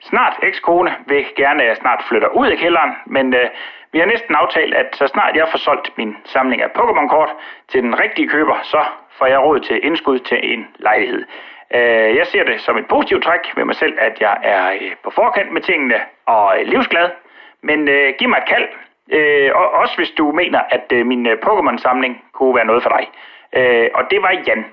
snart 0.02 0.34
ekskone 0.42 0.94
vil 1.06 1.26
gerne, 1.36 1.62
at 1.62 1.68
jeg 1.68 1.76
snart 1.76 2.04
flytter 2.08 2.28
ud 2.28 2.46
af 2.46 2.58
kælderen, 2.58 2.92
men 3.06 3.34
øh, 3.34 3.48
vi 3.96 4.00
har 4.00 4.12
næsten 4.14 4.34
aftalt, 4.42 4.74
at 4.74 4.88
så 5.00 5.06
snart 5.06 5.36
jeg 5.36 5.46
får 5.52 5.58
solgt 5.58 5.88
min 5.98 6.16
samling 6.24 6.62
af 6.62 6.70
Pokémon-kort 6.78 7.30
til 7.70 7.82
den 7.82 8.00
rigtige 8.02 8.28
køber, 8.28 8.56
så 8.62 8.80
får 9.18 9.26
jeg 9.26 9.38
råd 9.46 9.60
til 9.60 9.76
indskud 9.86 10.18
til 10.18 10.38
en 10.52 10.66
lejlighed. 10.78 11.22
Øh, 11.74 12.10
jeg 12.18 12.26
ser 12.26 12.44
det 12.44 12.60
som 12.60 12.76
et 12.76 12.86
positivt 12.88 13.24
træk 13.24 13.44
ved 13.56 13.64
mig 13.64 13.74
selv, 13.74 13.94
at 13.98 14.14
jeg 14.20 14.36
er 14.42 14.64
øh, 14.80 14.92
på 15.04 15.10
forkant 15.10 15.52
med 15.52 15.62
tingene 15.62 15.98
og 16.26 16.46
øh, 16.58 16.66
livsglad. 16.66 17.08
Men 17.62 17.78
giv 18.18 18.28
mig 18.28 18.38
et 18.38 18.48
kald, 18.52 18.68
og 19.54 19.66
også 19.82 19.94
hvis 19.96 20.10
du 20.10 20.32
mener, 20.32 20.60
at 20.70 21.06
min 21.06 21.26
Pokémon-samling 21.26 22.14
kunne 22.32 22.54
være 22.56 22.70
noget 22.70 22.82
for 22.82 22.92
dig. 22.96 23.04
Og 23.94 24.02
det 24.10 24.22
var 24.22 24.32
Jan. 24.46 24.64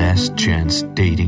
Last 0.00 0.32
Chance 0.44 0.86
Dating. 0.96 1.27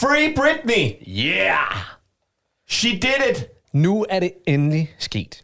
Free 0.00 0.34
Britney! 0.34 0.96
Yeah! 1.06 1.76
She 2.68 2.88
did 2.90 3.30
it! 3.30 3.48
Nu 3.72 4.06
er 4.10 4.20
det 4.20 4.32
endelig 4.46 4.94
sket. 4.98 5.42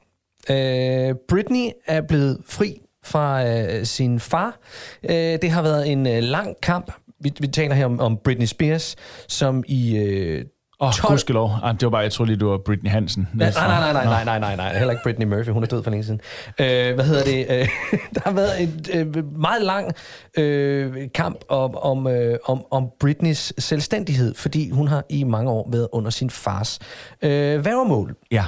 Øh, 0.51 1.15
Britney 1.29 1.71
er 1.87 2.01
blevet 2.01 2.43
fri 2.47 2.81
fra 3.05 3.47
øh, 3.49 3.87
sin 3.87 4.21
far. 4.21 4.59
Øh, 5.03 5.17
det 5.17 5.51
har 5.51 5.63
været 5.63 5.93
en 5.93 6.07
øh, 6.07 6.23
lang 6.23 6.57
kamp. 6.63 6.93
Vi, 7.21 7.33
vi 7.41 7.47
taler 7.47 7.75
her 7.75 7.85
om, 7.85 8.01
om 8.01 8.19
Britney 8.25 8.47
Spears, 8.47 8.97
som 9.29 9.65
i 9.67 9.97
øh, 9.97 10.45
Åh, 10.81 10.89
oh, 10.89 10.93
12 10.93 11.11
gudskelov. 11.11 11.51
Ah, 11.63 11.75
det 11.75 11.83
var 11.83 11.91
bare, 11.91 12.01
jeg 12.01 12.13
troede 12.13 12.31
lige, 12.31 12.41
du 12.41 12.49
var 12.49 12.59
Britney 12.59 12.91
Hansen. 12.91 13.29
Nej, 13.35 13.51
nej, 13.55 13.67
nej, 13.69 13.93
nej, 13.93 14.05
nej, 14.05 14.25
nej, 14.25 14.39
nej, 14.39 14.57
nej, 14.57 14.79
heller 14.79 14.91
ikke 14.91 15.03
Britney 15.03 15.27
Murphy, 15.27 15.51
hun 15.51 15.63
er 15.63 15.67
død 15.67 15.83
for 15.83 15.91
længe 15.91 16.05
siden. 16.05 16.21
Øh, 16.61 16.95
hvad 16.95 17.05
hedder 17.05 17.25
det? 17.25 17.47
Øh, 17.51 17.69
der 18.15 18.21
har 18.25 18.33
været 18.33 18.63
en 18.63 18.85
øh, 18.95 19.39
meget 19.39 19.63
lang 19.63 19.93
øh, 20.39 21.09
kamp 21.15 21.45
om, 21.49 21.77
om, 21.77 22.07
øh, 22.07 22.39
om, 22.45 22.65
om 22.71 22.89
Britneys 23.01 23.53
selvstændighed, 23.59 24.35
fordi 24.35 24.71
hun 24.71 24.89
har 24.89 25.05
i 25.09 25.25
mange 25.25 25.51
år 25.51 25.69
været 25.73 25.89
under 25.93 26.11
sin 26.11 26.31
fars 26.31 26.79
øh, 27.23 27.65
værgemål. 27.65 28.15
Ja. 28.31 28.45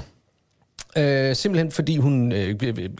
Øh, 0.96 1.36
simpelthen 1.36 1.72
fordi 1.72 1.96
hun 1.96 2.32
øh, 2.32 2.54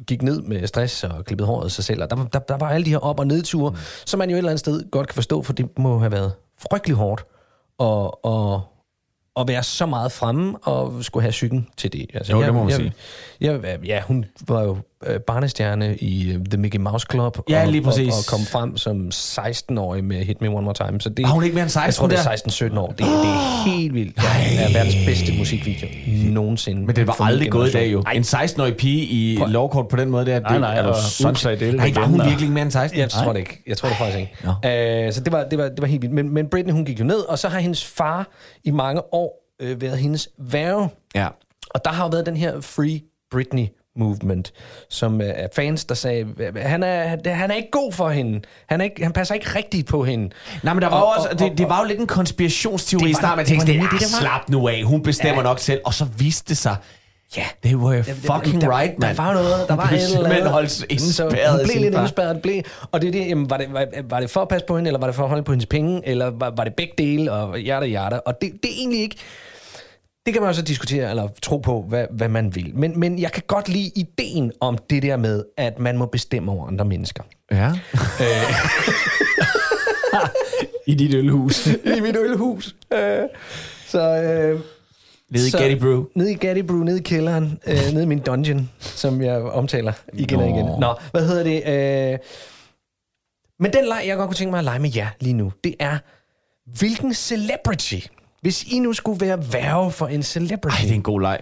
gik 0.06 0.22
ned 0.22 0.42
med 0.42 0.66
stress 0.66 1.04
og 1.04 1.24
klippede 1.24 1.46
håret 1.46 1.72
sig 1.72 1.84
selv, 1.84 2.02
og 2.02 2.10
der, 2.10 2.16
der, 2.32 2.38
der 2.38 2.56
var 2.56 2.70
alle 2.70 2.84
de 2.84 2.90
her 2.90 2.98
op- 2.98 3.20
og 3.20 3.26
nedture, 3.26 3.70
mm. 3.70 3.76
som 4.06 4.18
man 4.18 4.30
jo 4.30 4.34
et 4.34 4.38
eller 4.38 4.50
andet 4.50 4.60
sted 4.60 4.90
godt 4.90 5.08
kan 5.08 5.14
forstå, 5.14 5.42
for 5.42 5.52
det 5.52 5.78
må 5.78 5.98
have 5.98 6.12
været 6.12 6.32
frygtelig 6.70 6.96
hårdt 6.96 7.24
at, 7.80 8.10
at, 8.24 8.60
at 9.40 9.48
være 9.48 9.62
så 9.62 9.86
meget 9.86 10.12
fremme 10.12 10.58
og 10.58 11.04
skulle 11.04 11.22
have 11.22 11.30
psyken 11.30 11.68
til 11.76 11.92
det. 11.92 12.06
Altså, 12.14 12.32
Jo, 12.32 12.42
det 12.42 12.54
må 12.54 12.64
man 12.64 12.72
sige. 12.72 12.92
Jeg, 13.40 13.60
jeg, 13.64 13.78
ja, 13.84 14.02
hun 14.02 14.24
var 14.48 14.62
jo 14.62 14.76
barnestjerne 15.26 15.96
i 15.96 16.32
øh, 16.32 16.44
The 16.50 16.60
Mickey 16.60 16.78
Mouse 16.78 17.06
Club. 17.10 17.38
Ja, 17.48 17.62
og, 17.62 17.68
lige 17.68 17.82
præcis. 17.82 18.08
Og, 18.08 18.18
og 18.18 18.24
kom 18.28 18.40
frem 18.46 18.76
som 18.76 19.08
16-årig 19.14 20.04
med 20.04 20.24
Hit 20.24 20.40
Me 20.40 20.48
One 20.48 20.62
More 20.62 20.74
Time. 20.74 21.00
Så 21.00 21.08
det, 21.08 21.22
Var 21.22 21.28
hun 21.28 21.44
ikke 21.44 21.54
mere 21.54 21.62
end 21.62 21.70
16 21.70 21.86
Jeg 21.86 21.94
tror, 21.94 22.06
det 22.06 22.70
er 22.70 22.70
16-17 22.74 22.78
år. 22.78 22.86
Det, 22.86 22.98
det 22.98 23.06
er 23.06 23.70
helt 23.70 23.94
vildt. 23.94 24.16
Det 24.16 24.24
er 24.24 24.72
verdens 24.72 24.96
bedste 25.06 25.38
musikvideo 25.38 25.88
nogensinde. 26.32 26.86
Men 26.86 26.96
det 26.96 27.06
var 27.06 27.20
aldrig 27.20 27.50
gået 27.50 27.68
i 27.68 27.72
dag 27.72 27.92
jo. 27.92 28.04
En 28.14 28.22
16-årig 28.22 28.76
pige 28.76 29.04
i 29.04 29.38
lovkort 29.46 29.88
på 29.88 29.96
den 29.96 30.10
måde 30.10 30.26
der. 30.26 30.40
Nej, 30.40 30.52
det, 30.52 30.60
nej, 30.60 30.76
er 30.76 30.82
du 30.82 30.88
og 30.88 30.96
sindssyg? 30.96 31.50
Upside 31.50 31.66
Down 31.66 31.76
Nej, 31.76 31.92
var 31.94 32.06
hun 32.06 32.18
virkelig 32.20 32.42
ikke 32.42 32.52
mere 32.52 32.62
end 32.62 32.70
16? 32.70 33.00
Jeg 33.00 33.10
tror 33.10 33.32
det 33.32 33.40
ikke. 33.40 33.62
Jeg 33.66 33.76
tror 33.76 33.88
det 33.88 33.98
faktisk 33.98 34.18
ikke. 34.18 35.06
Øh, 35.06 35.12
så 35.12 35.20
det 35.20 35.32
var, 35.32 35.44
det, 35.44 35.58
var, 35.58 35.68
det 35.68 35.80
var 35.80 35.86
helt 35.86 36.02
vildt. 36.02 36.14
Men, 36.14 36.34
men 36.34 36.48
Britney, 36.48 36.72
hun 36.72 36.84
gik 36.84 37.00
jo 37.00 37.04
ned, 37.04 37.18
og 37.18 37.38
så 37.38 37.48
har 37.48 37.58
hendes 37.58 37.84
far 37.84 38.28
i 38.64 38.70
mange 38.70 39.14
år 39.14 39.54
øh, 39.60 39.80
været 39.80 39.98
hendes 39.98 40.28
værve. 40.38 40.88
Ja. 41.14 41.28
Og 41.70 41.84
der 41.84 41.90
har 41.90 42.04
jo 42.04 42.08
været 42.08 42.26
den 42.26 42.36
her 42.36 42.60
Free 42.60 43.00
Britney 43.30 43.66
movement, 43.98 44.52
som 44.90 45.20
øh, 45.20 45.28
er 45.34 45.48
fans, 45.56 45.84
der 45.84 45.94
sagde, 45.94 46.26
han 46.56 46.82
er, 46.82 47.30
han 47.34 47.50
er 47.50 47.54
ikke 47.54 47.70
god 47.70 47.92
for 47.92 48.08
hende. 48.10 48.40
Han, 48.66 48.80
er 48.80 48.84
ikke, 48.84 49.02
han 49.02 49.12
passer 49.12 49.34
ikke 49.34 49.50
rigtigt 49.56 49.86
på 49.88 50.04
hende. 50.04 50.30
Nej, 50.62 50.74
men 50.74 50.82
der 50.82 50.88
var 50.88 50.96
Og- 51.00 51.14
også, 51.16 51.28
og- 51.32 51.38
det, 51.38 51.58
det 51.58 51.68
var 51.68 51.80
jo 51.82 51.88
lidt 51.88 52.00
en 52.00 52.06
konspirationsteori 52.06 53.04
Det 53.04 53.10
i 53.10 53.14
starten. 53.14 53.36
Man 53.36 53.44
det 53.44 53.48
tænkte, 53.50 53.66
det, 53.66 53.80
det, 53.82 53.90
det 53.90 54.00
var. 54.00 54.20
slap 54.20 54.48
nu 54.48 54.68
af, 54.68 54.82
hun 54.82 55.02
bestemmer 55.02 55.42
Ja. 55.42 55.48
nok 55.48 55.58
selv. 55.58 55.80
Og 55.84 55.94
så 55.94 56.04
viste 56.04 56.48
det 56.48 56.56
sig, 56.56 56.76
Ja. 57.36 57.44
det 57.62 57.80
var 57.82 57.92
jo 57.94 58.02
det 58.02 58.28
var- 58.28 58.38
fucking 58.40 58.60
der, 58.60 58.78
right, 58.78 58.98
mand. 58.98 59.16
Der 59.16 59.22
var 59.22 59.32
noget, 59.34 59.68
der 59.68 59.76
var 59.76 59.90
et 59.92 60.04
eller 60.16 60.30
andet. 60.30 60.50
holdt 60.50 60.70
Så 60.70 60.86
indespærret 60.88 61.50
hun 61.50 61.60
blev 61.64 61.82
lidt 61.82 61.94
det 62.32 62.42
Blev, 62.42 62.62
og 62.92 63.00
det 63.02 63.08
er 63.08 63.12
det, 63.12 63.28
jamen, 63.28 63.50
var, 63.50 63.56
det, 63.56 63.72
var, 63.72 63.86
var 64.04 64.20
det 64.20 64.30
for 64.30 64.40
at 64.42 64.48
passe 64.48 64.66
på 64.66 64.76
hende, 64.76 64.88
eller 64.88 65.00
var 65.00 65.06
det 65.06 65.16
for 65.16 65.22
at 65.22 65.28
holde 65.28 65.42
på 65.42 65.52
hendes 65.52 65.66
penge, 65.66 66.00
eller 66.08 66.30
var, 66.30 66.52
var 66.56 66.64
det 66.64 66.74
begge 66.74 66.92
dele, 66.98 67.32
og 67.32 67.58
hjerte 67.58 67.86
hjerte. 67.86 68.20
Og 68.20 68.34
det, 68.42 68.52
det 68.62 68.70
er 68.70 68.74
egentlig 68.78 69.00
ikke... 69.00 69.16
Det 70.28 70.32
kan 70.32 70.42
man 70.42 70.48
også 70.48 70.62
diskutere, 70.62 71.10
eller 71.10 71.28
tro 71.42 71.56
på, 71.58 71.84
hvad, 71.88 72.06
hvad 72.10 72.28
man 72.28 72.54
vil. 72.54 72.72
Men, 72.74 73.00
men 73.00 73.18
jeg 73.18 73.32
kan 73.32 73.42
godt 73.46 73.68
lide 73.68 73.90
ideen 73.94 74.52
om 74.60 74.78
det 74.90 75.02
der 75.02 75.16
med, 75.16 75.44
at 75.56 75.78
man 75.78 75.98
må 75.98 76.06
bestemme 76.06 76.52
over 76.52 76.66
andre 76.66 76.84
mennesker. 76.84 77.22
Ja. 77.50 77.72
I 80.92 80.94
dit 80.94 81.14
ølhus. 81.14 81.66
I 81.66 82.00
mit 82.00 82.16
ølhus. 82.16 82.76
Øh, 82.92 83.22
så... 83.86 84.00
Øh, 84.00 84.60
Nede 85.30 85.48
i 85.48 85.50
Getty 85.50 85.82
Brew. 85.82 86.04
Nede 86.14 86.32
i 86.32 86.34
Getty 86.34 86.62
Brew, 86.62 86.82
nede 86.82 86.98
i 86.98 87.02
kælderen, 87.02 87.58
øh, 87.66 87.92
nede 87.92 88.02
i 88.02 88.06
min 88.06 88.18
dungeon, 88.18 88.70
som 88.78 89.22
jeg 89.22 89.42
omtaler 89.42 89.92
igen 90.12 90.40
og 90.40 90.48
Nå. 90.48 90.54
igen. 90.54 90.66
Nå, 90.80 90.94
hvad 91.10 91.26
hedder 91.26 91.42
det? 91.42 92.12
Øh, 92.12 92.18
men 93.60 93.72
den 93.72 93.84
leg, 93.84 94.02
jeg 94.06 94.16
godt 94.16 94.28
kunne 94.28 94.36
tænke 94.36 94.50
mig 94.50 94.58
at 94.58 94.64
lege 94.64 94.78
med 94.78 94.90
jer 94.96 95.08
lige 95.20 95.34
nu, 95.34 95.52
det 95.64 95.74
er, 95.78 95.98
hvilken 96.78 97.14
celebrity, 97.14 98.00
hvis 98.40 98.64
I 98.64 98.78
nu 98.78 98.92
skulle 98.92 99.20
være 99.26 99.52
værve 99.52 99.92
for 99.92 100.06
en 100.06 100.22
celebrity, 100.22 100.76
Ej, 100.76 100.82
det 100.82 100.90
er 100.90 100.94
en 100.94 101.02
god 101.02 101.20
leg. 101.20 101.40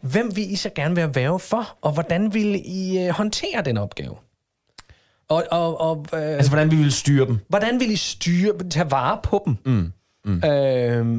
hvem 0.00 0.36
vil 0.36 0.52
I 0.52 0.56
så 0.56 0.70
gerne 0.74 0.96
være 0.96 1.14
værve 1.14 1.40
for, 1.40 1.76
og 1.82 1.92
hvordan 1.92 2.34
vil 2.34 2.62
I 2.64 2.98
øh, 3.06 3.08
håndtere 3.10 3.62
den 3.64 3.76
opgave? 3.78 4.14
Og, 5.28 5.44
og, 5.50 5.80
og 5.80 6.06
øh, 6.12 6.20
Altså, 6.22 6.50
hvordan 6.50 6.70
vi 6.70 6.76
vil 6.76 6.92
styre 6.92 7.26
dem. 7.26 7.38
Hvordan 7.48 7.80
vil 7.80 7.90
I 7.90 7.96
styre, 7.96 8.52
tage 8.70 8.90
vare 8.90 9.20
på 9.22 9.42
dem? 9.46 9.56
Mm. 9.66 9.92
Mm. 10.24 10.42
Øh, 10.44 11.16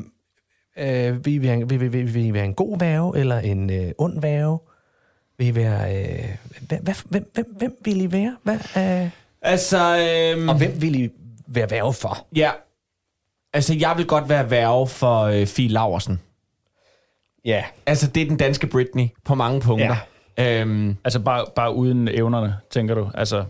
øh, 0.78 1.26
vil, 1.26 1.34
I 1.34 1.42
være, 1.42 1.68
vil, 1.70 1.80
vil, 1.80 1.94
vil, 1.94 2.14
vil 2.14 2.26
I 2.26 2.34
være 2.34 2.46
en 2.46 2.54
god 2.54 2.80
værve, 2.80 3.18
eller 3.20 3.40
en 3.40 3.70
øh, 3.70 3.92
ond 3.98 4.22
værve? 4.22 4.60
Vil 5.38 5.48
I 5.48 5.56
være... 5.56 6.06
Øh, 6.06 6.30
hvad, 6.82 6.94
hvem, 7.10 7.30
hvem, 7.34 7.56
hvem 7.58 7.78
vil 7.86 8.02
I 8.02 8.12
være? 8.12 8.38
Hvad, 8.44 8.56
øh, 9.04 9.10
Altså, 9.42 9.98
øhm, 10.38 10.50
og 10.50 10.58
hvem 10.58 10.82
vil 10.82 10.96
I 11.04 11.10
være 11.48 11.72
værve 11.72 11.94
for? 11.94 12.28
ja. 12.36 12.52
Altså, 13.54 13.74
jeg 13.80 13.94
vil 13.98 14.06
godt 14.06 14.30
være 14.30 14.50
værve 14.52 14.88
for 14.88 15.22
øh, 15.22 15.48
Fie 15.48 15.68
Laversen. 15.70 16.20
Ja. 17.46 17.64
Altså, 17.86 18.08
det 18.08 18.24
er 18.24 18.28
den 18.28 18.38
danske 18.38 18.68
Britney 18.68 19.08
på 19.26 19.36
mange 19.36 19.62
punkter. 19.62 19.96
Ja. 20.38 20.62
Øhm, 20.62 20.98
Altså 21.04 21.20
bare, 21.20 21.46
bare 21.56 21.76
uden 21.76 22.08
evnerne, 22.08 22.56
tænker 22.72 22.96
du? 22.96 23.10
Altså, 23.14 23.44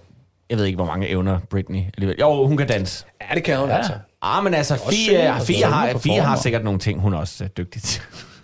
jeg 0.50 0.58
ved 0.58 0.66
ikke, 0.66 0.76
hvor 0.76 0.86
mange 0.86 1.08
evner 1.10 1.40
Britney 1.50 1.82
alligevel. 1.94 2.16
Jo, 2.20 2.46
hun 2.48 2.58
kan 2.58 2.68
danse. 2.68 3.06
Ja, 3.30 3.36
det 3.36 3.44
kan 3.44 3.58
hun 3.58 3.70
ja. 3.70 3.76
altså. 3.78 3.94
Ah, 4.22 4.44
men 4.44 4.54
altså, 4.54 4.76
Fie, 4.90 5.34
og 5.34 5.42
Fie, 5.42 5.66
har, 5.66 5.98
Fie 5.98 6.22
har 6.22 6.36
sikkert 6.36 6.64
nogle 6.64 6.80
ting, 6.80 7.00
hun 7.02 7.14
er 7.14 7.18
også 7.18 7.44
er 7.44 7.48
dygtig 7.48 7.82
til. 7.82 8.02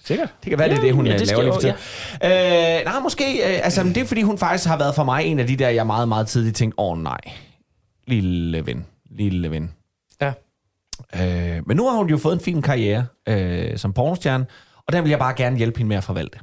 sikkert. 0.07 0.33
Det 0.43 0.49
kan 0.49 0.59
være, 0.59 0.69
det 0.69 0.77
er 0.77 0.81
Ja, 0.81 0.87
det, 0.87 0.95
hun 0.95 1.05
ja, 1.05 1.11
ja, 1.11 1.17
det 1.17 1.27
laver 1.27 1.41
lige 1.41 1.53
for 1.53 1.59
tiden. 1.59 1.75
Øh, 2.23 2.85
nej, 2.85 2.99
måske. 3.03 3.23
Øh, 3.37 3.59
altså, 3.63 3.83
men 3.83 3.95
det 3.95 4.01
er, 4.01 4.05
fordi 4.05 4.21
hun 4.21 4.37
faktisk 4.37 4.67
har 4.67 4.77
været 4.77 4.95
for 4.95 5.03
mig 5.03 5.25
en 5.25 5.39
af 5.39 5.47
de 5.47 5.55
der, 5.55 5.69
jeg 5.69 5.85
meget, 5.87 6.07
meget 6.07 6.27
tidligt 6.27 6.55
tænkte, 6.55 6.79
åh 6.79 6.91
oh, 6.91 7.03
nej, 7.03 7.19
lille 8.07 8.65
ven, 8.65 8.85
lille 9.11 9.51
ven. 9.51 9.73
Øh, 11.15 11.61
men 11.67 11.77
nu 11.77 11.87
har 11.89 11.97
hun 11.97 12.09
jo 12.09 12.17
fået 12.17 12.33
en 12.33 12.39
fin 12.39 12.61
karriere 12.61 13.05
øh, 13.29 13.77
som 13.77 13.93
pornostjerne, 13.93 14.45
og 14.87 14.93
den 14.93 15.03
vil 15.03 15.09
jeg 15.09 15.19
bare 15.19 15.33
gerne 15.33 15.57
hjælpe 15.57 15.77
hende 15.77 15.87
med 15.89 15.97
at 15.97 16.03
forvalte. 16.03 16.39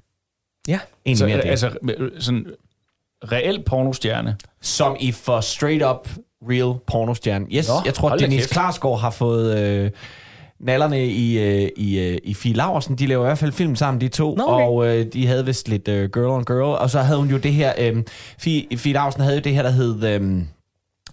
Ja. 0.69 0.79
Egentlig 1.07 1.19
så, 1.19 1.27
mere 1.27 1.37
det. 1.37 1.45
altså, 1.45 1.71
sådan 2.19 2.47
reel 3.33 3.63
pornostjerne. 3.67 4.37
Som 4.63 4.97
i 5.01 5.13
for 5.13 5.41
straight 5.41 5.85
up 5.85 6.09
real 6.49 6.75
pornostjerne. 6.87 7.47
Yes, 7.53 7.69
Nå, 7.69 7.75
jeg 7.85 7.95
tror, 7.95 8.17
Dennis 8.17 8.41
kæft. 8.41 8.51
Klarsgaard 8.51 9.01
har 9.01 9.11
fået 9.11 9.59
øh, 9.59 9.91
nallerne 10.61 11.07
i, 11.07 11.39
øh, 11.39 11.69
i, 11.77 11.99
øh, 11.99 12.19
i 12.25 12.35
Fie 12.35 12.53
Laversen. 12.53 12.99
De 12.99 13.07
laver 13.07 13.23
i 13.25 13.27
hvert 13.27 13.39
fald 13.39 13.53
film 13.53 13.77
sammen, 13.77 14.01
de 14.01 14.09
to. 14.09 14.33
Okay. 14.33 14.43
Og 14.67 14.87
øh, 14.87 15.07
de 15.13 15.27
havde 15.27 15.45
vist 15.47 15.69
lidt 15.69 15.89
øh, 15.89 16.11
girl 16.11 16.27
on 16.31 16.45
girl. 16.45 16.79
Og 16.79 16.91
så 16.91 17.01
havde 17.01 17.19
hun 17.19 17.29
jo 17.29 17.37
det 17.37 17.53
her... 17.53 17.73
Øh, 17.79 18.03
Fie, 18.39 18.79
Fie 18.79 18.93
Laversen 18.93 19.21
havde 19.23 19.37
jo 19.37 19.43
det 19.43 19.55
her, 19.55 19.63
der 19.63 19.71
hed... 19.71 20.05
Øh, 20.05 20.43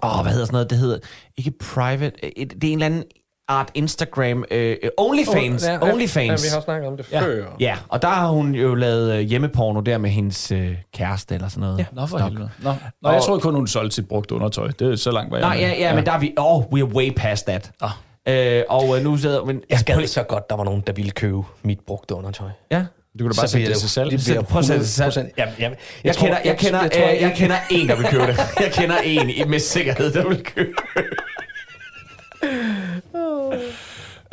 åh, 0.03 0.21
hvad 0.21 0.31
hedder 0.31 0.45
sådan 0.45 0.53
noget? 0.53 0.69
Det 0.69 0.77
hedder... 0.77 0.97
Ikke 1.37 1.51
private... 1.73 2.11
øh, 2.23 2.31
Det 2.35 2.63
er 2.63 2.67
en 2.67 2.73
eller 2.73 2.85
anden 2.85 3.03
art 3.51 3.71
Instagram... 3.73 4.43
Øh, 4.51 4.77
Onlyfans. 4.97 5.65
Ja, 5.67 5.71
ja, 5.71 5.91
Onlyfans. 5.91 6.43
Ja, 6.43 6.49
vi 6.49 6.53
har 6.53 6.61
snakket 6.61 6.87
om 6.87 6.97
det 6.97 7.05
Ja. 7.11 7.21
før. 7.21 7.45
Ja, 7.59 7.75
og 7.89 8.01
der 8.01 8.07
har 8.07 8.27
hun 8.27 8.55
jo 8.55 8.75
lavet 8.75 9.13
øh, 9.13 9.19
hjemmeporno 9.19 9.79
der 9.79 9.97
med 9.97 10.09
hendes 10.09 10.51
øh, 10.51 10.75
kæreste 10.93 11.35
eller 11.35 11.47
sådan 11.47 11.61
noget. 11.61 11.79
Ja. 11.79 11.85
Nå 11.93 12.05
for 12.05 12.17
Stok. 12.17 12.29
helvede. 12.29 12.49
Nå, 12.63 12.73
Nå 13.03 13.09
jeg 13.11 13.21
troede 13.21 13.41
kun, 13.41 13.55
hun 13.55 13.67
solgte 13.67 13.95
sit 13.95 14.07
brugt 14.07 14.31
undertøj. 14.31 14.67
Det 14.79 14.91
er 14.91 14.95
så 14.95 15.11
langt, 15.11 15.31
var 15.31 15.37
jeg 15.37 15.47
Nej, 15.47 15.55
med. 15.55 15.63
ja, 15.63 15.73
ja, 15.89 15.95
men 15.95 16.05
der 16.05 16.11
er 16.11 16.19
vi... 16.19 16.33
Oh, 16.37 16.63
we 16.73 16.79
are 16.81 16.87
way 16.89 17.11
past 17.15 17.45
that. 17.45 17.71
Ah. 17.81 17.89
Øh, 18.27 18.63
og 18.69 18.97
øh, 18.97 19.03
nu 19.03 19.17
sidder... 19.17 19.45
Men, 19.45 19.61
Jeg 19.69 19.79
gad 19.85 20.07
så 20.07 20.23
godt, 20.23 20.49
der 20.49 20.55
var 20.55 20.63
nogen, 20.63 20.83
der 20.87 20.93
ville 20.93 21.11
købe 21.11 21.41
mit 21.63 21.79
brugte 21.87 22.15
undertøj. 22.15 22.49
Ja. 22.71 22.83
Du 23.19 23.23
kan 23.23 23.31
da 23.31 23.41
bare 23.41 23.47
sætte 23.47 23.67
det 23.67 23.77
til 23.77 23.89
salg. 23.89 24.11
Det 24.11 24.19
bliver 24.25 24.41
Prøv 24.41 24.59
at 24.59 24.65
sætte 24.65 24.81
det 24.81 24.89
til 24.89 24.95
salg. 25.13 25.17
100%. 25.17 25.33
Jamen, 25.37 25.53
jamen, 25.59 25.77
Jeg, 26.03 26.15
kender, 26.15 26.37
jeg, 26.45 26.57
kender, 26.57 26.81
jeg 26.81 26.91
tror, 26.91 27.09
øh, 27.11 27.21
jeg 27.21 27.33
kender 27.35 27.55
en, 27.71 27.87
der 27.89 27.95
vil 27.95 28.05
købe 28.05 28.27
det. 28.27 28.37
Jeg 28.63 28.71
kender 28.73 28.95
en 28.97 29.29
i- 29.29 29.43
med 29.47 29.59
sikkerhed, 29.59 30.11
der 30.13 30.27
vil 30.27 30.43
købe 30.43 30.71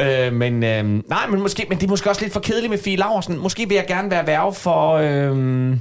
Øh, 0.01 0.33
men 0.33 0.65
øh, 0.65 0.85
nej, 1.09 1.27
men 1.27 1.41
måske, 1.41 1.67
men 1.69 1.79
det 1.79 1.85
er 1.87 1.91
måske 1.91 2.11
også 2.11 2.23
lidt 2.23 2.33
for 2.33 2.41
kedeligt 2.41 2.71
med 2.71 2.79
Fie 2.79 2.97
Laversen. 2.97 3.39
Måske 3.39 3.69
vil 3.69 3.75
jeg 3.75 3.87
gerne 3.87 4.11
være 4.11 4.27
værve 4.27 4.55
for... 4.55 4.93
Øh... 4.93 5.77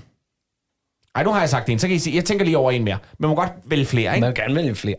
Ej, 1.16 1.24
nu 1.24 1.32
har 1.32 1.40
jeg 1.40 1.50
sagt 1.50 1.70
en, 1.70 1.80
så 1.80 1.88
kan 1.88 1.96
I 1.96 2.00
sige, 2.00 2.16
jeg 2.16 2.26
tænker 2.26 2.46
lige 2.46 2.58
over 2.58 2.72
en 2.72 2.84
mere. 2.84 2.98
Men 3.12 3.16
man 3.20 3.30
må 3.30 3.36
godt 3.36 3.52
vælge 3.66 3.86
flere, 3.86 4.16
ikke? 4.16 4.22
Man 4.22 4.28
vil 4.28 4.36
gerne 4.36 4.56
vælge 4.56 4.76
flere. 4.76 4.96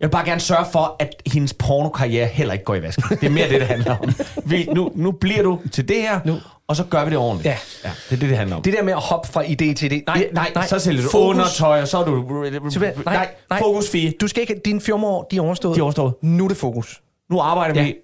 Jeg 0.00 0.06
vil 0.08 0.10
bare 0.12 0.24
gerne 0.24 0.40
sørge 0.40 0.64
for, 0.72 0.96
at 0.98 1.22
hendes 1.26 1.54
pornokarriere 1.54 2.26
heller 2.26 2.52
ikke 2.52 2.64
går 2.64 2.74
i 2.74 2.82
vasken. 2.82 3.04
Det 3.20 3.26
er 3.26 3.30
mere 3.30 3.48
det, 3.48 3.60
det 3.60 3.68
handler 3.68 3.96
om. 3.96 4.14
Vi, 4.44 4.64
nu, 4.74 4.92
nu 4.94 5.12
bliver 5.12 5.42
du 5.42 5.58
til 5.72 5.88
det 5.88 5.96
her, 6.02 6.20
nu. 6.24 6.36
og 6.68 6.76
så 6.76 6.84
gør 6.84 7.04
vi 7.04 7.10
det 7.10 7.18
ordentligt. 7.18 7.46
Ja. 7.46 7.56
ja 7.84 7.90
det 8.10 8.16
er 8.16 8.20
det, 8.20 8.28
det 8.28 8.36
handler 8.38 8.56
om. 8.56 8.62
Det 8.62 8.72
der 8.72 8.82
med 8.82 8.92
at 8.92 8.98
hoppe 9.00 9.28
fra 9.28 9.42
idé 9.44 9.74
til 9.74 9.86
idé. 9.92 10.02
Nej, 10.06 10.16
Ja, 10.26 10.32
nej, 10.32 10.50
nej, 10.54 10.66
så 10.66 10.78
sælger 10.78 11.02
du 11.02 11.08
Fokus. 11.10 11.34
undertøj, 11.36 11.80
og 11.82 11.88
så 11.88 11.98
er 11.98 12.04
du... 12.04 12.70
Tilbage. 12.70 12.92
Nej, 13.04 13.28
nej, 13.50 13.58
fokus 13.58 13.90
fie. 13.90 14.12
Du 14.20 14.28
skal 14.28 14.40
ikke... 14.40 14.60
Dine 14.64 14.80
fjormårår, 14.80 15.22
de 15.30 15.36
er 15.36 15.40
overstået. 15.40 15.74
De 15.76 15.80
er 15.80 15.82
overstået. 15.82 16.14
Nu 16.22 16.44
er 16.44 16.48
det 16.48 16.56
fokus. 16.56 17.00
Nu 17.30 17.40
arbejder 17.40 17.80
Ja. 17.80 17.86
vi 17.86 17.94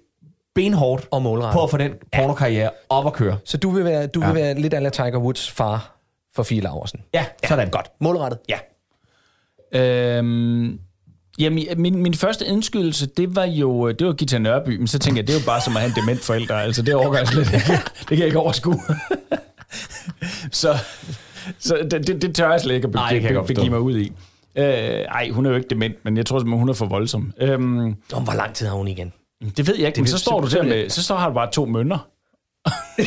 benhårdt 0.55 1.07
Og 1.11 1.21
målrettet. 1.21 1.53
på 1.53 1.63
at 1.63 1.69
få 1.69 1.77
den 1.77 1.91
pornokarriere 2.15 2.69
op 2.89 3.05
at 3.07 3.13
køre. 3.13 3.37
Så 3.45 3.57
du 3.57 3.69
vil 3.69 3.83
være, 3.85 4.07
du 4.07 4.19
Ja. 4.21 4.25
vil 4.31 4.35
være 4.35 4.53
lidt 4.53 4.73
af 4.73 4.91
Tiger 4.91 5.17
Woods 5.17 5.51
far 5.51 5.95
for 6.35 6.43
Fie 6.43 6.61
Laversen. 6.61 6.99
Ja, 7.13 7.25
sådan. 7.47 7.69
Godt. 7.69 7.87
Målrettet. 7.99 8.39
Ja. 8.49 8.57
Øhm, 9.73 10.79
jamen, 11.39 11.65
min, 11.77 12.03
min 12.03 12.13
første 12.13 12.45
indskydelse, 12.45 13.05
det 13.05 13.35
var 13.35 13.45
jo 13.45 13.91
det 13.91 14.07
var 14.07 14.13
Gita 14.13 14.37
Nørby, 14.37 14.77
men 14.77 14.87
så 14.87 14.99
tænker 14.99 15.21
jeg, 15.21 15.27
det 15.27 15.35
er 15.35 15.39
jo 15.39 15.45
bare 15.45 15.61
som 15.61 15.75
at 15.75 15.81
have 15.81 15.89
en 15.97 16.01
dement 16.01 16.19
forælder. 16.23 16.55
Altså, 16.55 16.81
det 16.81 16.95
overgår 16.95 17.17
jeg 17.17 17.27
slet 17.27 17.53
ikke. 17.53 17.67
Det 17.99 18.07
kan 18.07 18.17
jeg 18.17 18.25
ikke 18.25 18.39
overskue. 18.39 18.79
så 20.51 20.77
så 21.59 21.87
det, 21.91 22.07
det, 22.07 22.21
det 22.21 22.35
tør 22.35 22.51
jeg 22.51 22.61
slet 22.61 22.75
ikke 22.75 22.87
at 22.87 22.93
Nej, 22.93 23.09
det 23.13 23.21
kan 23.21 23.29
begive, 23.29 23.47
begive 23.47 23.69
mig 23.69 23.79
ud 23.79 23.97
i. 23.97 24.11
Øh, 24.55 24.63
ej, 24.65 25.29
hun 25.29 25.45
er 25.45 25.49
jo 25.49 25.55
ikke 25.55 25.69
dement, 25.69 25.95
men 26.05 26.17
jeg 26.17 26.25
tror 26.25 26.39
simpelthen, 26.39 26.59
hun 26.59 26.69
er 26.69 26.73
for 26.73 26.85
voldsom. 26.85 27.33
Øhm, 27.41 27.95
Om 28.13 28.23
hvor 28.23 28.33
lang 28.33 28.53
tid 28.53 28.67
har 28.67 28.75
hun 28.75 28.87
igen? 28.87 29.13
det 29.57 29.67
ved 29.67 29.75
jeg 29.77 29.87
ikke, 29.87 29.97
men 29.99 30.03
Det- 30.05 30.11
så 30.11 30.17
står 30.17 30.41
du 30.41 30.47
der 30.47 30.63
med, 30.63 30.89
så 30.89 31.03
står 31.03 31.15
har 31.15 31.27
du 31.27 31.33
bare 31.33 31.51
to 31.51 31.65
mønner. 31.65 32.07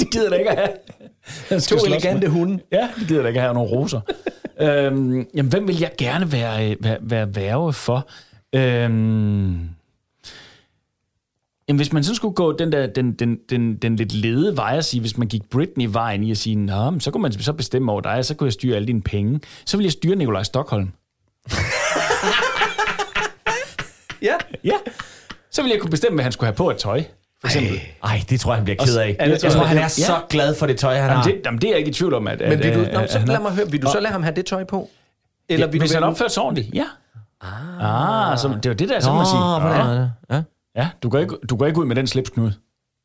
det, 0.00 0.10
gider 0.12 0.30
da 0.30 0.36
ikke 0.36 0.50
at 0.50 0.56
have. 0.58 1.60
To 1.60 1.76
elegante 1.86 2.28
hunde. 2.28 2.58
Ja, 2.72 2.88
det 3.00 3.08
gider 3.08 3.22
da 3.22 3.28
ikke 3.28 3.40
at 3.40 3.44
have 3.44 3.54
nogle 3.54 3.70
roser. 3.70 4.00
Øhm, 4.60 5.26
jamen, 5.34 5.50
hvem 5.50 5.68
vil 5.68 5.78
jeg 5.78 5.92
gerne 5.98 6.32
være, 6.32 6.76
være, 6.80 6.98
være 7.00 7.34
værve 7.36 7.72
for? 7.72 8.08
Øhm, 8.52 9.68
jamen, 11.68 11.76
hvis 11.76 11.92
man 11.92 12.04
så 12.04 12.14
skulle 12.14 12.34
gå 12.34 12.52
den, 12.52 12.72
der, 12.72 12.86
den, 12.86 13.12
den, 13.12 13.38
den, 13.50 13.76
den 13.76 13.96
lidt 13.96 14.12
lede 14.12 14.56
vej 14.56 14.76
at 14.76 14.84
sige, 14.84 15.00
hvis 15.00 15.18
man 15.18 15.28
gik 15.28 15.50
Britney-vejen 15.50 16.22
i 16.22 16.30
at 16.30 16.36
sige, 16.36 16.56
Nå, 16.56 16.90
men 16.90 17.00
så 17.00 17.10
kunne 17.10 17.22
man 17.22 17.32
så 17.32 17.52
bestemme 17.52 17.92
over 17.92 18.00
dig, 18.00 18.24
så 18.24 18.34
kunne 18.34 18.46
jeg 18.46 18.52
styre 18.52 18.76
alle 18.76 18.86
dine 18.86 19.02
penge. 19.02 19.40
Så 19.66 19.76
vil 19.76 19.84
jeg 19.84 19.92
styre 19.92 20.16
Nikolaj 20.16 20.42
Stockholm. 20.42 20.88
Ja. 24.22 24.34
Ja. 24.64 24.74
Så 25.50 25.62
ville 25.62 25.74
jeg 25.74 25.80
kunne 25.80 25.90
bestemme, 25.90 26.16
hvad 26.16 26.22
han 26.22 26.32
skulle 26.32 26.46
have 26.46 26.56
på 26.56 26.70
et 26.70 26.76
tøj. 26.76 27.04
For 27.40 27.48
eksempel. 27.48 27.80
Ej, 28.04 28.22
det 28.30 28.40
tror 28.40 28.52
jeg, 28.52 28.56
han 28.56 28.64
bliver 28.64 28.84
ked 28.84 28.96
af. 28.96 29.16
Det 29.20 29.42
jeg 29.42 29.52
tror 29.52 29.60
jeg. 29.60 29.68
han 29.68 29.78
er 29.78 29.88
så 29.88 30.20
glad 30.28 30.54
for 30.54 30.66
det 30.66 30.78
tøj, 30.78 30.94
han 30.94 31.02
Jamen, 31.02 31.16
har. 31.16 31.22
det, 31.22 31.40
jamen, 31.44 31.60
det 31.60 31.68
er 31.68 31.72
jeg 31.72 31.78
ikke 31.78 31.90
i 31.90 31.92
tvivl 31.92 32.14
om, 32.14 32.26
at... 32.28 32.40
Men 32.40 32.58
vil 32.58 32.74
du, 32.74 32.80
at, 32.80 32.92
nå, 32.92 33.06
så 33.06 33.22
lad 33.26 33.40
mig 33.40 33.52
høre, 33.52 33.70
vil 33.70 33.82
du 33.82 33.88
så 33.92 34.00
lade 34.00 34.12
ham 34.12 34.22
have 34.22 34.34
det 34.34 34.46
tøj 34.46 34.64
på? 34.64 34.90
Eller 35.48 35.66
vil 35.66 35.80
hvis 35.80 35.90
du 35.90 35.96
han 35.96 36.04
opfører 36.04 36.28
sig 36.28 36.42
ordentligt, 36.42 36.74
ja. 36.74 36.84
Ah, 37.40 38.32
ah 38.32 38.38
så 38.38 38.48
det 38.62 38.68
var 38.68 38.74
det 38.74 38.88
der, 38.88 39.00
så 39.00 39.10
må 39.10 39.16
man 39.16 39.26
sige. 39.26 40.10
Ja. 40.30 40.42
Ja. 40.76 40.88
du 41.02 41.08
går, 41.08 41.18
ikke, 41.18 41.36
du 41.50 41.56
går 41.56 41.66
ikke 41.66 41.80
ud 41.80 41.86
med 41.86 41.96
den 41.96 42.06
slipsknude. 42.06 42.54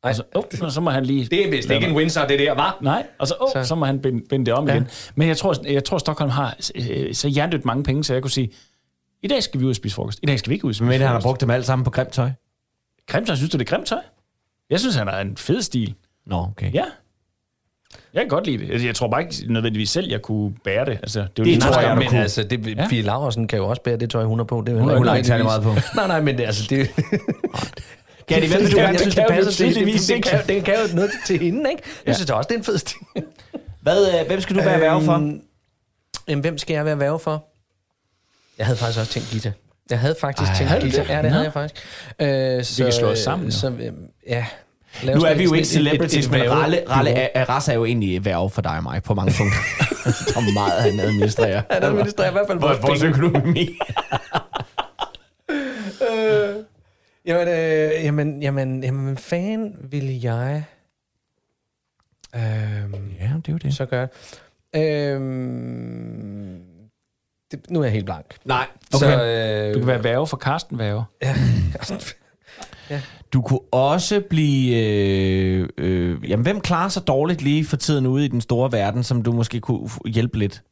Nej, 0.04 0.12
Så, 0.12 0.22
oh, 0.34 0.70
så, 0.70 0.80
må 0.80 0.90
han 0.90 1.06
lige... 1.06 1.24
det 1.24 1.46
er 1.46 1.50
vist 1.50 1.70
ikke 1.70 1.86
en 1.86 1.96
Windsor, 1.96 2.24
det 2.24 2.38
der, 2.38 2.54
var. 2.54 2.78
Nej, 2.80 3.06
og 3.18 3.28
så, 3.28 3.34
oh, 3.40 3.48
så. 3.52 3.68
så 3.68 3.74
må 3.74 3.84
han 3.86 3.98
binde, 3.98 4.24
binde 4.28 4.46
det 4.46 4.54
om 4.54 4.68
ja. 4.68 4.74
igen. 4.74 4.88
Men 5.14 5.28
jeg 5.28 5.36
tror, 5.36 5.54
jeg 5.66 5.84
tror 5.84 5.98
Stockholm 5.98 6.30
har 6.30 6.56
øh, 6.74 7.14
så 7.14 7.28
hjernedødt 7.28 7.64
mange 7.64 7.82
penge, 7.84 8.04
så 8.04 8.12
jeg 8.12 8.22
kunne 8.22 8.30
sige, 8.30 8.50
i 9.22 9.28
dag 9.28 9.42
skal 9.42 9.60
vi 9.60 9.64
ud 9.64 9.70
og 9.70 9.76
spise 9.76 9.94
frokost. 9.94 10.18
I 10.22 10.26
dag 10.26 10.38
skal 10.38 10.50
vi 10.50 10.54
ikke 10.54 10.64
ud 10.64 10.70
og 10.70 10.74
spise 10.74 10.84
Men 10.84 11.00
han 11.00 11.10
har 11.10 11.20
brugt 11.20 11.40
dem 11.40 11.50
alle 11.50 11.64
sammen 11.64 11.84
på 11.84 11.90
grimt 11.90 12.12
tøj. 12.12 12.30
Grimt 13.06 13.26
tøj, 13.26 13.36
synes 13.36 13.50
du, 13.50 13.58
det 13.58 13.70
er 13.70 13.76
grimt 13.76 13.86
tøj? 13.86 14.00
Jeg 14.70 14.80
synes, 14.80 14.94
han 14.94 15.06
har 15.08 15.20
en 15.20 15.36
fed 15.36 15.62
stil. 15.62 15.94
Nå, 16.26 16.36
okay. 16.36 16.72
Ja. 16.74 16.84
Jeg 18.14 18.20
kan 18.22 18.28
godt 18.28 18.46
lide 18.46 18.58
det. 18.58 18.70
Altså, 18.70 18.86
Jeg 18.86 18.94
tror 18.94 19.08
bare 19.08 19.22
ikke 19.22 19.34
nødvendigvis 19.52 19.90
selv, 19.90 20.08
jeg 20.10 20.22
kunne 20.22 20.54
bære 20.64 20.84
det. 20.84 20.92
Altså, 21.02 21.20
det, 21.20 21.26
er 21.26 21.30
jo 21.38 21.44
Det 21.44 21.46
lige 21.46 21.60
tror 21.60 21.80
jeg, 21.80 21.90
du 21.90 22.00
man- 22.00 22.08
kunne. 22.08 22.20
Altså, 22.22 22.42
det, 22.42 22.66
Ja. 22.66 22.72
ja. 22.82 22.86
Fie 22.86 23.02
Laursen 23.02 23.48
kan 23.48 23.58
jo 23.58 23.68
også 23.68 23.82
bære 23.82 23.96
det 23.96 24.10
tøj, 24.10 24.24
hun 24.24 24.38
har 24.38 24.44
på. 24.44 24.62
Det 24.66 24.74
er 24.74 24.80
Hun 24.80 24.88
heller 24.90 25.08
har 25.10 25.16
ikke 25.16 25.26
særlig 25.26 25.44
meget 25.44 25.62
nødvendigvis- 25.62 25.94
Nej, 25.96 26.06
nej, 26.06 26.20
men 26.20 26.38
det, 26.38 26.44
altså, 26.44 26.66
det, 26.70 26.90
Gatti, 28.26 28.48
hvem 28.48 28.60
vil 28.60 28.72
du 28.72 28.78
jeg 28.78 28.94
synes, 29.00 29.14
kan 29.14 29.24
det 29.28 29.34
passer 29.34 29.52
til, 29.52 29.74
det, 29.74 29.86
det, 29.86 30.10
ikke. 30.10 30.28
kan, 30.28 30.46
det 30.48 30.64
kan 30.64 30.74
jo 30.90 30.96
noget 30.96 31.10
til 31.26 31.38
hende, 31.40 31.70
ikke? 31.70 31.82
Jeg 32.06 32.14
synes 32.14 32.30
også, 32.30 32.48
det 32.48 32.54
er 32.54 32.58
en 32.58 32.64
fed 32.64 32.78
stil. 32.78 32.96
Hvad, 33.82 34.20
øh, 34.20 34.26
hvem 34.26 34.40
skal 34.40 34.56
du 34.56 34.60
være 34.62 34.80
værve 34.80 35.02
for? 35.02 35.34
Øhm, 36.28 36.40
hvem 36.40 36.58
skal 36.58 36.74
jeg 36.74 36.84
være 36.84 36.98
værve 36.98 37.18
for? 37.18 37.44
Jeg 38.58 38.66
havde 38.66 38.78
faktisk 38.78 39.00
også 39.00 39.12
tænkt 39.12 39.28
Gita. 39.30 39.52
Jeg 39.90 39.98
havde 39.98 40.16
faktisk 40.20 40.50
Ej, 40.50 40.56
tænkt 40.56 40.68
havde 40.70 40.80
du 40.82 40.86
Gita. 40.86 41.02
det? 41.02 41.08
Ja, 41.08 41.22
det 41.22 41.30
havde 41.30 41.44
jeg 41.44 41.52
faktisk. 41.52 41.84
Øh, 42.20 42.64
så, 42.64 42.84
kan 42.84 42.92
slå 42.92 43.08
os 43.08 43.18
sammen, 43.18 43.48
jo. 43.48 43.52
Så, 43.52 43.70
øh, 43.70 43.92
ja. 44.28 44.46
Lad 45.02 45.14
Nu 45.14 45.22
er 45.22 45.34
vi 45.34 45.44
jo 45.44 45.52
ikke 45.52 45.68
celebrities, 45.68 46.30
men 46.30 46.50
Ralle, 46.50 46.82
Ralle 46.88 47.10
er, 47.10 47.44
Rasse 47.44 47.72
er 47.72 47.76
jo 47.76 47.84
egentlig 47.84 48.24
værve 48.24 48.50
for 48.50 48.62
dig 48.62 48.76
og 48.76 48.82
mig 48.82 49.02
på 49.02 49.14
mange 49.14 49.32
punkter. 49.38 49.58
Er 50.36 50.54
meget, 50.54 50.82
han 50.82 51.00
administrerer. 51.00 51.62
Han 51.70 51.82
administrerer 51.82 52.28
i 52.28 52.32
hvert 52.32 52.46
fald 52.46 52.58
vores 52.58 52.82
vores 52.82 53.02
økonomi. 53.02 53.68
Øh, 56.10 56.56
jamen, 57.26 57.48
øh, 57.48 58.04
jamen, 58.04 58.42
jamen, 58.42 58.84
jamen, 58.84 59.16
fanden 59.16 59.76
ville 59.90 60.20
jeg 60.22 60.64
øhm, 62.34 63.10
Ja, 63.20 63.30
det 63.36 63.48
er 63.48 63.52
jo 63.52 63.56
det. 63.56 63.74
så 63.74 63.86
gøre? 63.86 64.08
Øhm, 64.76 66.62
det, 67.50 67.70
nu 67.70 67.80
er 67.80 67.84
jeg 67.84 67.92
helt 67.92 68.04
blank. 68.04 68.24
Nej, 68.44 68.66
Så, 68.94 69.06
okay. 69.06 69.68
øh, 69.68 69.74
Du 69.74 69.78
kan 69.78 69.86
være 69.86 70.04
værve 70.04 70.26
for 70.26 70.36
Karsten 70.36 70.78
Værve. 70.78 71.04
Du 73.32 73.42
kunne 73.42 73.60
også 73.72 74.22
blive... 74.30 74.76
Øh, 74.76 75.68
øh, 75.78 76.30
jamen, 76.30 76.42
hvem 76.44 76.60
klarer 76.60 76.88
sig 76.88 77.06
dårligt 77.06 77.42
lige 77.42 77.64
for 77.64 77.76
tiden 77.76 78.06
ude 78.06 78.24
i 78.24 78.28
den 78.28 78.40
store 78.40 78.72
verden, 78.72 79.02
som 79.02 79.22
du 79.22 79.32
måske 79.32 79.60
kunne 79.60 79.88
hjælpe 80.06 80.38
lidt? 80.38 80.62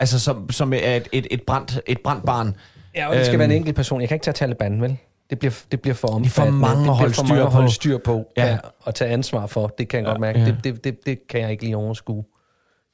Altså, 0.00 0.20
som, 0.20 0.50
som 0.50 0.72
er 0.72 0.96
et, 0.96 1.08
et, 1.12 1.26
et, 1.30 1.42
brændt, 1.42 1.80
et 1.86 1.98
brændt 2.04 2.24
barn. 2.26 2.56
ja, 2.94 3.08
og 3.08 3.16
det 3.16 3.24
skal 3.24 3.34
Øhm, 3.34 3.38
være 3.38 3.48
en 3.50 3.56
enkelt 3.56 3.76
person. 3.76 4.00
Jeg 4.00 4.08
kan 4.08 4.14
ikke 4.14 4.24
tage 4.24 4.32
Taliban, 4.34 4.82
vel? 4.82 4.96
Det 5.30 5.38
bliver, 5.38 5.52
det 5.70 5.80
bliver 5.80 5.94
for 5.94 6.08
omfattende. 6.08 6.58
mange 6.60 6.80
at 6.82 6.86
det 6.88 6.94
holde 6.96 7.10
bliver 7.10 7.14
for 7.14 7.24
styr 7.24 7.34
mange 7.34 7.42
at 7.42 7.48
på. 7.48 7.52
holde 7.56 7.70
styr 7.72 7.98
på. 7.98 8.24
Ja. 8.36 8.44
Ja. 8.46 8.50
ja. 8.52 8.58
Og 8.82 8.94
tage 8.94 9.10
ansvar 9.10 9.46
for. 9.46 9.66
Det 9.66 9.88
kan 9.88 9.98
jeg 9.98 10.06
godt 10.06 10.20
mærke. 10.20 10.38
Ja. 10.38 10.44
Det, 10.46 10.64
det, 10.64 10.84
det, 10.84 11.06
det 11.06 11.18
kan 11.28 11.40
jeg 11.40 11.50
ikke 11.50 11.64
lige 11.64 11.76
overskue. 11.76 12.24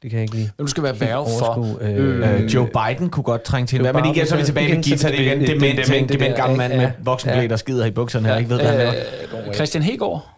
Det 0.05 0.11
kan 0.11 0.19
jeg 0.19 0.23
ikke 0.25 0.35
lige. 0.35 0.51
Men 0.59 0.67
du 0.67 0.71
skal 0.71 0.83
være 0.83 1.01
værve 1.01 1.27
for... 1.39 1.47
overskue, 1.47 1.89
øh, 1.89 2.43
Øh, 2.43 2.55
Joe 2.55 2.67
Biden 2.67 3.11
kunne 3.11 3.25
godt 3.25 3.43
trænge 3.43 3.67
til 3.67 3.79
Joe 3.79 3.87
det. 3.87 3.95
Men 3.95 4.05
igen, 4.05 4.27
så 4.27 4.35
er 4.35 4.39
vi 4.39 4.45
tilbage 4.45 4.75
med 4.75 4.83
så 4.83 4.91
Gita. 4.91 5.09
er 5.09 5.11
Det 5.13 5.29
er 5.29 5.33
igen 5.33 6.09
dement, 6.09 6.37
gammel 6.37 6.59
mand 6.59 6.73
med 6.73 6.81
Ja. 6.81 6.91
voksenblæd, 7.03 7.49
der 7.49 7.57
skider 7.57 7.85
i 7.87 7.91
bukserne 7.91 8.29
her. 8.29 8.37
Ikke 8.37 8.51
ved, 8.51 8.57
hvad 8.57 8.67
han 8.69 8.79
laver. 8.79 8.93
Christian 9.55 9.83
Hegård. 9.85 10.34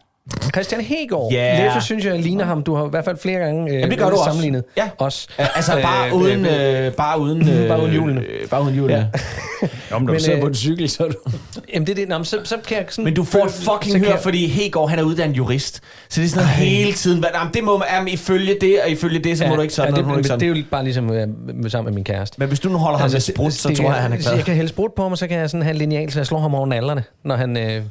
Christian 0.54 0.80
Hegård. 0.80 1.32
Ja. 1.32 1.38
Yeah. 1.56 1.64
Leffe 1.64 1.80
synes 1.86 2.04
jeg 2.04 2.18
ligner 2.18 2.44
ham. 2.44 2.62
Du 2.62 2.74
har 2.74 2.86
i 2.86 2.90
hvert 2.90 3.04
fald 3.04 3.16
flere 3.18 3.38
gange 3.40 3.70
øh, 3.72 3.74
Jamen, 3.74 3.90
det 3.90 3.98
gør 3.98 4.04
du 4.06 4.12
også. 4.12 4.24
sammenlignet 4.24 4.64
Ja. 4.76 4.88
os. 4.98 5.28
Altså, 5.38 5.72
bare 5.82 6.08
Øh, 6.08 6.14
uden... 6.14 6.46
øh, 6.46 6.86
Øh, 6.86 6.92
bare 6.92 7.20
uden... 7.20 7.48
Øh, 7.48 7.68
Bare 7.68 7.80
uden 7.82 7.92
hjulene. 7.92 8.20
øh, 8.20 8.48
Bare 8.48 8.62
uden 8.62 8.74
hjulene. 8.74 8.98
Ja. 8.98 9.04
Jo, 9.90 9.98
men 9.98 10.06
når 10.06 10.12
Men, 10.12 10.18
du 10.18 10.20
sidder 10.24 10.36
øh, 10.38 10.40
på 10.42 10.46
en 10.48 10.54
cykel, 10.54 10.90
så 10.90 11.04
er 11.04 11.08
du... 11.08 11.14
Jamen 11.74 11.86
det 11.86 11.92
er 11.92 11.96
det. 11.96 12.08
Nå, 12.08 12.18
men 12.18 12.24
så, 12.24 12.38
så 12.44 12.56
kan 12.68 12.76
jeg 12.76 12.86
sådan... 12.90 13.04
Men 13.04 13.14
du 13.14 13.24
får 13.24 13.44
et 13.44 13.50
fucking 13.50 14.04
hør, 14.04 14.10
jeg- 14.10 14.20
fordi 14.22 14.46
Hegård, 14.46 14.90
han 14.90 14.98
er 14.98 15.02
uddannet 15.02 15.36
jurist. 15.36 15.80
Så 16.08 16.20
det 16.20 16.26
er 16.26 16.30
sådan 16.30 16.44
noget 16.44 16.50
hele 16.56 16.92
tiden. 16.92 17.18
Hvad, 17.18 17.28
jamen, 17.34 17.54
det 17.54 17.64
må 17.64 17.78
man, 17.78 17.88
jamen, 17.92 18.08
ifølge 18.08 18.56
det, 18.60 18.80
og 18.84 18.90
ifølge 18.90 19.18
det, 19.18 19.38
så 19.38 19.46
må 19.46 19.56
du 19.56 19.60
ikke 19.62 19.74
sådan, 19.74 19.94
ja, 19.94 20.00
det, 20.02 20.06
ikke 20.08 20.16
det, 20.18 20.26
sådan. 20.26 20.40
det 20.40 20.46
er 20.52 20.56
jo 20.60 20.64
bare 20.70 20.84
ligesom 20.84 21.12
øh, 21.12 21.28
med, 21.54 21.70
sammen 21.70 21.84
med 21.90 21.94
min 21.94 22.04
kæreste. 22.04 22.36
Men 22.38 22.48
hvis 22.48 22.60
du 22.60 22.68
nu 22.68 22.78
holder 22.78 22.98
ham 22.98 23.10
med 23.10 23.20
sprut, 23.20 23.52
så 23.52 23.68
det 23.68 23.76
tror 23.76 23.92
jeg, 23.92 24.02
han 24.02 24.12
er 24.12 24.16
glad. 24.16 24.34
Jeg 24.34 24.44
kan 24.44 24.54
hælde 24.54 24.68
sprut 24.68 24.90
på 24.96 25.02
ham, 25.02 25.16
så 25.16 25.26
kan 25.26 25.38
jeg 25.38 25.50
sådan 25.50 25.62
have 25.62 25.72
en 25.72 25.78
lineal, 25.78 26.12
så 26.12 26.18
jeg 26.18 26.26
slår 26.26 26.38
ham 26.40 26.54
over 26.54 26.66
nallerne, 26.66 27.04
når 27.24 27.36
han... 27.36 27.56
Øh, 27.56 27.62
jeg, 27.62 27.82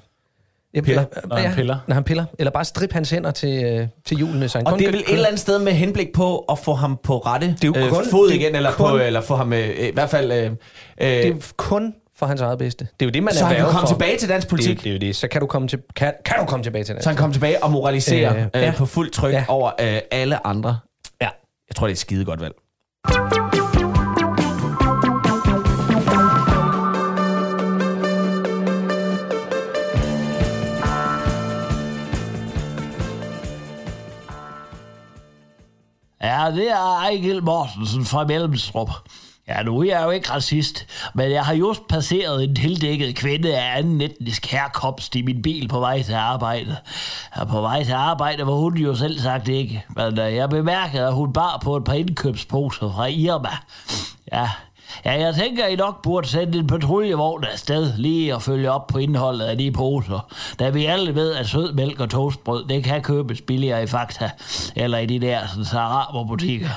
Piller. 0.83 1.03
Eller, 1.15 1.27
Når 1.27 1.35
han 1.37 1.53
piller. 1.55 1.77
Når 1.87 1.93
han 1.93 2.03
piller. 2.03 2.25
Eller 2.39 2.51
bare 2.51 2.65
strip 2.65 2.93
hans 2.93 3.09
hænder 3.09 3.31
til, 3.31 3.63
øh, 3.63 3.87
til 4.05 4.17
hjulene, 4.17 4.49
så 4.49 4.57
han 4.57 4.67
Og 4.67 4.71
kun 4.73 4.79
det 4.79 4.87
er 4.87 4.91
vel 4.91 4.99
et 4.99 5.13
eller 5.13 5.27
andet 5.27 5.39
sted 5.39 5.59
med 5.59 5.73
henblik 5.73 6.13
på 6.13 6.37
at 6.37 6.59
få 6.59 6.73
ham 6.73 6.99
på 7.03 7.17
rette 7.17 7.47
Det 7.47 7.63
er 7.63 7.67
jo 7.79 7.85
øh, 7.85 7.89
kun- 7.91 8.05
fod 8.11 8.27
det 8.29 8.35
er 8.35 8.39
igen, 8.39 8.55
eller, 8.55 8.71
kun- 8.71 8.89
på, 8.89 8.97
eller 8.97 9.21
få 9.21 9.35
ham 9.35 9.53
øh, 9.53 9.69
i 9.79 9.91
hvert 9.93 10.09
fald... 10.09 10.31
Øh, 10.31 10.37
Det 10.37 10.55
er 10.97 11.19
øh, 11.21 11.29
jo 11.29 11.35
kun 11.57 11.93
for 12.17 12.25
hans 12.25 12.41
eget 12.41 12.57
bedste. 12.57 12.87
Det 12.99 13.05
er 13.05 13.09
jo 13.09 13.11
det, 13.11 13.23
man 13.23 13.33
så 13.33 13.43
er 13.43 13.47
han 13.47 13.55
kan 13.55 13.65
komme 13.65 13.79
for. 13.79 13.87
tilbage 13.87 14.17
til 14.17 14.29
dansk 14.29 14.45
Det 14.47 14.49
politik. 14.49 14.83
det 14.83 14.89
er 14.89 14.93
jo 14.93 14.99
det. 14.99 15.15
Så 15.15 15.27
kan 15.27 15.41
du 15.41 15.47
komme, 15.47 15.67
til, 15.67 15.79
kan, 15.95 16.13
kan 16.25 16.35
du 16.39 16.45
komme 16.45 16.63
tilbage 16.63 16.83
til 16.83 16.95
det. 16.95 17.03
Så 17.03 17.09
han 17.09 17.17
kommer 17.17 17.33
tilbage 17.33 17.63
og 17.63 17.71
moraliserer 17.71 18.35
Øh, 18.35 18.41
øh, 18.43 18.49
ja. 18.61 18.73
på 18.77 18.85
fuld 18.85 19.11
tryk 19.11 19.33
Ja. 19.33 19.45
over 19.47 19.71
øh, 19.81 19.99
alle 20.11 20.47
andre. 20.47 20.77
Ja. 21.21 21.29
Jeg 21.69 21.75
tror, 21.75 21.87
det 21.87 21.91
er 21.91 21.95
et 21.95 21.99
skide 21.99 22.25
godt 22.25 22.41
valg. 22.41 22.53
Ja, 36.25 36.51
det 36.51 36.71
er 36.71 36.99
Ejgil 37.01 37.43
Mortensen 37.43 38.05
fra 38.05 38.25
Mellemstrup. 38.25 38.89
Ja, 39.47 39.63
nu 39.63 39.79
er 39.79 39.83
jeg 39.83 40.03
jo 40.03 40.09
ikke 40.09 40.31
racist, 40.31 40.85
men 41.13 41.31
jeg 41.31 41.45
har 41.45 41.53
just 41.53 41.87
passeret 41.87 42.43
en 42.43 42.55
tildækket 42.55 43.15
kvinde 43.15 43.57
af 43.57 43.77
anden 43.77 44.01
etnisk 44.01 44.45
herkomst 44.51 45.15
i 45.15 45.21
min 45.21 45.41
bil 45.41 45.67
på 45.67 45.79
vej 45.79 46.01
til 46.01 46.13
arbejde. 46.13 46.75
Ja, 47.37 47.43
på 47.43 47.61
vej 47.61 47.83
til 47.83 47.93
arbejde 47.93 48.47
var 48.47 48.53
hun 48.53 48.77
jo 48.77 48.95
selv 48.95 49.19
sagt 49.19 49.47
ikke, 49.47 49.85
men 49.95 50.19
øh, 50.19 50.35
jeg 50.35 50.49
bemærkede, 50.49 51.07
at 51.07 51.13
hun 51.13 51.33
bar 51.33 51.61
på 51.63 51.77
et 51.77 51.83
par 51.83 51.93
indkøbsposer 51.93 52.91
fra 52.91 53.05
Irma. 53.05 53.57
Ja, 54.31 54.49
Ja, 55.05 55.19
jeg 55.19 55.35
tænker, 55.35 55.65
I 55.65 55.75
nok 55.75 56.01
burde 56.01 56.27
sende 56.27 56.57
en 56.57 56.67
patruljevogn 56.67 57.43
afsted 57.43 57.93
lige 57.97 58.35
og 58.35 58.41
følge 58.41 58.71
op 58.71 58.87
på 58.87 58.97
indholdet 58.97 59.45
af 59.45 59.57
de 59.57 59.71
poser. 59.71 60.27
Da 60.59 60.69
vi 60.69 60.85
alle 60.85 61.15
ved, 61.15 61.33
at 61.33 61.47
sødmælk 61.47 61.99
og 61.99 62.09
toastbrød, 62.09 62.67
det 62.67 62.83
kan 62.83 63.01
købes 63.01 63.41
billigere 63.41 63.83
i 63.83 63.87
Fakta, 63.87 64.29
eller 64.75 64.97
i 64.97 65.05
de 65.05 65.19
der 65.19 65.47
sådan, 65.47 65.65
araberbutikker. 65.73 66.69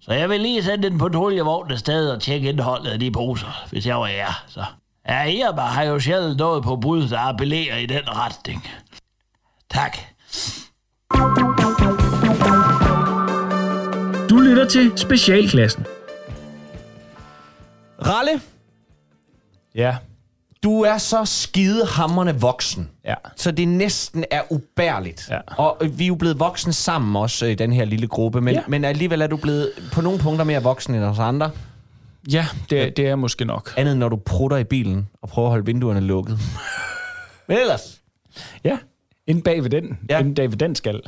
Så 0.00 0.12
jeg 0.12 0.30
vil 0.30 0.40
lige 0.40 0.62
sende 0.62 0.86
en 0.86 0.98
patruljevogn 0.98 1.70
afsted 1.70 2.10
og 2.10 2.20
tjekke 2.20 2.48
indholdet 2.48 2.90
af 2.90 3.00
de 3.00 3.10
poser, 3.10 3.64
hvis 3.70 3.86
jeg 3.86 4.00
var 4.00 4.06
jer. 4.06 4.44
Så. 4.48 4.64
Ja, 5.08 5.24
Irma 5.24 5.62
har 5.62 5.82
jo 5.82 6.00
sjældent 6.00 6.38
noget 6.38 6.62
på 6.62 6.76
bud, 6.76 7.08
der 7.08 7.18
appellerer 7.18 7.76
i 7.76 7.86
den 7.86 8.02
retning. 8.08 8.68
Tak. 9.70 9.98
Du 14.30 14.36
lytter 14.40 14.68
til 14.68 14.92
Specialklassen. 14.96 15.86
Ralle, 18.06 18.40
Ja. 19.74 19.96
du 20.62 20.80
er 20.82 20.98
så 20.98 21.24
skidehammerende 21.24 22.40
voksen. 22.40 22.90
Ja. 23.04 23.14
Så 23.36 23.50
det 23.50 23.68
næsten 23.68 24.24
er 24.30 24.42
ubærligt. 24.50 25.28
Ja. 25.30 25.38
Og 25.56 25.76
øh, 25.80 25.98
vi 25.98 26.04
er 26.04 26.08
jo 26.08 26.14
blevet 26.14 26.40
voksen 26.40 26.72
sammen 26.72 27.16
også 27.16 27.46
øh, 27.46 27.52
i 27.52 27.54
den 27.54 27.72
her 27.72 27.84
lille 27.84 28.06
gruppe, 28.08 28.40
men, 28.40 28.54
Ja. 28.54 28.60
ja. 28.60 28.64
men 28.68 28.84
alligevel 28.84 29.20
er 29.22 29.26
du 29.26 29.36
blevet 29.36 29.72
på 29.92 30.00
nogle 30.00 30.18
punkter 30.18 30.44
mere 30.44 30.62
voksen 30.62 30.94
end 30.94 31.04
os 31.04 31.18
andre. 31.18 31.50
Ja, 32.32 32.46
det, 32.70 32.82
er- 32.82 32.90
det 32.90 33.08
er 33.08 33.16
måske 33.16 33.44
nok. 33.44 33.74
Andet 33.76 33.96
når 33.96 34.08
du 34.08 34.16
prutter 34.16 34.56
i 34.56 34.64
bilen 34.64 35.08
og 35.22 35.28
prøver 35.28 35.48
at 35.48 35.50
holde 35.52 35.66
vinduerne 35.66 36.00
lukket. 36.00 36.38
men 37.48 37.58
ellers, 37.58 38.00
Ja, 38.64 38.78
inden 39.26 39.42
bag 39.44 39.62
ved 39.62 39.70
den. 39.70 39.98
Ja. 40.10 40.14
Ja. 40.14 40.18
Inden 40.20 40.34
bag 40.34 40.50
ved 40.50 40.58
den 40.58 40.74
skal. 40.74 41.00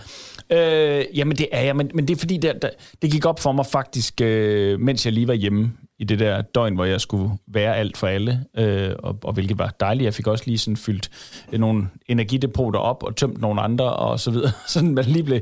Øh, 0.53 1.05
jamen 1.15 1.37
det 1.37 1.49
er 1.53 1.61
jeg, 1.61 1.77
men, 1.77 1.91
men 1.95 2.09
det 2.09 2.15
er 2.15 2.19
fordi, 2.19 2.37
der, 2.37 2.53
der, 2.53 2.71
det 3.03 3.11
gik 3.11 3.27
op 3.27 3.41
for 3.41 3.53
mig 3.53 3.67
faktisk, 3.67 4.21
øh, 4.21 4.81
mens 4.81 5.05
jeg 5.05 5.13
lige 5.13 5.29
var 5.29 5.35
hjemme 5.35 5.73
i 5.99 6.05
det 6.05 6.19
der 6.19 6.43
døgn, 6.43 6.75
hvor 6.75 6.85
jeg 6.85 7.01
skulle 7.01 7.31
være 7.47 7.77
alt 7.77 7.97
for 7.97 8.07
alle, 8.07 8.45
øh, 8.57 8.95
og, 8.99 9.19
og 9.23 9.33
hvilket 9.33 9.59
var 9.59 9.75
dejligt. 9.81 10.05
Jeg 10.05 10.15
fik 10.15 10.27
også 10.27 10.45
lige 10.47 10.59
sådan 10.59 10.77
fyldt 10.77 11.11
øh, 11.53 11.61
nogle 11.61 11.89
energidepoter 12.09 12.79
op 12.79 13.03
og 13.03 13.17
tømt 13.17 13.41
nogle 13.41 13.61
andre 13.61 13.97
og 13.97 14.21
så 14.21 14.31
videre. 14.31 14.53
Sådan 14.67 14.95
man 14.95 15.05
lige 15.05 15.25
blev... 15.25 15.41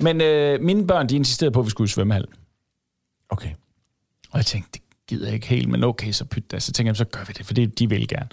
Men 0.00 0.20
øh, 0.20 0.60
mine 0.60 0.86
børn, 0.86 1.08
de 1.08 1.16
insisterede 1.16 1.52
på, 1.52 1.60
at 1.60 1.66
vi 1.66 1.70
skulle 1.70 1.86
i 1.86 1.88
svømmehal. 1.88 2.24
okay. 3.30 3.50
Og 4.30 4.36
jeg 4.36 4.46
tænkte, 4.46 4.70
det 4.72 4.82
gider 5.08 5.26
jeg 5.26 5.34
ikke 5.34 5.46
helt, 5.46 5.68
men 5.68 5.84
okay, 5.84 6.12
så 6.12 6.24
pyt 6.24 6.50
da. 6.50 6.58
Så 6.58 6.72
tænkte 6.72 6.88
jeg, 6.88 6.96
så 6.96 7.04
gør 7.04 7.24
vi 7.26 7.32
det, 7.38 7.46
for 7.46 7.54
det, 7.54 7.78
de 7.78 7.88
vil 7.88 8.08
gerne. 8.08 8.28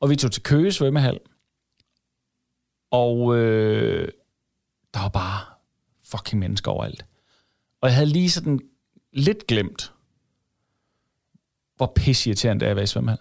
Og 0.00 0.10
vi 0.10 0.16
tog 0.16 0.32
til 0.32 0.42
Køge 0.42 0.72
svømmehal, 0.72 1.18
og 2.90 3.36
øh, 3.36 4.08
der 4.94 5.00
var 5.00 5.08
bare 5.08 5.40
fucking 6.10 6.40
mennesker 6.40 6.70
overalt. 6.70 7.04
Og 7.80 7.88
jeg 7.88 7.94
havde 7.96 8.08
lige 8.10 8.30
sådan 8.30 8.60
lidt 9.12 9.46
glemt, 9.46 9.92
hvor 11.76 11.92
pisseirriterende 11.96 12.60
det 12.60 12.66
er 12.66 12.70
at 12.70 12.76
være 12.76 12.82
i 12.82 12.86
svømmehal. 12.86 13.18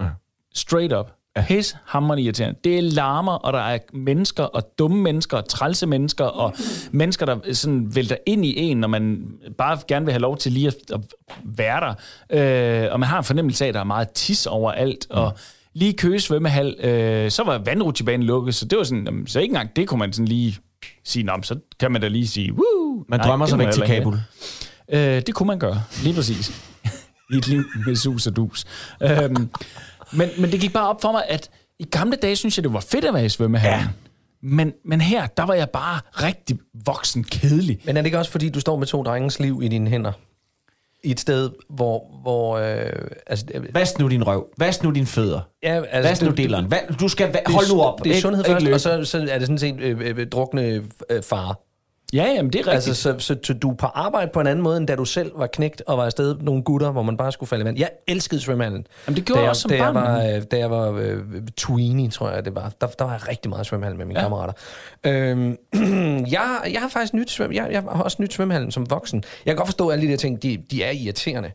Ja. 0.00 0.08
Straight 0.54 0.92
up. 0.92 1.12
Pis 1.48 1.76
hammerende 1.86 2.22
irriterende. 2.22 2.58
Det 2.64 2.78
er 2.78 2.82
larmer, 2.82 3.32
og 3.32 3.52
der 3.52 3.58
er 3.58 3.78
mennesker, 3.92 4.44
og 4.44 4.62
dumme 4.78 5.02
mennesker, 5.02 5.36
og 5.36 5.48
trælse 5.48 5.86
mennesker, 5.86 6.24
og 6.24 6.54
mennesker, 6.90 7.26
der 7.26 7.52
sådan 7.52 7.94
vælter 7.94 8.16
ind 8.26 8.44
i 8.46 8.56
en, 8.60 8.76
når 8.76 8.88
man 8.88 9.32
bare 9.58 9.78
gerne 9.88 10.04
vil 10.06 10.12
have 10.12 10.20
lov 10.20 10.36
til 10.36 10.52
lige 10.52 10.66
at, 10.66 10.74
at 10.92 11.00
være 11.44 11.80
der. 11.80 11.94
Øh, 12.86 12.92
og 12.92 13.00
man 13.00 13.08
har 13.08 13.18
en 13.18 13.24
fornemmelse 13.24 13.64
af, 13.64 13.68
at 13.68 13.74
der 13.74 13.80
er 13.80 13.84
meget 13.84 14.10
tis 14.12 14.46
overalt, 14.46 15.06
Mm. 15.10 15.16
og 15.16 15.32
lige 15.72 15.92
i 15.92 15.96
Køge 15.96 16.20
svømmehal, 16.20 16.76
øh, 16.80 17.30
så 17.30 17.44
var 17.44 17.58
vandrutsjebanen 17.58 18.26
lukket, 18.26 18.54
så 18.54 18.64
det 18.64 18.78
var 18.78 18.84
sådan, 18.84 19.04
jamen, 19.04 19.26
så 19.26 19.40
ikke 19.40 19.52
engang 19.52 19.76
det 19.76 19.88
kunne 19.88 19.98
man 19.98 20.12
sådan 20.12 20.28
lige 20.28 20.58
sige, 21.04 21.22
Nå, 21.22 21.32
så 21.42 21.58
kan 21.80 21.92
man 21.92 22.00
da 22.00 22.08
lige 22.08 22.28
sige, 22.28 22.52
woo! 22.52 23.04
Man 23.08 23.20
drømmer 23.20 23.46
det 23.46 23.50
sig 23.50 23.58
væk 23.58 23.72
til 23.72 23.82
Kabul. 23.82 24.18
Øh, 24.92 25.22
det 25.26 25.34
kunne 25.34 25.46
man 25.46 25.58
gøre, 25.58 25.82
lige 26.02 26.14
præcis. 26.14 26.62
I 27.32 27.36
et 27.36 27.48
liv 27.48 27.64
med 27.86 27.96
sus 27.96 28.26
og 28.26 28.36
dus. 28.36 28.64
Øhm, 29.02 29.50
men, 30.12 30.28
men 30.38 30.52
det 30.52 30.60
gik 30.60 30.72
bare 30.72 30.88
op 30.88 31.02
for 31.02 31.12
mig, 31.12 31.22
at 31.28 31.50
i 31.78 31.84
gamle 31.84 32.16
dage 32.16 32.36
synes 32.36 32.58
jeg, 32.58 32.64
det 32.64 32.72
var 32.72 32.80
fedt 32.80 33.04
at 33.04 33.14
være 33.14 33.24
i 33.24 33.28
svømmehallen. 33.28 33.80
Ja. 33.80 33.88
Men, 34.42 34.72
men 34.84 35.00
her, 35.00 35.26
der 35.26 35.42
var 35.42 35.54
jeg 35.54 35.70
bare 35.70 36.00
rigtig 36.12 36.58
voksen 36.86 37.24
kedelig. 37.24 37.80
Men 37.84 37.96
er 37.96 38.00
det 38.00 38.06
ikke 38.06 38.18
også, 38.18 38.30
fordi 38.30 38.48
du 38.48 38.60
står 38.60 38.76
med 38.76 38.86
to 38.86 39.02
drenges 39.02 39.40
liv 39.40 39.60
i 39.62 39.68
dine 39.68 39.90
hænder? 39.90 40.12
I 41.04 41.10
et 41.10 41.20
sted, 41.20 41.50
hvor... 41.70 42.04
hvor 42.22 42.58
øh, 42.58 42.86
altså, 43.26 43.46
Vask 43.72 43.98
nu 43.98 44.08
din 44.08 44.26
røv. 44.26 44.46
Vask 44.58 44.82
nu 44.82 44.90
dine 44.90 45.06
fødder. 45.06 45.40
ja, 45.62 45.74
altså, 45.90 46.08
Vask 46.10 46.22
nu 46.22 46.28
det- 46.28 46.36
deleren. 46.36 46.72
Hva- 46.74 46.96
Du 46.96 47.08
skal... 47.08 47.32
det 47.32 47.40
Hold 47.46 47.74
nu 47.74 47.82
op. 47.82 48.04
Det 48.04 48.16
er 48.16 48.20
sundhed 48.20 48.44
først, 48.44 48.66
og 48.66 48.80
så, 48.80 49.04
så 49.04 49.18
er 49.30 49.38
det 49.38 49.46
sådan 49.46 49.58
set 49.58 49.80
øh, 49.80 50.00
øh, 50.18 50.26
drukne 50.26 50.82
øh, 51.10 51.22
far. 51.22 51.60
Ja, 52.12 52.24
jamen 52.24 52.52
det 52.52 52.60
er 52.60 52.66
rigtigt. 52.66 52.74
Altså, 52.74 52.94
så, 52.94 53.14
så, 53.18 53.36
så 53.42 53.54
du 53.54 53.70
er 53.70 53.74
på 53.74 53.86
arbejde 53.86 54.30
på 54.32 54.40
en 54.40 54.46
anden 54.46 54.62
måde, 54.62 54.76
end 54.76 54.86
da 54.86 54.96
du 54.96 55.04
selv 55.04 55.32
var 55.36 55.46
knægt 55.46 55.82
og 55.86 55.98
var 55.98 56.04
afsted 56.04 56.36
nogle 56.40 56.62
gutter, 56.62 56.90
hvor 56.90 57.02
man 57.02 57.16
bare 57.16 57.32
skulle 57.32 57.48
falde 57.48 57.62
i 57.62 57.64
vand. 57.64 57.78
Jeg 57.78 57.90
elskede 58.06 58.40
svømmehallen. 58.40 58.86
Jamen, 59.06 59.16
det 59.16 59.24
gjorde 59.24 59.36
da 59.36 59.40
jeg 59.40 59.44
jeg, 59.44 59.50
også 59.50 59.62
som 59.62 59.68
da 59.68 59.76
jeg 59.76 59.94
barn, 59.94 59.94
var, 59.94 60.36
øh, 60.36 60.42
Da 60.50 60.58
jeg 60.58 60.70
var 60.70 60.90
øh, 60.90 61.22
tweenie, 61.56 62.10
tror 62.10 62.30
jeg 62.30 62.44
det 62.44 62.54
var, 62.54 62.72
der, 62.80 62.86
der 62.86 63.04
var 63.04 63.12
jeg 63.12 63.28
rigtig 63.28 63.48
meget 63.50 63.66
svømmehallen 63.66 63.98
med 63.98 64.06
mine 64.06 64.20
ja. 64.20 64.24
kammerater. 64.24 64.52
Øhm, 65.06 65.58
jeg, 66.36 66.60
jeg 66.72 66.80
har 66.80 66.88
faktisk 66.88 67.14
nyt 67.14 67.30
svøm, 67.30 67.52
jeg, 67.52 67.68
jeg 67.70 67.82
har 67.82 68.02
også 68.02 68.16
nyt 68.20 68.32
svømmehallen 68.32 68.70
som 68.70 68.90
voksen. 68.90 69.24
Jeg 69.44 69.52
kan 69.52 69.56
godt 69.56 69.68
forstå, 69.68 69.88
at 69.88 69.92
alle 69.92 70.06
de 70.06 70.10
der 70.10 70.18
ting, 70.18 70.42
de, 70.42 70.56
de 70.70 70.82
er 70.82 70.90
irriterende. 70.90 71.52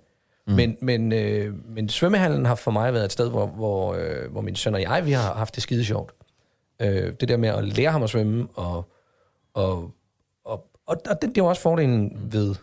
Mm. 0.47 0.53
Men, 0.53 0.77
men, 0.81 1.13
øh, 1.13 1.53
men 1.75 1.89
svømmehallen 1.89 2.45
har 2.45 2.55
for 2.55 2.71
mig 2.71 2.93
været 2.93 3.05
et 3.05 3.11
sted, 3.11 3.29
hvor, 3.29 3.45
hvor, 3.45 3.93
øh, 3.93 4.31
hvor 4.31 4.41
min 4.41 4.55
søn 4.55 4.73
og 4.73 4.81
jeg, 4.81 5.05
vi 5.05 5.11
har 5.11 5.33
haft 5.33 5.55
det 5.55 5.63
skide 5.63 5.85
sjovt. 5.85 6.11
Øh, 6.81 7.13
det 7.19 7.29
der 7.29 7.37
med 7.37 7.49
at 7.49 7.63
lære 7.63 7.91
ham 7.91 8.03
at 8.03 8.09
svømme, 8.09 8.47
og, 8.55 8.91
og, 9.53 9.91
og, 10.87 10.97
og, 11.09 11.21
det, 11.21 11.29
det 11.29 11.37
er 11.37 11.41
jo 11.41 11.45
også 11.45 11.61
fordelen 11.61 12.17
ved 12.31 12.55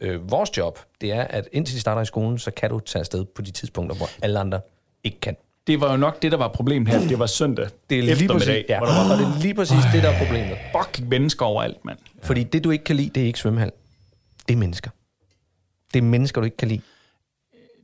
øh, 0.00 0.30
vores 0.30 0.56
job, 0.56 0.78
det 1.00 1.12
er, 1.12 1.22
at 1.22 1.48
indtil 1.52 1.74
de 1.74 1.80
starter 1.80 2.02
i 2.02 2.06
skolen, 2.06 2.38
så 2.38 2.50
kan 2.50 2.70
du 2.70 2.80
tage 2.80 3.00
afsted 3.00 3.24
på 3.24 3.42
de 3.42 3.50
tidspunkter, 3.50 3.96
hvor 3.96 4.08
alle 4.22 4.38
andre 4.38 4.60
ikke 5.04 5.20
kan. 5.20 5.36
Det 5.66 5.80
var 5.80 5.90
jo 5.90 5.96
nok 5.96 6.22
det, 6.22 6.32
der 6.32 6.38
var 6.38 6.48
problemet 6.48 6.88
her. 6.88 7.08
Det 7.08 7.18
var 7.18 7.26
søndag 7.26 7.68
Det 7.90 7.98
er 7.98 8.02
lige 8.02 8.14
præcis, 8.14 8.22
eftermiddag, 8.22 8.64
ja, 8.68 8.78
hvor 8.78 8.86
der 8.86 8.94
var 8.94 9.12
og 9.12 9.18
det 9.18 9.26
er 9.26 9.42
lige 9.42 9.54
præcis 9.54 9.84
det, 9.92 10.02
der 10.02 10.10
er 10.10 10.18
problemet. 10.18 10.58
fucking 10.76 11.08
mennesker 11.08 11.46
overalt, 11.46 11.84
mand. 11.84 11.98
Fordi 12.22 12.42
det, 12.42 12.64
du 12.64 12.70
ikke 12.70 12.84
kan 12.84 12.96
lide, 12.96 13.08
det 13.08 13.22
er 13.22 13.26
ikke 13.26 13.38
svømmehal. 13.38 13.72
Det 14.48 14.54
er 14.54 14.58
mennesker. 14.58 14.90
Det 15.94 15.98
er 15.98 16.02
mennesker, 16.02 16.40
du 16.40 16.44
ikke 16.44 16.56
kan 16.56 16.68
lide. 16.68 16.80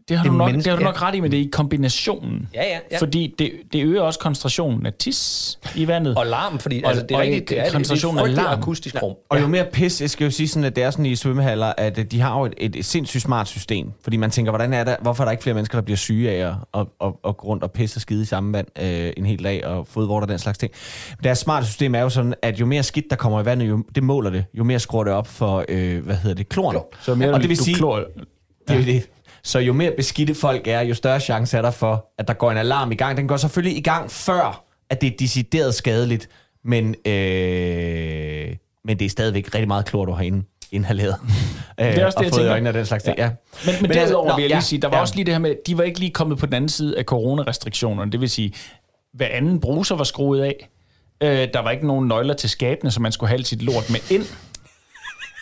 Det 0.09 0.17
har, 0.17 0.25
Det 0.25 0.31
du 0.31 0.35
er 0.35 0.39
nok, 0.39 0.47
menneske- 0.51 0.65
det 0.65 0.71
har 0.73 0.79
du 0.79 0.85
nok 0.85 1.01
ja. 1.01 1.07
ret 1.07 1.15
i, 1.15 1.21
men 1.21 1.31
det 1.31 1.39
er 1.41 1.43
i 1.45 1.49
kombinationen. 1.53 2.49
Ja, 2.55 2.63
ja, 2.63 2.79
ja. 2.93 2.99
Fordi 2.99 3.35
det, 3.39 3.53
det 3.73 3.83
øger 3.85 4.03
også 4.03 4.19
koncentrationen 4.19 4.87
af 4.87 4.93
tis 4.93 5.59
i 5.75 5.89
vandet. 5.89 6.17
Og 6.19 6.27
larm, 6.27 6.59
fordi 6.59 6.83
Og- 6.83 6.89
altså, 6.91 7.03
det 7.03 7.11
er 7.11 7.17
og 7.17 7.23
rigtigt, 7.23 7.49
det 7.49 7.59
er, 7.59 7.63
det 7.63 7.69
er 7.69 7.73
koncentrationen 7.73 8.17
et 8.19 8.21
af 8.21 8.25
frygteligt 8.27 8.45
larm. 8.49 8.59
akustisk 8.61 9.03
rum. 9.03 9.15
Og 9.31 9.41
jo 9.41 9.47
mere 9.47 9.65
pis, 9.73 10.01
jeg 10.01 10.11
skal 10.11 10.25
jo 10.25 10.31
sige 10.31 10.49
sådan, 10.49 10.65
at 10.65 10.77
det 10.77 10.85
er 10.85 10.91
sådan 10.91 11.07
i 11.07 11.17
svømmehaller, 11.17 11.73
at 11.79 11.99
øh, 11.99 12.05
de 12.05 12.21
har 12.21 12.39
jo 12.39 12.45
et, 12.57 12.77
et, 12.77 12.85
sindssygt 12.85 13.23
smart 13.23 13.49
system. 13.49 13.91
Fordi 14.03 14.17
man 14.17 14.31
tænker, 14.31 14.51
hvordan 14.53 14.73
er 14.73 14.85
der, 14.85 14.97
hvorfor 15.03 15.23
er 15.23 15.25
der 15.25 15.31
ikke 15.33 15.43
flere 15.43 15.55
mennesker, 15.55 15.79
der 15.79 15.83
bliver 15.85 15.97
syge 15.97 16.31
af 16.31 16.47
at, 16.49 16.55
at, 16.75 16.87
at, 17.05 17.13
at 17.29 17.37
gå 17.37 17.47
rundt 17.49 17.63
og 17.63 17.71
pisse 17.73 17.97
og 17.97 18.01
skide 18.01 18.23
i 18.23 18.27
samme 18.27 18.53
vand 18.53 18.67
øh, 18.83 19.13
en 19.17 19.27
hel 19.27 19.45
dag, 19.45 19.67
og 19.67 19.87
fodvorter 19.87 20.25
og 20.27 20.29
den 20.29 20.39
slags 20.39 20.59
ting. 20.59 20.73
Men 21.19 21.25
deres 21.25 21.39
smarte 21.39 21.67
system 21.67 21.95
er 21.95 22.01
jo 22.01 22.09
sådan, 22.09 22.35
at 22.43 22.61
jo 22.61 22.67
mere 22.67 22.83
skidt, 22.83 23.05
der 23.11 23.17
kommer 23.17 23.43
i 23.43 23.45
vandet, 23.45 23.69
jo, 23.69 23.85
det 23.95 24.03
måler 24.03 24.31
det, 24.31 24.45
jo 24.55 24.65
mere 24.65 24.79
skruer 24.79 25.05
det 25.05 25.13
op 25.13 25.27
for, 25.27 25.65
øh, 25.69 26.05
hvad 26.05 26.17
hedder 26.17 26.35
det, 26.37 26.49
kloren. 26.49 26.79
Så 27.03 27.15
mere 27.15 27.33
og 27.33 27.41
det 27.41 27.49
vil 27.49 27.59
du 27.59 27.65
sige, 27.65 27.75
klor, 27.75 28.05
det 28.69 28.77
er 28.77 28.85
det. 28.85 29.09
Så 29.49 29.59
jo 29.59 29.73
mere 29.73 29.93
beskidte 29.97 30.35
folk 30.35 30.67
er, 30.67 30.81
jo 30.81 30.95
større 30.95 31.21
chance 31.21 31.57
er 31.57 31.63
der 31.63 31.71
for, 31.71 32.07
at 32.19 32.29
der 32.29 32.35
går 32.35 32.51
en 32.51 32.57
alarm 32.57 32.93
i 32.93 32.95
gang. 32.95 33.17
Den 33.17 33.29
går 33.29 33.37
selvfølgelig 33.37 33.79
i 33.79 33.81
gang 33.81 34.11
før, 34.11 34.65
at 34.91 35.01
det 35.01 35.07
er 35.07 35.17
decideret 35.19 35.75
skadeligt, 35.75 36.29
men, 36.65 36.95
øh, 37.07 38.57
men 38.85 38.99
det 38.99 39.05
er 39.05 39.09
stadigvæk 39.09 39.55
rigtig 39.55 39.69
meget 39.69 39.87
klor, 39.87 40.05
du 40.05 40.13
har 40.13 40.23
ind, 40.23 40.45
inhaleret. 40.73 41.17
Det 41.79 41.99
er 41.99 42.07
også 42.07 42.19
det, 42.19 42.19
og 42.19 42.25
jeg 42.25 42.33
fået 42.33 42.39
i 42.39 42.41
tænker. 42.41 42.53
øjnene 42.53 42.71
og 42.71 42.75
den 42.75 42.87
slags 42.87 43.05
ting. 43.05 43.19
Ja. 43.19 43.29
Men, 43.29 43.37
men, 43.67 43.83
men 43.83 43.91
altså, 43.91 44.01
derudover 44.01 44.29
nå, 44.29 44.37
vil 44.37 44.43
jeg 44.43 44.49
ja, 44.51 44.57
lige 44.57 44.65
sige, 44.65 44.83
der 44.83 44.89
var 44.89 44.97
ja. 44.97 45.01
også 45.01 45.15
lige 45.15 45.25
det 45.25 45.35
her 45.35 45.39
med, 45.39 45.55
de 45.67 45.79
var 45.79 45.85
ikke 45.85 45.99
lige 45.99 46.11
kommet 46.11 46.39
på 46.39 46.47
den 46.47 46.55
anden 46.55 46.69
side 46.69 46.99
af 46.99 47.05
coronarestriktionerne. 47.05 48.13
Det 48.13 48.21
vil 48.21 48.31
sige, 48.31 48.53
hver 49.15 49.27
anden 49.27 49.61
bruser 49.61 49.97
var 49.97 50.05
skruet 50.05 50.43
af. 50.43 50.69
Øh, 51.23 51.49
der 51.55 51.63
var 51.63 51.71
ikke 51.71 51.87
nogen 51.87 52.09
nøgler 52.09 52.35
til 52.35 52.51
skabene, 52.51 52.91
så 52.91 53.01
man 53.01 53.13
skulle 53.13 53.31
have 53.31 53.45
sit 53.45 53.63
lort 53.63 53.91
med 53.91 54.01
ind. 54.11 54.27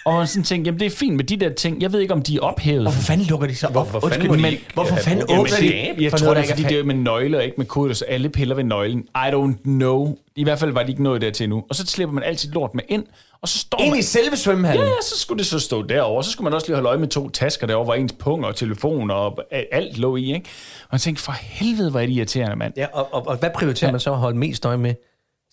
Og 0.07 0.15
man 0.15 0.27
sådan 0.27 0.45
tænkte, 0.45 0.69
jamen 0.69 0.81
det 0.81 0.87
er 0.87 0.91
fint 0.91 1.17
med 1.17 1.25
de 1.25 1.37
der 1.37 1.53
ting. 1.53 1.83
Jeg 1.83 1.93
ved 1.93 2.01
ikke, 2.01 2.15
om 2.15 2.23
de 2.23 2.37
er 2.37 2.41
ophævet. 2.41 2.83
Hvorfor 2.83 3.03
fanden 3.03 3.27
lukker 3.27 3.47
de 3.47 3.55
så 3.55 3.67
op? 3.67 3.73
Hvorfor 3.73 4.09
fanden 4.09 4.43
men 4.43 4.53
ikke 4.53 4.65
hvorfor 4.75 4.97
fanden 4.97 5.23
åbner 5.23 5.57
de? 5.61 5.95
Jeg 6.03 6.11
for 6.11 6.19
tror, 6.19 6.35
det 6.35 6.43
er, 6.43 6.49
fordi 6.49 6.63
det 6.63 6.79
er 6.79 6.85
med 6.85 6.95
nøgler 6.95 7.41
ikke 7.41 7.55
med 7.59 7.67
kode, 7.67 7.95
så 7.95 8.05
alle 8.05 8.29
piller 8.29 8.55
ved 8.55 8.65
nøglen. 8.65 9.01
I 9.01 9.29
don't 9.29 9.63
know. 9.63 10.17
I 10.37 10.45
hvert 10.45 10.59
fald 10.59 10.71
var 10.73 10.83
de 10.83 10.91
ikke 10.91 11.03
nået 11.03 11.21
dertil 11.21 11.49
nu. 11.49 11.65
Og 11.69 11.75
så 11.75 11.87
slipper 11.87 12.15
man 12.15 12.25
alt 12.25 12.41
sit 12.41 12.55
lort 12.55 12.75
med 12.75 12.83
ind, 12.89 13.05
og 13.43 13.49
så 13.49 13.59
står 13.59 13.81
Ind 13.81 13.91
man... 13.91 13.99
i 13.99 14.03
selve 14.03 14.37
svømmehallen? 14.37 14.85
Ja, 14.85 14.91
ja, 14.91 15.03
så 15.03 15.19
skulle 15.19 15.39
det 15.39 15.47
så 15.47 15.59
stå 15.59 15.83
derovre. 15.83 16.25
Så 16.25 16.31
skulle 16.31 16.45
man 16.45 16.55
også 16.55 16.67
lige 16.67 16.75
holde 16.75 16.89
øje 16.89 16.99
med 16.99 17.09
to 17.09 17.29
tasker 17.29 17.67
derovre, 17.67 17.85
hvor 17.85 17.95
ens 17.95 18.13
pung 18.13 18.45
og 18.47 18.57
telefon 18.57 19.11
og 19.11 19.39
alt 19.73 19.99
lå 19.99 20.17
i, 20.17 20.35
ikke? 20.35 20.49
Og 20.83 20.93
jeg 20.93 21.01
tænkte, 21.01 21.23
for 21.23 21.33
helvede, 21.33 21.91
hvor 21.91 22.01
er 22.01 22.07
det 22.07 22.13
irriterende, 22.13 22.57
mand. 22.57 22.73
Ja, 22.77 22.87
og, 22.93 23.15
og, 23.15 23.29
og 23.29 23.37
hvad 23.37 23.51
prioriterer 23.55 23.89
ja. 23.89 23.93
man 23.93 24.01
så 24.01 24.11
at 24.11 24.19
holde 24.19 24.39
mest 24.39 24.67
øje 24.67 24.77
med? 24.77 24.95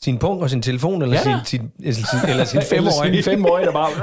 Sin 0.04 0.18
punkt 0.18 0.44
og 0.44 0.50
sin 0.50 0.62
telefon, 0.62 1.02
eller 1.02 1.16
Ja, 1.16 1.42
sin, 1.46 1.60
sin, 1.60 1.72
eller 1.80 1.94
sin, 1.94 2.30
eller 2.30 2.46
sin 2.46 2.62
femårige? 2.76 3.10
Eller 3.10 3.24
sin 3.24 3.32
femårige, 3.32 3.66
der 3.66 3.72
bare... 3.72 3.90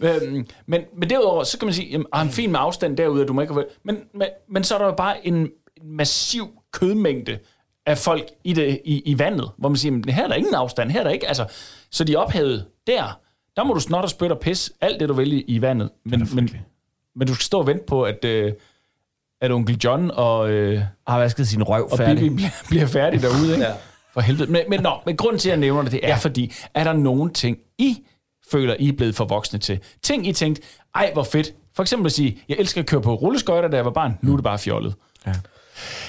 Øhm, 0.00 0.46
men, 0.66 0.80
men 0.96 1.10
derudover, 1.10 1.44
så 1.44 1.58
kan 1.58 1.66
man 1.66 1.74
sige, 1.74 1.94
er 1.94 2.18
han 2.18 2.28
fin 2.28 2.52
med 2.52 2.60
afstand 2.62 2.96
derude, 2.96 3.22
og 3.22 3.28
du 3.28 3.32
må 3.32 3.40
ikke... 3.40 3.54
Men, 3.84 3.96
men, 4.14 4.28
men 4.50 4.64
så 4.64 4.74
er 4.74 4.78
der 4.78 4.86
jo 4.86 4.94
bare 4.94 5.26
en, 5.26 5.34
en 5.34 5.50
massiv 5.96 6.48
kødmængde 6.72 7.38
af 7.86 7.98
folk 7.98 8.24
i, 8.44 8.52
det, 8.52 8.80
i, 8.84 9.02
i 9.04 9.18
vandet, 9.18 9.50
hvor 9.58 9.68
man 9.68 9.76
siger, 9.76 9.92
men 9.92 10.04
her 10.08 10.24
er 10.24 10.28
der 10.28 10.34
ingen 10.34 10.54
afstand, 10.54 10.90
her 10.90 11.00
er 11.00 11.04
der 11.04 11.10
ikke... 11.10 11.28
Altså, 11.28 11.46
så 11.90 12.04
de 12.04 12.12
er 12.14 12.18
ophævet 12.18 12.66
der, 12.86 13.20
der 13.56 13.64
må 13.64 13.74
du 13.74 13.80
snot 13.80 14.04
og 14.04 14.10
spytte 14.10 14.32
og 14.32 14.40
pisse 14.40 14.72
alt 14.80 15.00
det, 15.00 15.08
du 15.08 15.14
vil 15.14 15.32
i, 15.32 15.40
i 15.40 15.62
vandet. 15.62 15.90
Men, 16.04 16.28
men, 16.34 16.50
men 17.16 17.26
du 17.26 17.34
skal 17.34 17.44
stå 17.44 17.58
og 17.58 17.66
vente 17.66 17.84
på, 17.86 18.02
at, 18.02 18.24
øh, 18.24 18.52
at 19.40 19.52
onkel 19.52 19.78
John 19.84 20.10
og, 20.14 20.50
øh, 20.50 20.82
Har 21.08 21.18
vasket 21.18 21.48
sin 21.48 21.62
røv 21.62 21.88
og 21.92 21.98
færdig. 21.98 22.18
Bibi 22.18 22.34
bliver, 22.34 22.50
bliver 22.68 22.86
færdig 22.86 23.22
derude, 23.22 23.52
ikke? 23.52 23.64
Ja. 23.64 23.72
For 24.18 24.22
helvede. 24.22 24.52
Men, 24.52 24.62
men, 24.68 24.80
nå, 24.80 24.92
men 25.06 25.16
grunden 25.16 25.38
til, 25.38 25.48
at 25.48 25.50
jeg 25.50 25.60
nævner 25.60 25.82
det, 25.82 25.92
det 25.92 26.00
er 26.02 26.08
ja. 26.08 26.16
fordi, 26.16 26.52
er 26.74 26.84
der 26.84 26.92
nogle 26.92 27.32
ting, 27.32 27.56
I 27.78 27.96
føler, 28.50 28.76
I 28.78 28.88
er 28.88 28.92
blevet 28.92 29.14
for 29.16 29.24
voksne 29.24 29.58
til? 29.58 29.78
Ting, 30.02 30.26
I 30.26 30.32
tænkte, 30.32 30.62
ej, 30.94 31.10
hvor 31.12 31.22
fedt. 31.22 31.54
For 31.76 31.82
eksempel 31.82 32.06
at 32.06 32.12
sige, 32.12 32.38
jeg 32.48 32.56
elsker 32.60 32.80
at 32.80 32.86
køre 32.86 33.00
på 33.00 33.14
rulleskøjter, 33.14 33.68
da 33.68 33.76
jeg 33.76 33.84
var 33.84 33.90
barn. 33.90 34.18
Nu 34.22 34.32
er 34.32 34.36
det 34.36 34.44
bare 34.44 34.58
fjollet. 34.58 34.94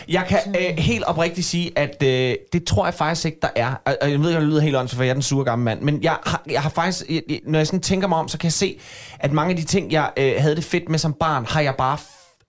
Jeg 0.10 0.26
kan 0.30 0.40
øh, 0.48 0.78
helt 0.78 1.04
oprigtigt 1.04 1.48
sige, 1.48 1.72
at 1.76 2.04
øh, 2.04 2.36
det 2.54 2.64
tror 2.68 2.86
jeg 2.86 2.94
faktisk 2.94 3.26
ikke, 3.26 3.38
der 3.42 3.50
er. 3.56 3.74
Og, 3.86 3.98
og 4.02 4.12
jeg 4.12 4.22
ved, 4.22 4.32
jeg 4.32 4.42
lyder 4.42 4.62
helt 4.62 4.76
åndssvagt, 4.76 4.98
for 4.98 5.04
jeg 5.04 5.10
er 5.10 5.14
den 5.14 5.24
sure 5.24 5.46
gamle 5.46 5.66
mand. 5.66 5.82
Men 5.82 6.04
jeg 6.04 6.18
har, 6.26 6.44
jeg 6.52 6.62
har 6.62 6.70
faktisk, 6.70 7.10
jeg- 7.10 7.40
når 7.46 7.60
jeg 7.60 7.68
sådan 7.68 7.82
tænker 7.82 8.08
mig 8.08 8.18
om, 8.18 8.28
så 8.28 8.38
kan 8.38 8.46
jeg 8.46 8.54
se, 8.54 8.80
at 9.20 9.32
mange 9.34 9.52
af 9.52 9.58
de 9.58 9.64
ting, 9.64 9.92
jeg 9.92 10.12
øh, 10.18 10.34
havde 10.38 10.56
det 10.56 10.64
fedt 10.64 10.90
med 10.90 11.00
som 11.00 11.14
barn, 11.14 11.46
har 11.46 11.62
jeg 11.62 11.76
bare 11.78 11.98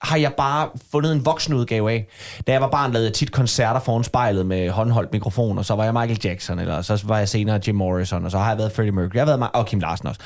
har 0.02 0.16
jeg 0.16 0.32
bare 0.36 0.68
fundet 0.92 1.12
en 1.12 1.24
voksenudgave 1.24 1.92
af. 1.92 2.06
Da 2.46 2.52
jeg 2.52 2.60
var 2.60 2.70
barn, 2.70 2.92
lavede 2.92 3.06
jeg 3.06 3.14
tit 3.14 3.32
koncerter 3.32 3.80
foran 3.80 4.04
spejlet 4.04 4.46
med 4.46 4.70
håndholdt 4.70 5.12
mikrofon, 5.12 5.58
og 5.58 5.64
så 5.64 5.74
var 5.74 5.84
jeg 5.84 5.92
Michael 5.92 6.20
Jackson, 6.24 6.58
eller 6.58 6.82
så 6.82 7.02
var 7.06 7.18
jeg 7.18 7.28
senere 7.28 7.60
Jim 7.66 7.74
Morrison, 7.74 8.24
og 8.24 8.30
så 8.30 8.38
har 8.38 8.48
jeg 8.48 8.58
været 8.58 8.72
Freddie 8.72 8.92
Mercury. 8.92 9.14
Jeg 9.14 9.26
har 9.26 9.36
været 9.36 9.50
og 9.54 9.66
Kim 9.66 9.80
Larsen 9.80 10.08
også. 10.08 10.20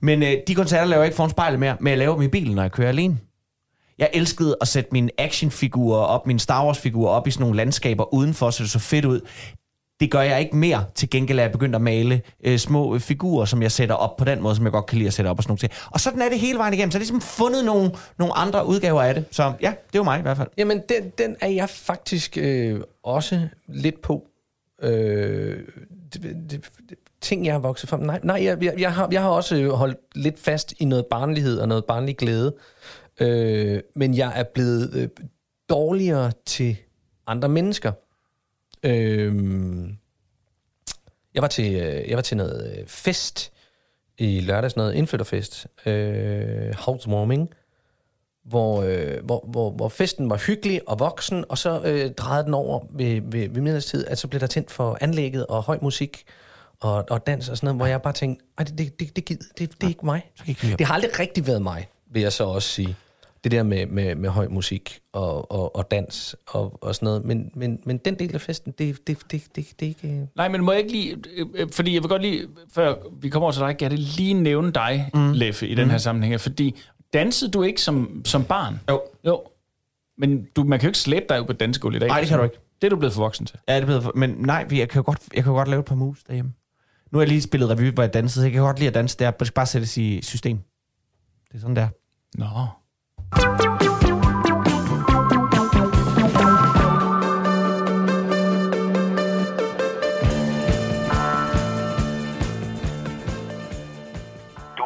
Men 0.00 0.22
øh, 0.22 0.32
de 0.46 0.54
koncerter 0.54 0.84
laver 0.84 1.02
jeg 1.02 1.06
ikke 1.06 1.16
foran 1.16 1.30
spejlet 1.30 1.60
mere, 1.60 1.76
men 1.80 1.90
jeg 1.90 1.98
laver 1.98 2.14
dem 2.14 2.22
i 2.22 2.28
bilen, 2.28 2.54
når 2.54 2.62
jeg 2.62 2.72
kører 2.72 2.88
alene. 2.88 3.18
Jeg 3.98 4.10
elskede 4.14 4.56
at 4.60 4.68
sætte 4.68 4.90
mine 4.92 5.10
actionfigurer 5.18 6.00
op, 6.00 6.26
mine 6.26 6.40
Star 6.40 6.64
Wars-figurer 6.64 7.10
op 7.10 7.26
i 7.26 7.30
sådan 7.30 7.42
nogle 7.42 7.56
landskaber 7.56 8.14
udenfor, 8.14 8.50
så 8.50 8.62
det 8.62 8.70
så 8.70 8.78
fedt 8.78 9.04
ud. 9.04 9.20
Det 10.00 10.10
gør 10.10 10.20
jeg 10.20 10.40
ikke 10.40 10.56
mere. 10.56 10.84
Til 10.94 11.10
gengæld 11.10 11.38
er 11.38 11.42
jeg 11.42 11.52
begyndt 11.52 11.74
at 11.74 11.80
male 11.80 12.22
øh, 12.44 12.58
små 12.58 12.94
øh, 12.94 13.00
figurer, 13.00 13.44
som 13.44 13.62
jeg 13.62 13.72
sætter 13.72 13.94
op 13.94 14.16
på 14.16 14.24
den 14.24 14.42
måde, 14.42 14.56
som 14.56 14.64
jeg 14.64 14.72
godt 14.72 14.86
kan 14.86 14.98
lide 14.98 15.06
at 15.06 15.14
sætte 15.14 15.28
op 15.28 15.38
og 15.38 15.42
sådan 15.42 15.58
noget. 15.62 15.88
Og 15.90 16.00
sådan 16.00 16.22
er 16.22 16.28
det 16.28 16.40
hele 16.40 16.58
vejen 16.58 16.74
igennem. 16.74 16.90
Så 16.90 16.98
jeg 16.98 17.06
har 17.06 17.12
ligesom 17.12 17.20
fundet 17.20 17.64
nogle, 17.64 17.90
nogle 18.18 18.34
andre 18.34 18.66
udgaver 18.66 19.02
af 19.02 19.14
det. 19.14 19.24
Så 19.30 19.52
ja, 19.60 19.74
det 19.92 19.98
var 19.98 20.04
mig 20.04 20.18
i 20.18 20.22
hvert 20.22 20.36
fald. 20.36 20.48
Jamen, 20.58 20.82
den, 20.88 21.12
den 21.18 21.36
er 21.40 21.48
jeg 21.48 21.68
faktisk 21.68 22.38
øh, 22.40 22.80
også 23.02 23.48
lidt 23.68 24.02
på. 24.02 24.26
Øh, 24.82 25.58
det, 26.12 26.22
det, 26.22 26.50
det, 26.50 26.98
ting, 27.20 27.46
jeg 27.46 27.54
har 27.54 27.58
vokset 27.58 27.88
fra. 27.88 27.96
Nej, 27.96 28.20
nej 28.22 28.44
jeg, 28.44 28.62
jeg, 28.62 28.74
jeg, 28.78 28.94
har, 28.94 29.08
jeg 29.12 29.22
har 29.22 29.28
også 29.28 29.56
øh, 29.56 29.70
holdt 29.70 29.98
lidt 30.14 30.38
fast 30.38 30.74
i 30.78 30.84
noget 30.84 31.06
barnlighed 31.06 31.58
og 31.58 31.68
noget 31.68 31.84
barnlig 31.84 32.16
glæde. 32.16 32.54
Øh, 33.20 33.80
men 33.94 34.16
jeg 34.16 34.32
er 34.34 34.44
blevet 34.54 34.90
øh, 34.94 35.08
dårligere 35.68 36.32
til 36.46 36.76
andre 37.26 37.48
mennesker. 37.48 37.92
Øh, 38.86 39.34
jeg 41.34 41.42
var 41.42 41.48
til, 41.48 41.74
øh, 41.74 42.08
jeg 42.08 42.16
var 42.16 42.22
til 42.22 42.36
noget 42.36 42.78
øh, 42.78 42.86
fest 42.86 43.52
i 44.18 44.40
lørdags, 44.40 44.76
noget 44.76 44.94
indflytterfest, 44.94 45.66
øh, 45.86 46.74
housewarming, 46.74 47.50
hvor, 48.44 48.82
øh, 48.82 49.24
hvor, 49.24 49.44
hvor, 49.48 49.70
hvor 49.70 49.88
festen 49.88 50.30
var 50.30 50.36
hyggelig 50.36 50.88
og 50.88 50.98
voksen, 50.98 51.44
og 51.48 51.58
så 51.58 51.82
øh, 51.84 52.10
drejede 52.10 52.44
den 52.44 52.54
over 52.54 52.86
ved, 52.90 53.20
ved, 53.24 53.48
ved 53.48 53.62
middagstid, 53.62 54.06
at 54.06 54.18
så 54.18 54.28
blev 54.28 54.40
der 54.40 54.46
tændt 54.46 54.70
for 54.70 54.98
anlægget 55.00 55.46
og 55.46 55.62
høj 55.62 55.78
musik 55.82 56.24
og, 56.80 57.04
og 57.10 57.26
dans 57.26 57.48
og 57.48 57.56
sådan 57.56 57.66
noget, 57.66 57.78
hvor 57.78 57.86
jeg 57.86 58.02
bare 58.02 58.12
tænkte, 58.12 58.44
det, 58.58 58.78
det, 58.78 58.98
det, 58.98 59.16
det, 59.16 59.28
det, 59.28 59.40
det 59.58 59.82
er 59.82 59.88
ikke 59.88 60.04
mig. 60.06 60.30
Det 60.78 60.86
har 60.86 60.94
aldrig 60.94 61.18
rigtig 61.18 61.46
været 61.46 61.62
mig, 61.62 61.88
vil 62.10 62.22
jeg 62.22 62.32
så 62.32 62.44
også 62.44 62.68
sige. 62.68 62.96
Det 63.44 63.52
der 63.52 63.62
med, 63.62 63.86
med, 63.86 64.14
med 64.14 64.30
høj 64.30 64.48
musik 64.48 65.00
og, 65.12 65.52
og, 65.52 65.76
og 65.76 65.90
dans 65.90 66.36
og, 66.46 66.78
og 66.82 66.94
sådan 66.94 67.06
noget. 67.06 67.24
Men, 67.24 67.50
men, 67.54 67.80
men 67.84 67.98
den 67.98 68.14
del 68.18 68.34
af 68.34 68.40
festen, 68.40 68.74
det, 68.78 69.06
det, 69.06 69.18
det, 69.30 69.42
det, 69.56 69.66
det 69.80 69.86
er 69.86 69.88
ikke... 69.88 70.28
Nej, 70.36 70.48
men 70.48 70.64
må 70.64 70.72
jeg 70.72 70.80
ikke 70.80 70.92
lige... 70.92 71.16
øh, 71.36 71.46
øh, 71.54 71.70
Fordi 71.72 71.94
jeg 71.94 72.02
vil 72.02 72.08
godt 72.08 72.22
lige, 72.22 72.48
før 72.74 72.94
vi 73.20 73.28
kommer 73.28 73.44
over 73.44 73.52
til 73.52 73.62
dig, 73.62 73.76
Gerte, 73.78 73.96
lige 73.96 74.34
nævne 74.34 74.72
dig, 74.72 75.10
mm. 75.14 75.32
Leffe, 75.32 75.68
i 75.68 75.74
den 75.74 75.90
her 75.90 75.98
sammenhæng. 75.98 76.40
Fordi 76.40 76.76
dansede 77.12 77.50
du 77.50 77.62
ikke 77.62 77.82
som, 77.82 78.22
som 78.24 78.44
barn? 78.44 78.80
Jo. 78.90 79.02
Jo. 79.26 79.42
Men 80.18 80.46
du, 80.56 80.64
man 80.64 80.78
kan 80.78 80.86
jo 80.86 80.88
ikke 80.88 80.98
slæbe 80.98 81.26
dig 81.28 81.40
ud 81.40 81.46
på 81.46 81.52
dansegulv 81.52 81.96
i 81.96 81.98
dag. 81.98 82.08
Nej, 82.08 82.20
det 82.20 82.28
kan 82.28 82.38
du 82.38 82.44
ikke. 82.44 82.58
Det 82.80 82.86
er 82.86 82.90
du 82.90 82.96
blevet 82.96 83.12
for 83.12 83.20
voksen 83.20 83.46
til. 83.46 83.58
Ja, 83.68 83.74
det 83.74 83.82
er 83.82 83.86
blevet 83.86 84.02
for, 84.02 84.12
men 84.14 84.30
nej, 84.30 84.66
jeg 84.70 84.88
kan 84.88 84.98
jo 84.98 85.02
godt, 85.06 85.18
jeg 85.34 85.44
kan 85.44 85.50
jo 85.50 85.56
godt 85.56 85.68
lave 85.68 85.80
et 85.80 85.86
par 85.86 85.94
moves 85.94 86.24
derhjemme. 86.24 86.52
Nu 87.12 87.18
har 87.18 87.22
jeg 87.22 87.28
lige 87.28 87.42
spillet 87.42 87.70
revy, 87.70 87.92
hvor 87.92 88.02
jeg 88.02 88.14
dansede, 88.14 88.42
så 88.42 88.46
jeg 88.46 88.52
kan 88.52 88.62
godt 88.62 88.78
lide 88.78 88.88
at 88.88 88.94
danse 88.94 89.18
der. 89.18 89.30
Bare 89.30 89.66
sættes 89.66 89.96
i 89.96 90.22
system. 90.22 90.58
Det 91.48 91.54
er 91.54 91.58
sådan 91.60 91.76
der. 91.76 91.88
Nå. 92.34 92.46
Du 93.26 93.32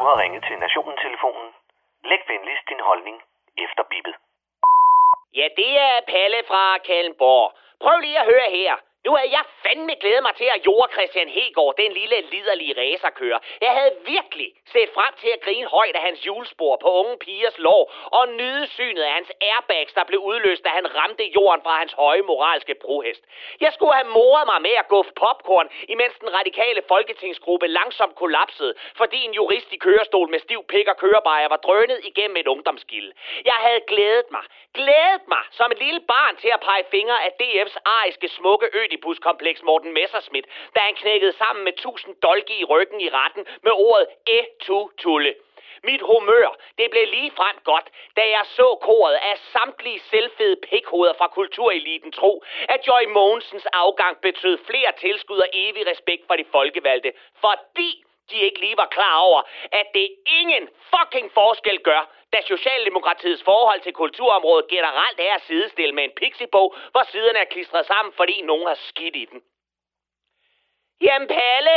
har 0.07 0.21
ringet 0.21 0.43
til 0.47 0.57
Nationen-telefonen. 0.59 1.49
Læg 2.03 2.21
venligst 2.27 2.69
din 2.69 2.79
holdning 2.79 3.17
efter 3.57 3.83
bippet. 3.91 4.15
Ja, 5.33 5.47
det 5.57 5.79
er 5.79 6.01
Palle 6.07 6.43
fra 6.47 6.77
Kalmborg. 6.77 7.53
Prøv 7.81 7.99
lige 7.99 8.19
at 8.19 8.25
høre 8.25 8.49
her. 8.49 8.75
Nu 9.05 9.11
havde 9.15 9.31
jeg 9.37 9.45
fandme 9.63 9.95
glædet 10.01 10.23
mig 10.23 10.35
til 10.35 10.49
at 10.55 10.65
jorde 10.65 10.93
Christian 10.93 11.29
Hegård, 11.29 11.75
den 11.77 11.91
lille 11.91 12.21
liderlige 12.21 12.73
racerkører. 12.81 13.39
Jeg 13.61 13.71
havde 13.77 13.93
virkelig 14.05 14.49
set 14.73 14.89
frem 14.93 15.13
til 15.21 15.29
at 15.35 15.41
grine 15.45 15.67
højt 15.67 15.95
af 15.95 16.01
hans 16.01 16.25
julespor 16.27 16.77
på 16.83 16.89
unge 16.99 17.17
pigers 17.17 17.57
lår, 17.57 17.83
og 18.17 18.29
nyde 18.29 18.67
synet 18.67 19.01
af 19.01 19.13
hans 19.13 19.31
airbags, 19.41 19.93
der 19.93 20.03
blev 20.03 20.19
udløst, 20.19 20.63
da 20.63 20.69
han 20.69 20.95
ramte 20.95 21.23
jorden 21.35 21.61
fra 21.63 21.77
hans 21.77 21.93
høje 21.93 22.21
moralske 22.21 22.75
brohest. 22.75 23.23
Jeg 23.59 23.73
skulle 23.73 23.93
have 23.93 24.07
moret 24.07 24.45
mig 24.51 24.61
med 24.61 24.75
at 24.81 24.87
guffe 24.87 25.11
popcorn, 25.15 25.69
imens 25.89 26.15
den 26.19 26.33
radikale 26.33 26.81
folketingsgruppe 26.87 27.67
langsomt 27.67 28.15
kollapsede, 28.15 28.73
fordi 28.97 29.19
en 29.25 29.33
jurist 29.33 29.73
i 29.73 29.77
kørestol 29.77 30.29
med 30.29 30.39
stiv 30.39 30.63
pik 30.63 30.87
og 30.87 30.97
kørebejer 30.97 31.47
var 31.47 31.57
drønet 31.57 31.99
igennem 32.03 32.37
et 32.37 32.47
ungdomsgilde. 32.47 33.13
Jeg 33.45 33.57
havde 33.65 33.81
glædet 33.87 34.25
mig, 34.31 34.43
glædet 34.73 35.23
mig 35.27 35.43
som 35.51 35.71
et 35.71 35.79
lille 35.79 36.01
barn 36.13 36.35
til 36.35 36.51
at 36.53 36.59
pege 36.59 36.83
fingre 36.91 37.23
af 37.25 37.31
DF's 37.41 37.77
ariske 37.85 38.27
smukke 38.27 38.67
Ødipus-kompleks 38.91 39.63
Morten 39.63 39.93
Messerschmidt, 39.93 40.45
da 40.75 40.79
han 40.79 40.95
knækkede 40.95 41.33
sammen 41.33 41.63
med 41.63 41.73
tusind 41.73 42.15
dolke 42.15 42.53
i 42.59 42.63
ryggen 42.63 43.01
i 43.01 43.09
retten 43.09 43.45
med 43.61 43.71
ordet 43.71 44.07
e-tu-tulle. 44.27 45.35
Mit 45.83 46.01
humør, 46.01 46.57
det 46.77 46.91
blev 46.91 47.07
lige 47.07 47.31
frem 47.31 47.55
godt, 47.63 47.87
da 48.17 48.21
jeg 48.21 48.41
så 48.45 48.77
koret 48.81 49.13
af 49.13 49.37
samtlige 49.37 49.99
selvfede 49.99 50.55
pikhoveder 50.55 51.13
fra 51.13 51.27
kultureliten 51.27 52.11
tro, 52.11 52.43
at 52.69 52.87
Joy 52.87 53.03
Mogensens 53.13 53.65
afgang 53.65 54.21
betød 54.21 54.57
flere 54.57 54.91
tilskud 54.99 55.37
og 55.37 55.47
evig 55.53 55.87
respekt 55.87 56.27
for 56.27 56.35
de 56.35 56.45
folkevalgte, 56.51 57.13
fordi 57.41 58.03
de 58.31 58.39
ikke 58.47 58.59
lige 58.59 58.77
var 58.77 58.85
klar 58.85 59.17
over, 59.17 59.41
at 59.71 59.87
det 59.93 60.07
ingen 60.25 60.69
fucking 60.91 61.31
forskel 61.33 61.79
gør, 61.79 62.01
da 62.33 62.37
Socialdemokratiets 62.41 63.43
forhold 63.43 63.81
til 63.81 63.93
kulturområdet 63.93 64.67
generelt 64.67 65.19
er 65.19 65.33
at 65.35 65.41
sidestille 65.41 65.95
med 65.95 66.03
en 66.03 66.11
pixiebog, 66.21 66.75
hvor 66.91 67.03
siderne 67.11 67.39
er 67.39 67.45
klistret 67.45 67.85
sammen, 67.85 68.13
fordi 68.13 68.41
nogen 68.41 68.67
har 68.67 68.79
skidt 68.89 69.15
i 69.15 69.25
den. 69.25 69.41
Jamen 71.01 71.27
Palle, 71.27 71.75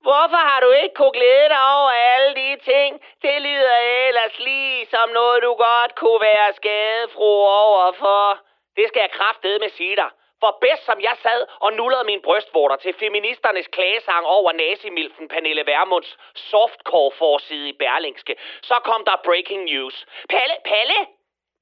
hvorfor 0.00 0.40
har 0.50 0.60
du 0.60 0.70
ikke 0.70 0.94
kunne 0.94 1.12
glæde 1.12 1.48
dig 1.48 1.62
over 1.78 1.90
alle 1.90 2.34
de 2.34 2.56
ting? 2.70 3.02
Det 3.22 3.42
lyder 3.42 3.76
ellers 4.06 4.38
lige 4.38 4.86
som 4.86 5.08
noget, 5.08 5.42
du 5.42 5.54
godt 5.54 5.94
kunne 5.94 6.20
være 6.20 6.52
skadefro 6.52 7.32
overfor. 7.46 8.38
Det 8.76 8.88
skal 8.88 9.00
jeg 9.00 9.10
kraftedeme 9.10 9.68
sige 9.68 9.96
dig. 9.96 10.10
For 10.42 10.58
bedst 10.60 10.84
som 10.84 11.00
jeg 11.00 11.16
sad 11.22 11.40
og 11.64 11.72
nullede 11.72 12.04
min 12.04 12.22
brystvorter 12.22 12.76
til 12.76 12.94
feministernes 12.94 13.68
klagesang 13.76 14.26
over 14.26 14.52
nazimilfen 14.52 15.28
Pernille 15.28 15.66
Vermunds 15.66 16.16
softcore-forside 16.34 17.68
i 17.68 17.78
Berlingske, 17.82 18.34
så 18.62 18.76
kom 18.84 19.04
der 19.04 19.24
breaking 19.24 19.64
news. 19.64 20.06
Palle, 20.28 20.56
Palle? 20.64 21.00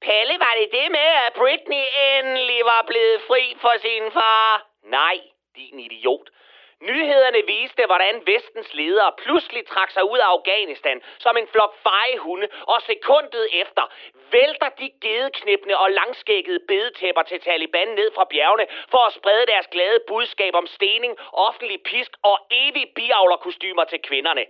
Palle, 0.01 0.33
var 0.39 0.53
det 0.59 0.69
det 0.71 0.91
med, 0.91 1.09
at 1.25 1.33
Britney 1.33 1.83
endelig 2.17 2.61
var 2.65 2.81
blevet 2.87 3.21
fri 3.27 3.43
for 3.61 3.73
sin 3.81 4.11
far? 4.11 4.65
Nej, 4.83 5.17
din 5.55 5.79
idiot. 5.79 6.27
Nyhederne 6.81 7.41
viste, 7.47 7.85
hvordan 7.85 8.21
vestens 8.25 8.73
ledere 8.73 9.11
pludselig 9.23 9.65
trak 9.67 9.91
sig 9.91 10.03
ud 10.11 10.17
af 10.17 10.29
Afghanistan 10.35 11.01
som 11.19 11.37
en 11.37 11.47
flok 11.47 11.73
feje 11.83 12.17
hunde, 12.17 12.47
og 12.67 12.81
sekundet 12.81 13.47
efter 13.61 13.83
vælter 14.31 14.69
de 14.69 14.91
gedeknippende 15.01 15.77
og 15.77 15.91
langskækkede 15.91 16.59
bedetæpper 16.67 17.21
til 17.21 17.39
Taliban 17.39 17.87
ned 17.87 18.11
fra 18.15 18.25
bjergene 18.29 18.67
for 18.91 19.01
at 19.07 19.13
sprede 19.13 19.45
deres 19.45 19.67
glade 19.67 19.99
budskab 20.07 20.53
om 20.55 20.67
stening, 20.67 21.17
offentlig 21.33 21.83
pisk 21.83 22.11
og 22.23 22.37
evig 22.51 22.85
biavlerkostymer 22.95 23.83
til 23.83 23.99
kvinderne. 24.01 24.45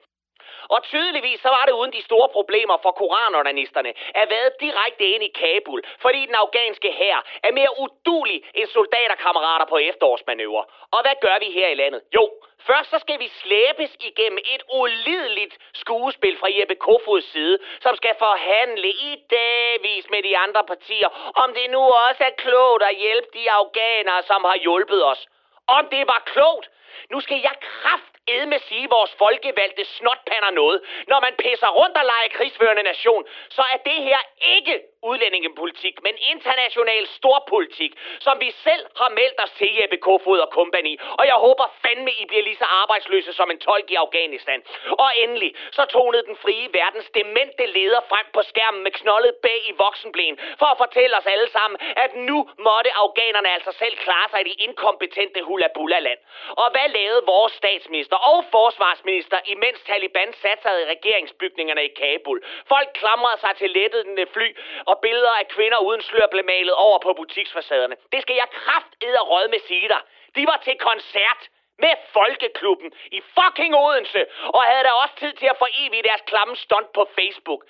Og 0.70 0.84
tydeligvis 0.84 1.40
så 1.42 1.50
var 1.50 1.64
det 1.66 1.74
uden 1.80 1.94
de 1.94 2.04
store 2.04 2.30
problemer 2.30 2.78
for 2.84 2.92
koranonanisterne 2.92 3.94
at 4.16 4.30
være 4.30 4.50
direkte 4.60 5.06
ind 5.14 5.24
i 5.24 5.32
Kabul, 5.42 5.82
fordi 6.00 6.26
den 6.26 6.36
afghanske 6.36 6.92
hær 6.92 7.18
er 7.44 7.52
mere 7.52 7.72
udulig 7.80 8.44
end 8.54 8.68
soldaterkammerater 8.68 9.66
på 9.66 9.78
efterårsmanøvrer. 9.78 10.64
Og 10.92 11.02
hvad 11.02 11.16
gør 11.22 11.38
vi 11.40 11.50
her 11.52 11.68
i 11.68 11.76
landet? 11.76 12.02
Jo, 12.16 12.24
først 12.68 12.90
så 12.90 13.00
skal 13.00 13.20
vi 13.20 13.28
slæbes 13.28 13.92
igennem 14.00 14.38
et 14.38 14.64
ulideligt 14.74 15.58
skuespil 15.74 16.38
fra 16.38 16.50
Jeppe 16.60 16.76
Kofods 16.76 17.32
side, 17.32 17.60
som 17.82 17.96
skal 17.96 18.16
forhandle 18.20 18.90
i 18.90 19.12
dagvis 19.30 20.10
med 20.10 20.24
de 20.24 20.38
andre 20.38 20.64
partier, 20.64 21.10
om 21.44 21.54
det 21.54 21.70
nu 21.70 21.82
også 22.08 22.24
er 22.24 22.36
klogt 22.38 22.84
at 22.84 22.96
hjælpe 22.96 23.28
de 23.34 23.52
afghanere, 23.52 24.24
som 24.24 24.44
har 24.44 24.58
hjulpet 24.58 25.06
os. 25.06 25.28
Om 25.68 25.88
det 25.92 26.08
var 26.08 26.22
klogt, 26.26 26.70
nu 27.12 27.20
skal 27.20 27.40
jeg 27.48 27.56
kraft 27.62 28.18
med 28.28 28.60
sige 28.60 28.88
vores 28.90 29.12
folkevalgte 29.18 29.86
snotpander 29.86 30.52
noget. 30.62 30.82
Når 31.08 31.20
man 31.20 31.34
pisser 31.44 31.68
rundt 31.68 31.98
og 31.98 32.06
leger 32.06 32.30
krigsførende 32.38 32.84
nation, 32.84 33.26
så 33.50 33.64
er 33.74 33.78
det 33.90 34.04
her 34.10 34.20
ikke 34.56 34.76
udlændingepolitik, 35.04 35.96
men 36.06 36.16
international 36.34 37.08
storpolitik, 37.08 37.92
som 38.20 38.36
vi 38.40 38.50
selv 38.52 38.84
har 39.02 39.10
meldt 39.10 39.40
os 39.44 39.52
til 39.60 39.70
Jeppe 39.78 39.98
Kofod 39.98 40.40
og 40.40 40.50
company. 40.60 40.94
Og 41.20 41.26
jeg 41.32 41.38
håber 41.46 41.66
fandme, 41.84 42.12
I 42.22 42.26
bliver 42.30 42.44
lige 42.44 42.62
så 42.64 42.68
arbejdsløse 42.82 43.34
som 43.34 43.52
en 43.52 43.60
tolk 43.60 43.92
i 43.92 43.96
Afghanistan. 43.96 44.60
Og 45.04 45.10
endelig, 45.24 45.56
så 45.72 45.86
tonede 45.86 46.24
den 46.30 46.38
frie 46.44 46.68
verdens 46.74 47.10
demente 47.20 47.66
leder 47.66 48.02
frem 48.10 48.26
på 48.34 48.42
skærmen 48.42 48.84
med 48.84 48.92
knoldet 48.92 49.36
bag 49.46 49.60
i 49.72 49.74
voksenblæen, 49.78 50.40
for 50.60 50.66
at 50.66 50.78
fortælle 50.78 51.18
os 51.18 51.26
alle 51.26 51.50
sammen, 51.50 51.78
at 52.04 52.16
nu 52.16 52.50
måtte 52.68 52.92
afghanerne 53.04 53.50
altså 53.56 53.72
selv 53.72 53.96
klare 53.98 54.30
sig 54.30 54.40
i 54.42 54.50
de 54.50 54.56
inkompetente 54.66 55.40
hula-bula-land. 55.48 56.20
Og 56.62 56.68
hvad 56.78 56.90
lavede 57.00 57.24
vores 57.34 57.54
statsminister 57.62 58.18
og 58.32 58.40
forsvarsminister, 58.56 59.38
imens 59.54 59.80
Taliban 59.90 60.32
satte 60.42 60.62
sig 60.64 60.74
i 60.82 60.90
regeringsbygningerne 60.94 61.84
i 61.90 61.92
Kabul? 62.00 62.40
Folk 62.74 62.90
klamrede 63.00 63.40
sig 63.44 63.54
til 63.60 63.70
lettede 63.78 64.28
fly, 64.36 64.48
og 64.90 64.96
billeder 65.06 65.36
af 65.42 65.48
kvinder 65.56 65.80
uden 65.88 66.02
slør 66.02 66.28
blev 66.34 66.46
malet 66.54 66.76
over 66.86 67.00
på 67.06 67.12
butiksfacaderne. 67.20 67.96
Det 68.14 68.22
skal 68.22 68.36
jeg 68.42 68.50
kraft 68.62 68.92
råd 69.32 69.48
med 69.54 69.62
sige 69.70 69.88
dig. 69.94 70.02
De 70.36 70.44
var 70.52 70.58
til 70.66 70.76
koncert 70.90 71.42
med 71.84 71.94
Folkeklubben 72.18 72.90
i 73.18 73.20
fucking 73.36 73.74
Odense, 73.86 74.22
og 74.56 74.62
havde 74.70 74.84
da 74.84 74.92
også 75.04 75.16
tid 75.24 75.34
til 75.34 75.48
at 75.54 75.58
få 75.62 75.68
evigt 75.84 76.08
deres 76.10 76.24
klamme 76.32 76.56
stunt 76.56 76.92
på 76.98 77.04
Facebook. 77.18 77.62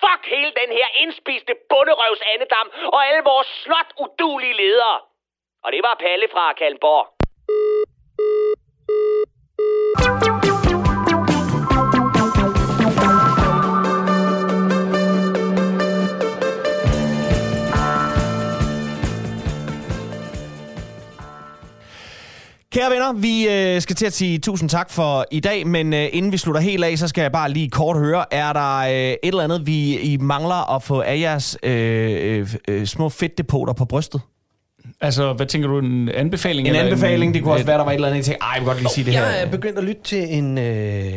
Fuck 0.00 0.22
hele 0.34 0.52
den 0.62 0.70
her 0.78 0.88
indspiste 1.02 1.52
bunderøvs 1.70 2.22
andedam 2.32 2.68
og 2.94 3.00
alle 3.08 3.22
vores 3.32 3.50
slot 3.62 3.90
udulige 4.04 4.56
ledere. 4.62 5.00
Og 5.64 5.72
det 5.72 5.82
var 5.82 5.94
Palle 5.94 6.28
fra 6.34 6.52
Kalmborg. 6.52 7.06
Kære 22.72 22.90
venner, 22.90 23.12
vi 23.12 23.48
øh, 23.48 23.82
skal 23.82 23.96
til 23.96 24.06
at 24.06 24.12
sige 24.12 24.38
tusind 24.38 24.68
tak 24.68 24.90
for 24.90 25.24
i 25.30 25.40
dag, 25.40 25.66
men 25.66 25.92
øh, 25.92 26.08
inden 26.12 26.32
vi 26.32 26.36
slutter 26.36 26.60
helt 26.60 26.84
af, 26.84 26.98
så 26.98 27.08
skal 27.08 27.22
jeg 27.22 27.32
bare 27.32 27.50
lige 27.50 27.70
kort 27.70 27.96
høre, 27.96 28.34
er 28.34 28.52
der 28.52 28.78
øh, 28.78 28.90
et 28.92 29.18
eller 29.22 29.42
andet, 29.42 29.66
vi 29.66 29.98
I 29.98 30.16
mangler 30.16 30.74
at 30.74 30.82
få 30.82 31.00
af 31.00 31.18
jeres 31.20 31.58
øh, 31.62 32.38
øh, 32.38 32.54
øh, 32.68 32.86
små 32.86 33.08
fedtdepoter 33.08 33.72
på 33.72 33.84
brystet? 33.84 34.20
Altså, 35.04 35.32
hvad 35.32 35.46
tænker 35.46 35.68
du, 35.68 35.78
en 35.78 36.08
anbefaling? 36.08 36.68
En 36.68 36.74
eller 36.74 36.90
anbefaling, 36.90 37.34
det 37.34 37.42
kunne 37.42 37.54
også 37.54 37.66
være, 37.66 37.78
der 37.78 37.84
var 37.84 37.90
et 37.90 37.94
eller 37.94 38.08
andet, 38.08 38.16
jeg 38.18 38.24
tænkte, 38.24 38.42
ej, 38.42 38.48
jeg 38.54 38.60
vil 38.60 38.66
godt 38.66 38.78
lige 38.78 38.88
sige 38.88 39.04
det 39.04 39.14
her. 39.14 39.26
Jeg 39.26 39.42
er 39.42 39.46
begyndt 39.50 39.78
at 39.78 39.84
lytte 39.84 40.02
til 40.04 40.26
en 40.38 40.58
øh, 40.58 41.12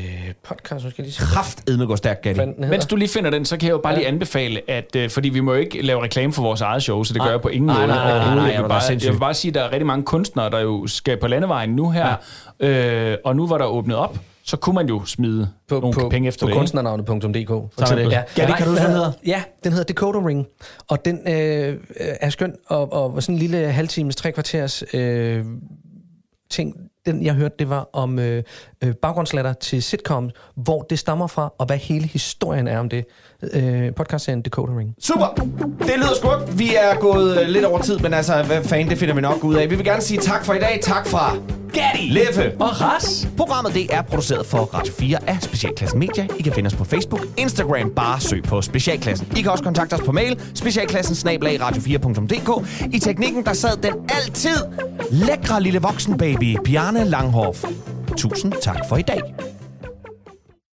podcast, 0.49 0.83
nu 0.85 0.89
skal 0.91 1.03
jeg 1.03 1.05
lige 1.05 1.13
se. 1.13 1.21
Kraftedme 1.21 1.85
går 1.85 1.95
stærkt, 1.95 2.21
Gatti. 2.21 2.41
Mens 2.57 2.85
du 2.85 2.95
lige 2.95 3.09
finder 3.09 3.29
den, 3.29 3.45
så 3.45 3.57
kan 3.57 3.67
jeg 3.67 3.73
jo 3.73 3.77
bare 3.77 3.93
Ja. 3.93 3.99
lige 3.99 4.07
anbefale, 4.07 4.61
at 4.69 4.95
øh, 4.95 5.09
fordi 5.09 5.29
vi 5.29 5.39
må 5.39 5.53
jo 5.53 5.59
ikke 5.59 5.81
lave 5.81 6.03
reklame 6.03 6.33
for 6.33 6.41
vores 6.41 6.61
eget 6.61 6.83
show, 6.83 7.03
så 7.03 7.13
det 7.13 7.21
gør 7.21 7.25
Nej. 7.25 7.31
jeg 7.31 7.41
på 7.41 7.47
ingen 7.47 7.65
Nej, 7.67 7.75
måde. 7.75 7.87
nej, 7.87 7.97
nej, 8.17 8.25
nej, 8.25 8.35
nej, 8.35 8.43
jeg, 8.53 8.61
vil 8.63 8.69
bare, 8.69 8.81
jeg 9.03 9.13
vil 9.13 9.19
bare 9.19 9.33
sige, 9.33 9.49
at 9.49 9.55
der 9.55 9.61
er 9.61 9.71
rigtig 9.71 9.85
mange 9.87 10.03
kunstnere, 10.03 10.49
der 10.49 10.59
jo 10.59 10.87
skal 10.87 11.17
på 11.17 11.27
landevejen 11.27 11.69
nu 11.69 11.89
her, 11.89 12.15
øh, 12.59 13.17
og 13.25 13.35
nu 13.35 13.47
var 13.47 13.57
der 13.57 13.65
åbnet 13.65 13.97
op, 13.97 14.17
så 14.45 14.57
kunne 14.57 14.75
man 14.75 14.87
jo 14.87 15.05
smide 15.05 15.49
på, 15.67 15.79
nogle 15.79 15.93
på, 15.93 16.09
penge 16.09 16.27
efter 16.27 16.45
på 16.45 16.47
det. 16.47 16.53
ikke? 16.53 16.59
kunstnernavnet.dk. 16.59 17.47
for 17.47 17.69
Så 17.77 17.95
er 17.95 17.97
eksempel. 17.97 18.09
det. 18.09 18.25
Kan 18.55 18.65
du 18.65 18.69
huske, 18.69 18.83
den 18.85 18.91
hedder? 18.91 19.11
Ja, 19.25 19.43
den 19.63 19.71
hedder 19.71 19.93
Decoder 19.93 20.27
Ring. 20.27 20.47
Og 20.89 21.05
den 21.05 21.19
øh, 21.27 21.77
er 21.99 22.29
skøn, 22.29 22.55
og, 22.67 22.93
og 22.93 23.23
sådan 23.23 23.35
en 23.35 23.39
lille 23.39 23.57
halvtimes, 23.71 24.15
tre 24.15 24.31
kvarters 24.31 24.83
øh, 24.93 25.45
ting. 26.49 26.75
Den, 27.05 27.23
jeg 27.23 27.33
hørte, 27.33 27.55
det 27.59 27.69
var 27.69 27.89
om 27.93 28.19
øh, 28.19 28.43
øh, 28.83 28.93
baggrundslatter 28.95 29.53
til 29.53 29.83
sitcoms, 29.83 30.33
hvor 30.55 30.81
det 30.81 30.99
stammer 30.99 31.27
fra, 31.27 31.53
og 31.57 31.65
hvad 31.65 31.77
hele 31.77 32.07
historien 32.07 32.67
er 32.67 32.79
om 32.79 32.89
det. 32.89 33.05
Øh, 33.53 33.93
podcastserien 33.95 34.41
Decoder 34.41 34.77
Ring. 34.77 34.95
Super! 34.99 35.25
Det 35.79 35.93
lyder 35.95 36.15
smukt. 36.21 36.59
Vi 36.59 36.75
er 36.75 36.95
gået 36.99 37.41
øh, 37.41 37.47
lidt 37.47 37.65
over 37.65 37.81
tid, 37.81 37.99
men 37.99 38.13
altså, 38.13 38.43
hvad 38.43 38.63
fanden, 38.63 38.89
det 38.89 38.97
finder 38.97 39.15
vi 39.15 39.21
nok 39.21 39.43
ud 39.43 39.55
af. 39.55 39.69
Vi 39.69 39.75
vil 39.75 39.85
gerne 39.85 40.01
sige 40.01 40.19
tak 40.19 40.45
for 40.45 40.53
i 40.53 40.59
dag. 40.59 40.79
Tak 40.83 41.07
fra 41.07 41.35
Gatti, 41.73 42.09
Leffe 42.09 42.53
og 42.59 42.81
Ras. 42.81 43.27
Programmet 43.37 43.73
det 43.73 43.95
er 43.95 44.01
produceret 44.01 44.45
for 44.45 44.57
Radio 44.57 44.93
4 44.93 45.17
af 45.27 45.37
Specialklassen 45.41 45.99
Media. 45.99 46.27
I 46.39 46.41
kan 46.41 46.53
finde 46.53 46.67
os 46.67 46.75
på 46.75 46.83
Facebook, 46.83 47.21
Instagram, 47.37 47.89
bare 47.95 48.19
søg 48.19 48.43
på 48.43 48.61
Specialklassen. 48.61 49.27
I 49.37 49.41
kan 49.41 49.51
også 49.51 49.63
kontakte 49.63 49.93
os 49.93 50.01
på 50.01 50.11
mail, 50.11 50.41
specialklassen 50.53 51.29
radio4.dk. 51.41 52.67
I 52.93 52.99
teknikken, 52.99 53.45
der 53.45 53.53
sad 53.53 53.77
den 53.77 53.93
altid 54.09 54.57
lækre 55.11 55.61
lille 55.61 55.79
voksen 55.79 56.17
baby, 56.17 56.57
Bjarne 56.65 57.03
Langhoff. 57.03 57.63
Tusind 58.17 58.53
tak 58.61 58.79
for 58.89 58.97
i 58.97 59.01
dag. 59.01 59.21